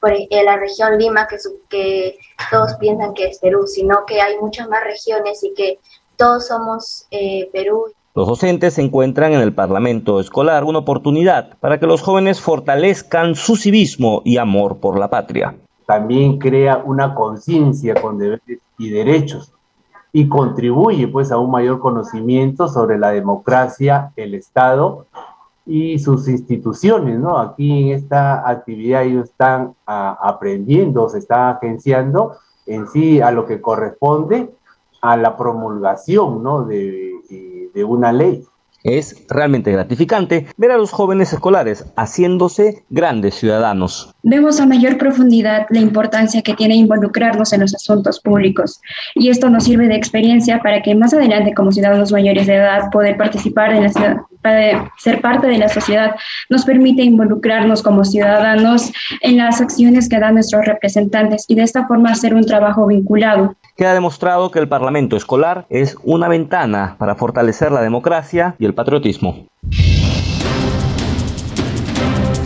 por 0.00 0.12
la 0.30 0.56
región 0.56 0.98
Lima, 0.98 1.26
que, 1.28 1.36
que 1.68 2.18
todos 2.50 2.74
piensan 2.74 3.12
que 3.14 3.26
es 3.26 3.38
Perú, 3.38 3.66
sino 3.66 4.06
que 4.06 4.20
hay 4.20 4.38
muchas 4.38 4.68
más 4.68 4.82
regiones 4.82 5.44
y 5.44 5.52
que 5.54 5.78
todos 6.16 6.46
somos 6.46 7.06
eh, 7.10 7.50
Perú. 7.52 7.84
Los 8.14 8.26
docentes 8.26 8.78
encuentran 8.78 9.32
en 9.34 9.40
el 9.40 9.54
Parlamento 9.54 10.18
escolar 10.18 10.64
una 10.64 10.80
oportunidad 10.80 11.56
para 11.58 11.78
que 11.78 11.86
los 11.86 12.02
jóvenes 12.02 12.40
fortalezcan 12.40 13.34
su 13.34 13.56
civismo 13.56 14.22
y 14.24 14.38
amor 14.38 14.78
por 14.78 14.98
la 14.98 15.08
patria. 15.08 15.54
También 15.86 16.38
crea 16.38 16.82
una 16.84 17.14
conciencia 17.14 17.94
con 17.94 18.18
deberes 18.18 18.58
y 18.78 18.90
derechos 18.90 19.52
y 20.12 20.28
contribuye 20.28 21.06
pues 21.08 21.30
a 21.30 21.38
un 21.38 21.50
mayor 21.50 21.78
conocimiento 21.78 22.68
sobre 22.68 22.98
la 22.98 23.10
democracia, 23.10 24.12
el 24.16 24.34
Estado 24.34 25.06
y 25.66 25.98
sus 25.98 26.26
instituciones, 26.28 27.18
¿no? 27.18 27.38
Aquí 27.38 27.90
en 27.90 27.96
esta 27.96 28.48
actividad 28.48 29.04
ellos 29.04 29.28
están 29.28 29.74
a, 29.86 30.12
aprendiendo, 30.20 31.08
se 31.08 31.18
están 31.18 31.56
agenciando 31.56 32.36
en 32.66 32.88
sí 32.88 33.20
a 33.20 33.30
lo 33.30 33.46
que 33.46 33.60
corresponde 33.60 34.52
a 35.00 35.16
la 35.16 35.36
promulgación, 35.36 36.42
¿no? 36.42 36.64
De, 36.64 37.70
de 37.72 37.84
una 37.84 38.12
ley. 38.12 38.44
Es 38.82 39.26
realmente 39.28 39.72
gratificante 39.72 40.46
ver 40.56 40.70
a 40.70 40.78
los 40.78 40.90
jóvenes 40.90 41.32
escolares 41.32 41.84
haciéndose 41.96 42.82
grandes 42.88 43.34
ciudadanos. 43.34 44.14
Vemos 44.22 44.60
a 44.60 44.66
mayor 44.66 44.96
profundidad 44.96 45.66
la 45.70 45.80
importancia 45.80 46.42
que 46.42 46.54
tiene 46.54 46.76
involucrarnos 46.76 47.52
en 47.52 47.60
los 47.60 47.74
asuntos 47.74 48.20
públicos 48.20 48.80
y 49.14 49.28
esto 49.28 49.50
nos 49.50 49.64
sirve 49.64 49.88
de 49.88 49.96
experiencia 49.96 50.60
para 50.62 50.82
que 50.82 50.94
más 50.94 51.12
adelante 51.12 51.52
como 51.54 51.72
ciudadanos 51.72 52.12
mayores 52.12 52.46
de 52.46 52.56
edad 52.56 52.90
poder 52.90 53.16
participar 53.16 53.72
en 53.72 53.82
la 53.82 53.88
ciudad, 53.90 54.16
ser 54.98 55.20
parte 55.20 55.46
de 55.46 55.58
la 55.58 55.68
sociedad 55.68 56.14
nos 56.48 56.64
permite 56.64 57.02
involucrarnos 57.02 57.82
como 57.82 58.04
ciudadanos 58.04 58.90
en 59.20 59.36
las 59.36 59.60
acciones 59.60 60.08
que 60.08 60.18
dan 60.18 60.34
nuestros 60.34 60.64
representantes 60.64 61.44
y 61.48 61.54
de 61.54 61.62
esta 61.62 61.86
forma 61.86 62.12
hacer 62.12 62.34
un 62.34 62.44
trabajo 62.44 62.86
vinculado. 62.86 63.56
Queda 63.80 63.94
demostrado 63.94 64.50
que 64.50 64.58
el 64.58 64.68
Parlamento 64.68 65.16
escolar 65.16 65.64
es 65.70 65.96
una 66.02 66.28
ventana 66.28 66.96
para 66.98 67.14
fortalecer 67.14 67.72
la 67.72 67.80
democracia 67.80 68.54
y 68.58 68.66
el 68.66 68.74
patriotismo. 68.74 69.46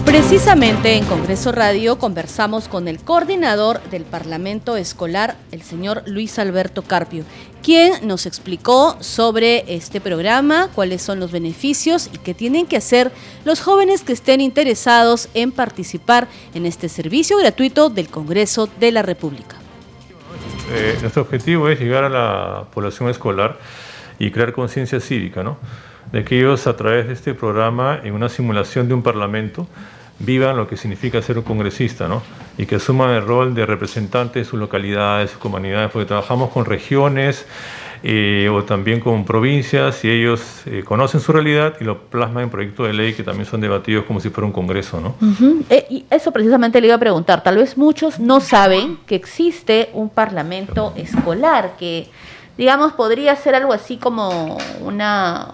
Precisamente 0.04 0.94
en 0.94 1.04
Congreso 1.06 1.50
Radio 1.50 1.98
conversamos 1.98 2.68
con 2.68 2.86
el 2.86 3.00
coordinador 3.00 3.82
del 3.90 4.04
Parlamento 4.04 4.76
Escolar, 4.76 5.34
el 5.50 5.62
señor 5.62 6.04
Luis 6.06 6.38
Alberto 6.38 6.82
Carpio, 6.82 7.24
quien 7.64 8.06
nos 8.06 8.26
explicó 8.26 8.96
sobre 9.00 9.64
este 9.66 10.00
programa, 10.00 10.68
cuáles 10.72 11.02
son 11.02 11.18
los 11.18 11.32
beneficios 11.32 12.10
y 12.14 12.18
qué 12.18 12.34
tienen 12.34 12.66
que 12.66 12.76
hacer 12.76 13.10
los 13.44 13.60
jóvenes 13.60 14.04
que 14.04 14.12
estén 14.12 14.40
interesados 14.40 15.28
en 15.34 15.50
participar 15.50 16.28
en 16.54 16.64
este 16.64 16.88
servicio 16.88 17.36
gratuito 17.38 17.90
del 17.90 18.08
Congreso 18.08 18.68
de 18.78 18.92
la 18.92 19.02
República. 19.02 19.63
Eh, 20.70 20.98
nuestro 21.00 21.22
objetivo 21.22 21.68
es 21.68 21.78
llegar 21.78 22.04
a 22.04 22.08
la 22.08 22.64
población 22.72 23.08
escolar 23.10 23.58
y 24.18 24.30
crear 24.30 24.52
conciencia 24.52 25.00
cívica, 25.00 25.42
¿no? 25.42 25.58
de 26.12 26.24
que 26.24 26.38
ellos 26.38 26.66
a 26.66 26.76
través 26.76 27.08
de 27.08 27.12
este 27.12 27.34
programa, 27.34 28.00
en 28.04 28.14
una 28.14 28.28
simulación 28.28 28.86
de 28.86 28.94
un 28.94 29.02
parlamento, 29.02 29.66
vivan 30.20 30.56
lo 30.56 30.68
que 30.68 30.76
significa 30.76 31.20
ser 31.22 31.38
un 31.38 31.44
congresista, 31.44 32.06
¿no? 32.06 32.22
Y 32.56 32.66
que 32.66 32.76
asuman 32.76 33.10
el 33.10 33.26
rol 33.26 33.54
de 33.54 33.66
representante 33.66 34.38
de 34.38 34.44
sus 34.44 34.60
localidades, 34.60 35.30
sus 35.30 35.40
comunidades, 35.40 35.90
porque 35.90 36.06
trabajamos 36.06 36.50
con 36.50 36.66
regiones 36.66 37.46
eh, 38.06 38.50
o 38.52 38.62
también 38.64 39.00
con 39.00 39.24
provincias 39.24 40.04
y 40.04 40.10
ellos 40.10 40.42
eh, 40.66 40.82
conocen 40.84 41.20
su 41.20 41.32
realidad 41.32 41.76
y 41.80 41.84
lo 41.84 42.00
plasman 42.02 42.44
en 42.44 42.50
proyectos 42.50 42.86
de 42.86 42.92
ley 42.92 43.14
que 43.14 43.22
también 43.22 43.46
son 43.46 43.62
debatidos 43.62 44.04
como 44.04 44.20
si 44.20 44.28
fuera 44.28 44.46
un 44.46 44.52
congreso, 44.52 45.00
¿no? 45.00 45.14
Eh, 45.70 45.86
y 45.88 46.04
eso 46.10 46.30
precisamente 46.30 46.82
le 46.82 46.88
iba 46.88 46.96
a 46.96 47.00
preguntar. 47.00 47.42
Tal 47.42 47.56
vez 47.56 47.78
muchos 47.78 48.20
no 48.20 48.40
saben 48.40 48.98
que 49.06 49.14
existe 49.14 49.88
un 49.94 50.10
parlamento 50.10 50.92
escolar 50.96 51.76
que 51.78 52.08
digamos, 52.58 52.92
podría 52.92 53.34
ser 53.36 53.54
algo 53.54 53.72
así 53.72 53.96
como 53.96 54.58
una, 54.82 55.48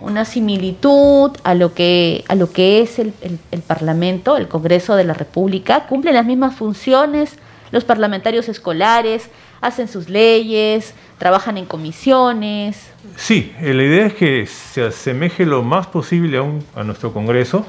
una 0.00 0.24
similitud 0.24 1.32
a 1.44 1.54
lo 1.54 1.74
que, 1.74 2.24
a 2.28 2.34
lo 2.34 2.50
que 2.50 2.80
es 2.80 2.98
el, 2.98 3.12
el, 3.52 3.60
Parlamento, 3.60 4.38
el 4.38 4.48
Congreso 4.48 4.96
de 4.96 5.04
la 5.04 5.12
República, 5.12 5.86
cumplen 5.86 6.14
las 6.14 6.24
mismas 6.24 6.56
funciones, 6.56 7.36
los 7.70 7.84
parlamentarios 7.84 8.48
escolares 8.48 9.28
hacen 9.60 9.88
sus 9.88 10.08
leyes, 10.08 10.94
trabajan 11.18 11.58
en 11.58 11.66
comisiones. 11.66 12.90
Sí, 13.16 13.52
eh, 13.60 13.74
la 13.74 13.82
idea 13.82 14.06
es 14.06 14.14
que 14.14 14.46
se 14.46 14.84
asemeje 14.84 15.44
lo 15.46 15.62
más 15.62 15.86
posible 15.86 16.38
aún 16.38 16.64
a 16.74 16.82
nuestro 16.82 17.12
Congreso, 17.12 17.66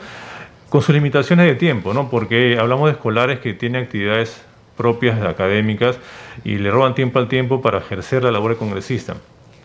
con 0.70 0.82
sus 0.82 0.96
limitaciones 0.96 1.46
de 1.48 1.56
tiempo, 1.56 1.94
¿no? 1.94 2.10
porque 2.10 2.58
hablamos 2.58 2.88
de 2.88 2.94
escolares 2.94 3.40
que 3.40 3.54
tienen 3.54 3.84
actividades 3.84 4.42
propias 4.78 5.22
académicas 5.22 5.98
y 6.46 6.56
le 6.56 6.72
roban 6.72 6.96
tiempo 6.96 7.20
al 7.20 7.28
tiempo 7.28 7.62
para 7.62 7.80
ejercer 7.80 8.24
la 8.24 8.32
labor 8.32 8.52
de 8.52 8.58
congresista. 8.58 9.16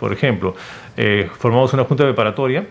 Por 0.00 0.12
ejemplo, 0.12 0.56
eh, 0.96 1.30
formamos 1.38 1.72
una 1.72 1.84
junta 1.84 2.04
preparatoria, 2.04 2.66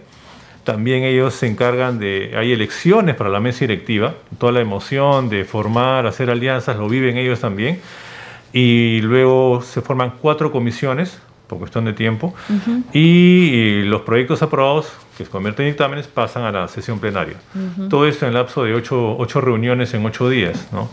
también 0.65 1.03
ellos 1.03 1.33
se 1.33 1.47
encargan 1.47 1.97
de, 1.97 2.33
hay 2.35 2.51
elecciones 2.51 3.15
para 3.15 3.29
la 3.29 3.39
mesa 3.39 3.59
directiva, 3.61 4.15
toda 4.37 4.51
la 4.51 4.59
emoción 4.59 5.29
de 5.29 5.45
formar, 5.45 6.05
hacer 6.05 6.29
alianzas, 6.29 6.75
lo 6.75 6.89
viven 6.89 7.17
ellos 7.17 7.39
también, 7.39 7.79
y 8.55 9.01
luego 9.01 9.61
se 9.61 9.81
forman 9.81 10.13
cuatro 10.21 10.49
comisiones 10.49 11.19
por 11.47 11.59
cuestión 11.59 11.83
de 11.83 11.91
tiempo, 11.93 12.33
y, 12.93 13.83
los 13.83 14.01
proyectos 14.01 14.41
aprobados 14.41 14.91
que 15.17 15.25
se 15.25 15.29
convierten 15.29 15.65
en 15.65 15.73
dictámenes 15.73 16.07
pasan 16.07 16.43
a 16.43 16.51
la 16.51 16.67
sesión 16.69 16.99
plenaria. 16.99 17.35
Todo 17.89 18.07
esto 18.07 18.25
en 18.25 18.29
el 18.29 18.35
lapso 18.35 18.63
de 18.63 18.73
ocho, 18.73 19.15
ocho, 19.17 19.41
reuniones 19.41 19.93
en 19.93 20.05
ocho 20.05 20.29
días. 20.29 20.69
¿no? 20.71 20.89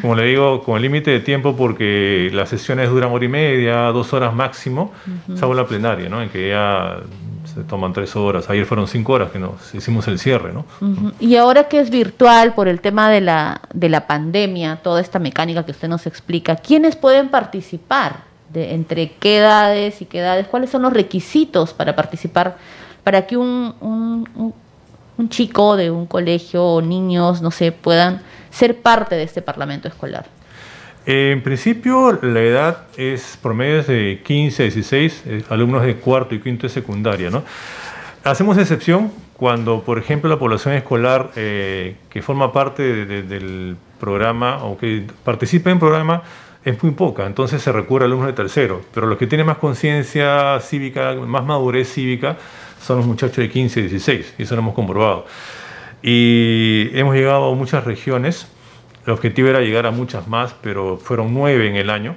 Como 0.00 0.14
le 0.14 0.24
digo, 0.24 0.62
con 0.62 0.76
el 0.76 0.82
límite 0.82 1.10
de 1.10 1.20
tiempo 1.20 1.56
porque 1.56 2.30
las 2.32 2.50
sesiones 2.50 2.88
duran 2.90 3.10
hora 3.10 3.24
y 3.24 3.28
media, 3.28 3.76
dos 3.86 4.12
horas 4.12 4.34
máximo, 4.34 4.92
salvo 5.34 5.54
la 5.54 5.66
plenaria, 5.66 6.08
¿no? 6.08 6.22
en 6.22 6.28
que 6.28 6.50
ya 6.50 6.98
se 7.56 7.64
toman 7.64 7.94
tres 7.94 8.14
horas. 8.16 8.50
Ayer 8.50 8.66
fueron 8.66 8.86
cinco 8.86 9.14
horas 9.14 9.30
que 9.30 9.38
nos 9.38 9.74
hicimos 9.74 10.06
el 10.08 10.18
cierre. 10.18 10.52
¿no? 10.52 10.66
Y 11.18 11.36
ahora 11.36 11.68
que 11.68 11.80
es 11.80 11.88
virtual 11.88 12.54
por 12.54 12.68
el 12.68 12.80
tema 12.80 13.10
de 13.10 13.22
la, 13.22 13.62
de 13.72 13.88
la 13.88 14.06
pandemia, 14.06 14.76
toda 14.82 15.00
esta 15.00 15.18
mecánica 15.18 15.64
que 15.64 15.70
usted 15.70 15.88
nos 15.88 16.06
explica, 16.06 16.56
¿quiénes 16.56 16.96
pueden 16.96 17.28
participar? 17.30 18.26
de 18.48 18.74
entre 18.74 19.12
qué 19.12 19.38
edades 19.38 20.00
y 20.00 20.04
qué 20.04 20.20
edades, 20.20 20.46
cuáles 20.46 20.70
son 20.70 20.82
los 20.82 20.92
requisitos 20.92 21.74
para 21.74 21.96
participar, 21.96 22.56
para 23.02 23.26
que 23.26 23.36
un, 23.36 23.74
un, 23.80 24.54
un, 25.18 25.28
chico 25.28 25.76
de 25.76 25.90
un 25.90 26.06
colegio 26.06 26.64
o 26.64 26.80
niños, 26.80 27.42
no 27.42 27.50
sé, 27.50 27.72
puedan 27.72 28.22
ser 28.50 28.80
parte 28.80 29.16
de 29.16 29.24
este 29.24 29.42
parlamento 29.42 29.88
escolar. 29.88 30.26
En 31.08 31.40
principio, 31.40 32.18
la 32.20 32.40
edad 32.40 32.78
es 32.96 33.38
promedio 33.40 33.84
de 33.84 34.20
15 34.24 34.62
a 34.62 34.64
16, 34.64 35.22
eh, 35.26 35.44
alumnos 35.50 35.84
de 35.84 35.94
cuarto 35.94 36.34
y 36.34 36.40
quinto 36.40 36.64
de 36.64 36.68
secundaria. 36.68 37.30
¿no? 37.30 37.44
Hacemos 38.24 38.58
excepción 38.58 39.12
cuando, 39.36 39.82
por 39.82 39.98
ejemplo, 39.98 40.28
la 40.28 40.36
población 40.36 40.74
escolar 40.74 41.30
eh, 41.36 41.94
que 42.10 42.22
forma 42.22 42.52
parte 42.52 42.82
del 43.22 43.76
programa 44.00 44.64
o 44.64 44.76
que 44.76 45.04
participa 45.22 45.70
en 45.70 45.78
programa 45.78 46.24
es 46.64 46.82
muy 46.82 46.90
poca, 46.90 47.24
entonces 47.24 47.62
se 47.62 47.70
recurre 47.70 48.04
a 48.04 48.06
alumnos 48.06 48.26
de 48.26 48.32
tercero, 48.32 48.82
pero 48.92 49.06
los 49.06 49.16
que 49.16 49.28
tienen 49.28 49.46
más 49.46 49.58
conciencia 49.58 50.58
cívica, 50.58 51.14
más 51.14 51.44
madurez 51.44 51.92
cívica, 51.92 52.36
son 52.82 52.96
los 52.96 53.06
muchachos 53.06 53.36
de 53.36 53.48
15 53.48 53.78
y 53.78 53.82
16, 53.84 54.34
y 54.38 54.42
eso 54.42 54.56
lo 54.56 54.62
hemos 54.62 54.74
comprobado. 54.74 55.26
Y 56.02 56.90
hemos 56.94 57.14
llegado 57.14 57.52
a 57.52 57.54
muchas 57.54 57.84
regiones, 57.84 58.48
el 59.06 59.12
objetivo 59.12 59.48
era 59.48 59.60
llegar 59.60 59.86
a 59.86 59.90
muchas 59.92 60.26
más, 60.26 60.54
pero 60.60 60.96
fueron 60.96 61.32
nueve 61.32 61.68
en 61.68 61.76
el 61.76 61.90
año. 61.90 62.16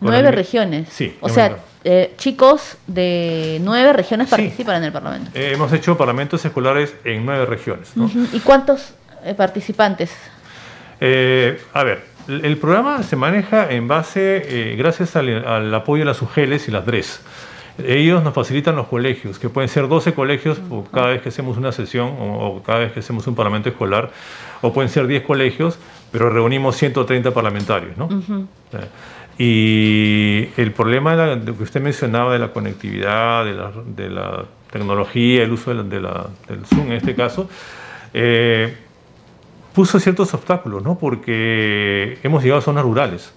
¿Nueve 0.00 0.30
regiones? 0.30 0.88
Sí. 0.90 1.16
O 1.20 1.28
sea, 1.28 1.58
eh, 1.84 2.14
chicos 2.16 2.78
de 2.86 3.60
nueve 3.62 3.92
regiones 3.92 4.28
participan 4.28 4.76
en 4.76 4.84
el 4.84 4.92
Parlamento. 4.92 5.30
Eh, 5.34 5.52
hemos 5.54 5.72
hecho 5.72 5.96
parlamentos 5.96 6.44
escolares 6.44 6.94
en 7.04 7.24
nueve 7.24 7.46
regiones. 7.46 7.92
¿Y 8.32 8.40
cuántos 8.40 8.94
eh, 9.24 9.34
participantes? 9.34 10.12
a 10.98 11.84
ver, 11.84 12.02
el 12.26 12.56
programa 12.56 13.02
se 13.02 13.16
maneja 13.16 13.70
en 13.70 13.86
base, 13.86 14.74
gracias 14.78 15.14
al, 15.14 15.74
apoyo 15.74 16.00
de 16.00 16.06
las 16.06 16.22
UGELES 16.22 16.68
y 16.68 16.70
las 16.70 16.86
DRES. 16.86 17.20
Ellos 17.84 18.22
nos 18.22 18.32
facilitan 18.32 18.74
los 18.74 18.86
colegios, 18.86 19.38
que 19.38 19.50
pueden 19.50 19.68
ser 19.68 19.86
12 19.86 20.14
colegios 20.14 20.58
cada 20.90 21.08
vez 21.08 21.20
que 21.20 21.28
hacemos 21.28 21.58
una 21.58 21.72
sesión 21.72 22.16
o, 22.18 22.62
cada 22.64 22.78
vez 22.78 22.92
que 22.92 23.00
hacemos 23.00 23.26
un 23.26 23.34
parlamento 23.34 23.68
escolar, 23.68 24.10
o 24.62 24.72
pueden 24.72 24.88
ser 24.88 25.06
10 25.06 25.22
colegios, 25.24 25.78
pero 26.10 26.30
reunimos 26.30 26.76
130 26.76 27.32
parlamentarios. 27.32 27.96
¿no? 27.96 28.08
Y 29.38 30.48
el 30.56 30.72
problema 30.72 31.16
de, 31.16 31.52
que 31.54 31.62
usted 31.62 31.80
mencionaba 31.80 32.32
de 32.32 32.38
la 32.38 32.52
conectividad, 32.52 33.44
de 33.44 34.08
la, 34.10 34.44
tecnología, 34.70 35.42
el 35.42 35.52
uso 35.52 35.72
de 35.72 35.82
del 35.82 36.66
Zoom 36.66 36.86
en 36.86 36.92
este 36.92 37.14
caso, 37.14 37.48
eh, 38.12 38.74
puso 39.74 40.00
ciertos 40.00 40.32
obstáculos, 40.32 40.82
¿no? 40.82 40.98
porque 40.98 42.18
hemos 42.22 42.42
llegado 42.42 42.60
a 42.60 42.62
zonas 42.62 42.82
rurales, 42.82 43.32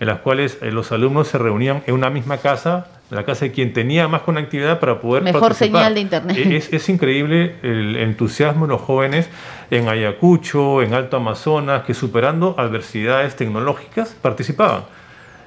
en 0.00 0.06
las 0.06 0.20
cuales 0.20 0.58
eh, 0.62 0.72
los 0.72 0.90
alumnos 0.92 1.28
se 1.28 1.38
reunían 1.38 1.82
en 1.86 1.94
una 1.94 2.10
misma 2.10 2.38
casa, 2.38 2.86
la 3.10 3.24
casa 3.24 3.44
de 3.44 3.52
quien 3.52 3.72
tenía 3.72 4.08
más 4.08 4.22
conectividad 4.22 4.80
para 4.80 5.00
poder 5.00 5.22
Mejor 5.22 5.54
señal 5.54 5.94
de 5.94 6.00
internet. 6.00 6.36
Es, 6.38 6.72
es, 6.72 6.88
increíble 6.88 7.56
el 7.62 7.96
entusiasmo 7.96 8.66
de 8.66 8.72
los 8.72 8.80
jóvenes 8.80 9.28
en 9.70 9.88
Ayacucho, 9.88 10.82
en 10.82 10.94
Alto 10.94 11.18
Amazonas, 11.18 11.84
que 11.84 11.92
superando 11.92 12.54
adversidades 12.58 13.36
tecnológicas 13.36 14.16
participaban. 14.20 14.84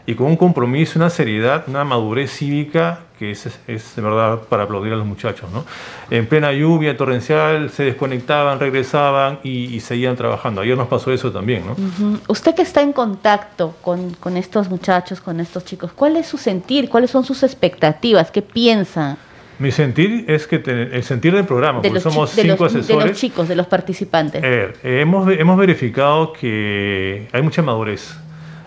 Y 0.06 0.16
con 0.16 0.28
un 0.28 0.36
compromiso, 0.36 0.99
una 0.99 1.10
seriedad, 1.10 1.64
una 1.68 1.84
madurez 1.84 2.32
cívica 2.32 2.99
que 3.18 3.32
es, 3.32 3.47
es 3.68 3.95
de 3.95 4.01
verdad 4.01 4.39
para 4.49 4.64
aplaudir 4.64 4.91
a 4.93 4.95
los 4.95 5.06
muchachos. 5.06 5.49
¿no? 5.51 5.64
En 6.10 6.26
plena 6.28 6.51
lluvia 6.51 6.97
torrencial 6.97 7.70
se 7.70 7.84
desconectaban, 7.84 8.60
regresaban 8.60 9.39
y, 9.43 9.80
seguían 9.80 10.16
trabajando. 10.16 10.62
Ayer 10.62 10.78
nos 10.78 10.88
pasó 10.88 11.12
eso 11.12 11.32
también. 11.32 11.64
¿no? 11.66 12.20
Usted 12.28 12.56
que 12.56 12.64
está 12.64 12.82
en 12.82 12.91
contacto 12.91 13.76
con, 13.82 14.12
con, 14.16 14.36
estos 14.36 14.70
muchachos, 14.70 15.22
con 15.22 15.39
estos 15.39 15.64
chicos, 15.64 15.91
¿cuál 15.93 16.18
es 16.18 16.28
su 16.28 16.38
sentir? 16.38 16.89
¿Cuáles 16.89 17.12
son 17.12 17.24
sus 17.24 17.43
expectativas? 17.43 18.32
¿Qué 18.32 18.41
piensa? 18.41 19.18
Mi 19.60 19.72
sentir 19.72 20.26
es 20.28 20.47
que 20.47 20.56
el 20.56 21.04
sentir 21.04 21.34
del 21.34 21.45
programa, 21.45 21.82
porque 21.82 21.99
somos 21.99 22.32
cinco 22.32 22.66
asesores. 22.66 22.88
De 22.88 23.10
los 23.10 23.18
chicos, 23.18 23.47
de 23.47 23.56
los 23.56 23.68
participantes. 23.68 24.41
Eh, 24.43 24.74
hemos, 24.84 25.32
hemos 25.32 25.58
verificado 25.58 26.34
que 26.34 27.28
hay 27.32 27.41
mucha 27.41 27.62
madurez. 27.62 28.16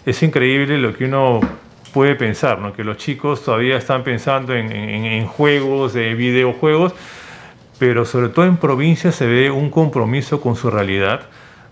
Es 0.07 0.22
increíble 0.22 0.78
lo 0.78 0.94
que 0.94 1.04
uno 1.04 1.40
puede 1.92 2.14
pensar, 2.14 2.61
¿no? 2.61 2.72
que 2.72 2.84
los 2.84 2.96
chicos 2.96 3.42
todavía 3.42 3.76
están 3.76 4.04
pensando 4.04 4.54
en, 4.54 4.70
en, 4.70 5.26
juegos, 5.26 5.94
de 5.94 6.14
videojuegos, 6.14 6.94
pero 7.80 8.04
sobre 8.04 8.28
todo 8.28 8.44
en 8.44 8.57
provincias 8.57 9.16
se 9.16 9.26
ve 9.26 9.50
un 9.50 9.68
compromiso 9.68 10.40
con 10.40 10.54
su 10.54 10.70
realidad, 10.70 11.22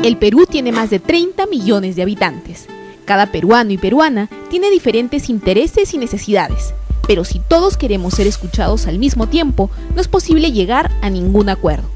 El 0.03 0.17
Perú 0.17 0.45
tiene 0.49 0.71
más 0.71 0.89
de 0.89 0.99
30 0.99 1.45
millones 1.47 1.95
de 1.95 2.03
habitantes. 2.03 2.67
Cada 3.05 3.31
peruano 3.31 3.71
y 3.71 3.77
peruana 3.77 4.29
tiene 4.49 4.69
diferentes 4.69 5.29
intereses 5.29 5.93
y 5.93 5.97
necesidades, 5.97 6.73
pero 7.07 7.25
si 7.25 7.39
todos 7.39 7.75
queremos 7.75 8.13
ser 8.13 8.27
escuchados 8.27 8.87
al 8.87 8.99
mismo 8.99 9.27
tiempo, 9.27 9.69
no 9.95 9.99
es 9.99 10.07
posible 10.07 10.51
llegar 10.51 10.91
a 11.01 11.09
ningún 11.09 11.49
acuerdo. 11.49 11.89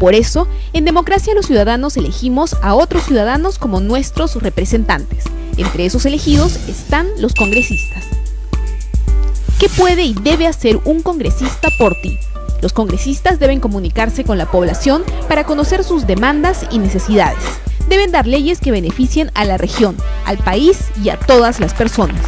Por 0.00 0.14
eso, 0.14 0.48
en 0.72 0.86
democracia 0.86 1.34
los 1.34 1.44
ciudadanos 1.44 1.98
elegimos 1.98 2.56
a 2.62 2.74
otros 2.74 3.04
ciudadanos 3.04 3.58
como 3.58 3.80
nuestros 3.80 4.34
representantes. 4.36 5.24
Entre 5.58 5.84
esos 5.84 6.06
elegidos 6.06 6.56
están 6.68 7.06
los 7.18 7.34
congresistas. 7.34 8.04
¿Qué 9.58 9.68
puede 9.68 10.04
y 10.04 10.14
debe 10.14 10.46
hacer 10.46 10.80
un 10.86 11.02
congresista 11.02 11.68
por 11.78 11.94
ti? 12.00 12.18
Los 12.62 12.72
congresistas 12.72 13.38
deben 13.38 13.60
comunicarse 13.60 14.24
con 14.24 14.38
la 14.38 14.50
población 14.50 15.04
para 15.28 15.44
conocer 15.44 15.84
sus 15.84 16.06
demandas 16.06 16.64
y 16.70 16.78
necesidades. 16.78 17.44
Deben 17.90 18.10
dar 18.10 18.26
leyes 18.26 18.58
que 18.60 18.70
beneficien 18.70 19.30
a 19.34 19.44
la 19.44 19.58
región, 19.58 19.98
al 20.24 20.38
país 20.38 20.78
y 21.04 21.10
a 21.10 21.18
todas 21.18 21.60
las 21.60 21.74
personas. 21.74 22.22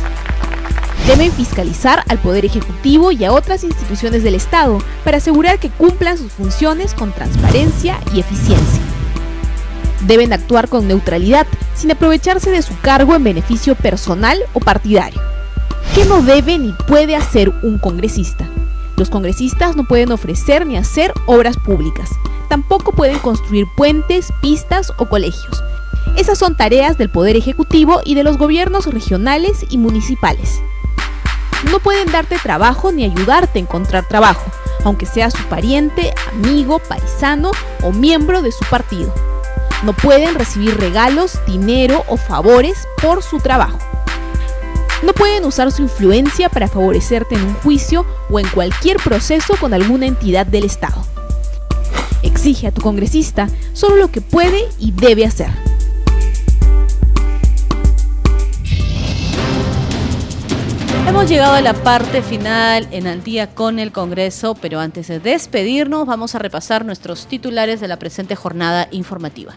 Deben 1.06 1.32
fiscalizar 1.32 2.04
al 2.08 2.18
Poder 2.18 2.44
Ejecutivo 2.44 3.10
y 3.10 3.24
a 3.24 3.32
otras 3.32 3.64
instituciones 3.64 4.22
del 4.22 4.36
Estado 4.36 4.78
para 5.04 5.16
asegurar 5.16 5.58
que 5.58 5.68
cumplan 5.68 6.16
sus 6.16 6.30
funciones 6.30 6.94
con 6.94 7.12
transparencia 7.12 7.98
y 8.14 8.20
eficiencia. 8.20 8.80
Deben 10.06 10.32
actuar 10.32 10.68
con 10.68 10.86
neutralidad, 10.86 11.46
sin 11.74 11.90
aprovecharse 11.90 12.50
de 12.50 12.62
su 12.62 12.78
cargo 12.80 13.16
en 13.16 13.24
beneficio 13.24 13.74
personal 13.74 14.38
o 14.52 14.60
partidario. 14.60 15.20
¿Qué 15.92 16.04
no 16.04 16.22
debe 16.22 16.58
ni 16.58 16.72
puede 16.86 17.16
hacer 17.16 17.48
un 17.62 17.78
congresista? 17.78 18.46
Los 18.96 19.10
congresistas 19.10 19.74
no 19.74 19.84
pueden 19.84 20.12
ofrecer 20.12 20.66
ni 20.66 20.76
hacer 20.76 21.12
obras 21.26 21.56
públicas. 21.56 22.10
Tampoco 22.48 22.92
pueden 22.92 23.18
construir 23.18 23.66
puentes, 23.76 24.32
pistas 24.40 24.92
o 24.98 25.08
colegios. 25.08 25.64
Esas 26.16 26.38
son 26.38 26.56
tareas 26.56 26.96
del 26.96 27.10
Poder 27.10 27.36
Ejecutivo 27.36 28.00
y 28.04 28.14
de 28.14 28.22
los 28.22 28.38
gobiernos 28.38 28.86
regionales 28.86 29.66
y 29.68 29.78
municipales 29.78 30.62
no 31.70 31.78
pueden 31.78 32.10
darte 32.10 32.38
trabajo 32.38 32.92
ni 32.92 33.04
ayudarte 33.04 33.58
a 33.58 33.62
encontrar 33.62 34.06
trabajo, 34.08 34.44
aunque 34.84 35.06
sea 35.06 35.30
su 35.30 35.42
pariente, 35.44 36.12
amigo, 36.32 36.78
paisano 36.80 37.52
o 37.82 37.92
miembro 37.92 38.42
de 38.42 38.52
su 38.52 38.64
partido. 38.64 39.14
No 39.82 39.92
pueden 39.92 40.34
recibir 40.34 40.76
regalos, 40.78 41.40
dinero 41.46 42.04
o 42.08 42.16
favores 42.16 42.86
por 43.00 43.22
su 43.22 43.38
trabajo. 43.38 43.78
No 45.02 45.12
pueden 45.12 45.44
usar 45.44 45.72
su 45.72 45.82
influencia 45.82 46.48
para 46.48 46.68
favorecerte 46.68 47.34
en 47.34 47.42
un 47.42 47.54
juicio 47.54 48.06
o 48.30 48.38
en 48.38 48.46
cualquier 48.48 48.98
proceso 48.98 49.56
con 49.56 49.74
alguna 49.74 50.06
entidad 50.06 50.46
del 50.46 50.64
Estado. 50.64 51.04
Exige 52.22 52.68
a 52.68 52.72
tu 52.72 52.80
congresista 52.80 53.48
solo 53.72 53.96
lo 53.96 54.12
que 54.12 54.20
puede 54.20 54.68
y 54.78 54.92
debe 54.92 55.26
hacer 55.26 55.71
Hemos 61.04 61.28
llegado 61.28 61.54
a 61.54 61.60
la 61.60 61.74
parte 61.74 62.22
final 62.22 62.86
en 62.92 63.08
Al 63.08 63.24
día 63.24 63.54
con 63.54 63.80
el 63.80 63.90
Congreso, 63.90 64.54
pero 64.54 64.78
antes 64.78 65.08
de 65.08 65.18
despedirnos 65.18 66.06
vamos 66.06 66.34
a 66.34 66.38
repasar 66.38 66.84
nuestros 66.84 67.26
titulares 67.26 67.80
de 67.80 67.88
la 67.88 67.98
presente 67.98 68.36
jornada 68.36 68.88
informativa. 68.92 69.54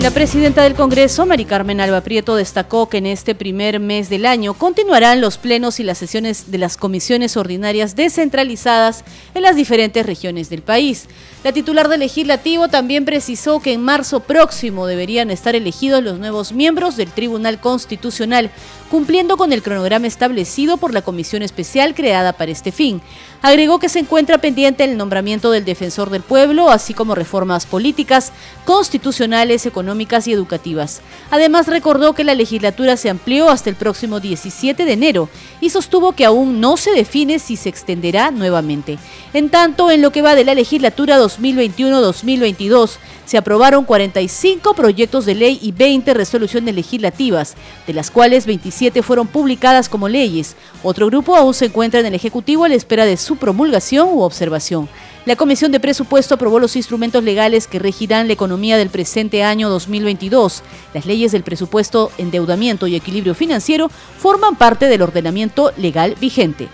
La 0.00 0.12
presidenta 0.12 0.62
del 0.62 0.74
Congreso, 0.74 1.26
Mari 1.26 1.44
Carmen 1.44 1.80
Alba 1.80 2.02
Prieto, 2.02 2.36
destacó 2.36 2.88
que 2.88 2.98
en 2.98 3.06
este 3.06 3.34
primer 3.34 3.80
mes 3.80 4.08
del 4.08 4.26
año 4.26 4.54
continuarán 4.54 5.20
los 5.20 5.38
plenos 5.38 5.80
y 5.80 5.82
las 5.82 5.98
sesiones 5.98 6.52
de 6.52 6.58
las 6.58 6.76
comisiones 6.76 7.36
ordinarias 7.36 7.96
descentralizadas 7.96 9.02
en 9.34 9.42
las 9.42 9.56
diferentes 9.56 10.06
regiones 10.06 10.50
del 10.50 10.62
país. 10.62 11.08
La 11.42 11.52
titular 11.52 11.88
del 11.88 11.98
legislativo 11.98 12.68
también 12.68 13.04
precisó 13.04 13.58
que 13.58 13.72
en 13.72 13.82
marzo 13.82 14.20
próximo 14.20 14.86
deberían 14.86 15.32
estar 15.32 15.56
elegidos 15.56 16.02
los 16.02 16.20
nuevos 16.20 16.52
miembros 16.52 16.96
del 16.96 17.10
Tribunal 17.10 17.60
Constitucional, 17.60 18.52
cumpliendo 18.90 19.36
con 19.36 19.52
el 19.52 19.62
cronograma 19.62 20.06
establecido 20.06 20.78
por 20.78 20.92
la 20.92 21.02
comisión 21.02 21.42
especial 21.42 21.94
creada 21.94 22.32
para 22.32 22.50
este 22.50 22.72
fin. 22.72 23.00
Agregó 23.40 23.78
que 23.78 23.88
se 23.88 24.00
encuentra 24.00 24.38
pendiente 24.38 24.82
el 24.82 24.96
nombramiento 24.96 25.50
del 25.52 25.64
defensor 25.64 26.10
del 26.10 26.22
pueblo, 26.22 26.70
así 26.70 26.92
como 26.92 27.14
reformas 27.14 27.66
políticas, 27.66 28.32
constitucionales, 28.64 29.64
económicas, 29.64 30.08
y 30.26 30.32
educativas. 30.32 31.00
Además, 31.30 31.66
recordó 31.66 32.14
que 32.14 32.24
la 32.24 32.34
legislatura 32.34 32.96
se 32.96 33.10
amplió 33.10 33.50
hasta 33.50 33.70
el 33.70 33.76
próximo 33.76 34.20
17 34.20 34.84
de 34.84 34.92
enero 34.92 35.28
y 35.60 35.70
sostuvo 35.70 36.12
que 36.12 36.24
aún 36.24 36.60
no 36.60 36.76
se 36.76 36.92
define 36.92 37.38
si 37.38 37.56
se 37.56 37.68
extenderá 37.68 38.30
nuevamente. 38.30 38.98
En 39.34 39.50
tanto, 39.50 39.90
en 39.90 40.02
lo 40.02 40.10
que 40.10 40.22
va 40.22 40.34
de 40.34 40.44
la 40.44 40.54
legislatura 40.54 41.18
2021-2022, 41.20 42.96
se 43.24 43.36
aprobaron 43.36 43.84
45 43.84 44.74
proyectos 44.74 45.26
de 45.26 45.34
ley 45.34 45.58
y 45.60 45.72
20 45.72 46.14
resoluciones 46.14 46.74
legislativas, 46.74 47.54
de 47.86 47.92
las 47.92 48.10
cuales 48.10 48.46
27 48.78 49.02
fueron 49.02 49.26
publicadas 49.26 49.88
como 49.88 50.08
leyes. 50.08 50.54
Otro 50.84 51.06
grupo 51.06 51.34
aún 51.34 51.52
se 51.52 51.66
encuentra 51.66 51.98
en 51.98 52.06
el 52.06 52.14
Ejecutivo 52.14 52.64
a 52.64 52.68
la 52.68 52.76
espera 52.76 53.04
de 53.04 53.16
su 53.16 53.34
promulgación 53.34 54.08
u 54.10 54.22
observación. 54.22 54.88
La 55.26 55.34
Comisión 55.34 55.72
de 55.72 55.80
Presupuesto 55.80 56.36
aprobó 56.36 56.60
los 56.60 56.76
instrumentos 56.76 57.24
legales 57.24 57.66
que 57.66 57.80
regirán 57.80 58.28
la 58.28 58.34
economía 58.34 58.76
del 58.76 58.88
presente 58.88 59.42
año 59.42 59.68
2022. 59.68 60.62
Las 60.94 61.06
leyes 61.06 61.32
del 61.32 61.42
presupuesto, 61.42 62.12
endeudamiento 62.18 62.86
y 62.86 62.94
equilibrio 62.94 63.34
financiero 63.34 63.90
forman 64.18 64.54
parte 64.54 64.86
del 64.86 65.02
ordenamiento 65.02 65.72
legal 65.76 66.14
vigente. 66.20 66.68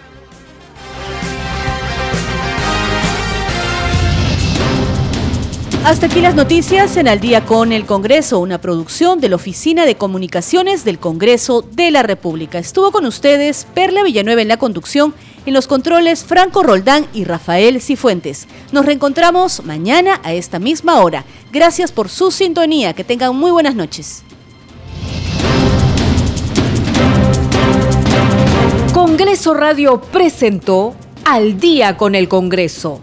Hasta 5.84 6.06
aquí 6.06 6.22
las 6.22 6.34
noticias 6.34 6.96
en 6.96 7.08
Al 7.08 7.20
día 7.20 7.44
con 7.44 7.70
el 7.70 7.84
Congreso, 7.84 8.38
una 8.38 8.58
producción 8.58 9.20
de 9.20 9.28
la 9.28 9.36
Oficina 9.36 9.84
de 9.84 9.96
Comunicaciones 9.96 10.82
del 10.82 10.98
Congreso 10.98 11.60
de 11.60 11.90
la 11.90 12.02
República. 12.02 12.58
Estuvo 12.58 12.90
con 12.90 13.04
ustedes 13.04 13.66
Perla 13.74 14.02
Villanueva 14.02 14.40
en 14.40 14.48
la 14.48 14.56
conducción, 14.56 15.12
en 15.44 15.52
los 15.52 15.66
controles 15.66 16.24
Franco 16.24 16.62
Roldán 16.62 17.06
y 17.12 17.24
Rafael 17.24 17.82
Cifuentes. 17.82 18.48
Nos 18.72 18.86
reencontramos 18.86 19.62
mañana 19.66 20.22
a 20.24 20.32
esta 20.32 20.58
misma 20.58 21.00
hora. 21.00 21.26
Gracias 21.52 21.92
por 21.92 22.08
su 22.08 22.30
sintonía, 22.30 22.94
que 22.94 23.04
tengan 23.04 23.36
muy 23.36 23.50
buenas 23.50 23.74
noches. 23.74 24.22
Congreso 28.94 29.52
Radio 29.52 30.00
presentó 30.00 30.94
Al 31.26 31.60
día 31.60 31.98
con 31.98 32.14
el 32.14 32.26
Congreso 32.26 33.02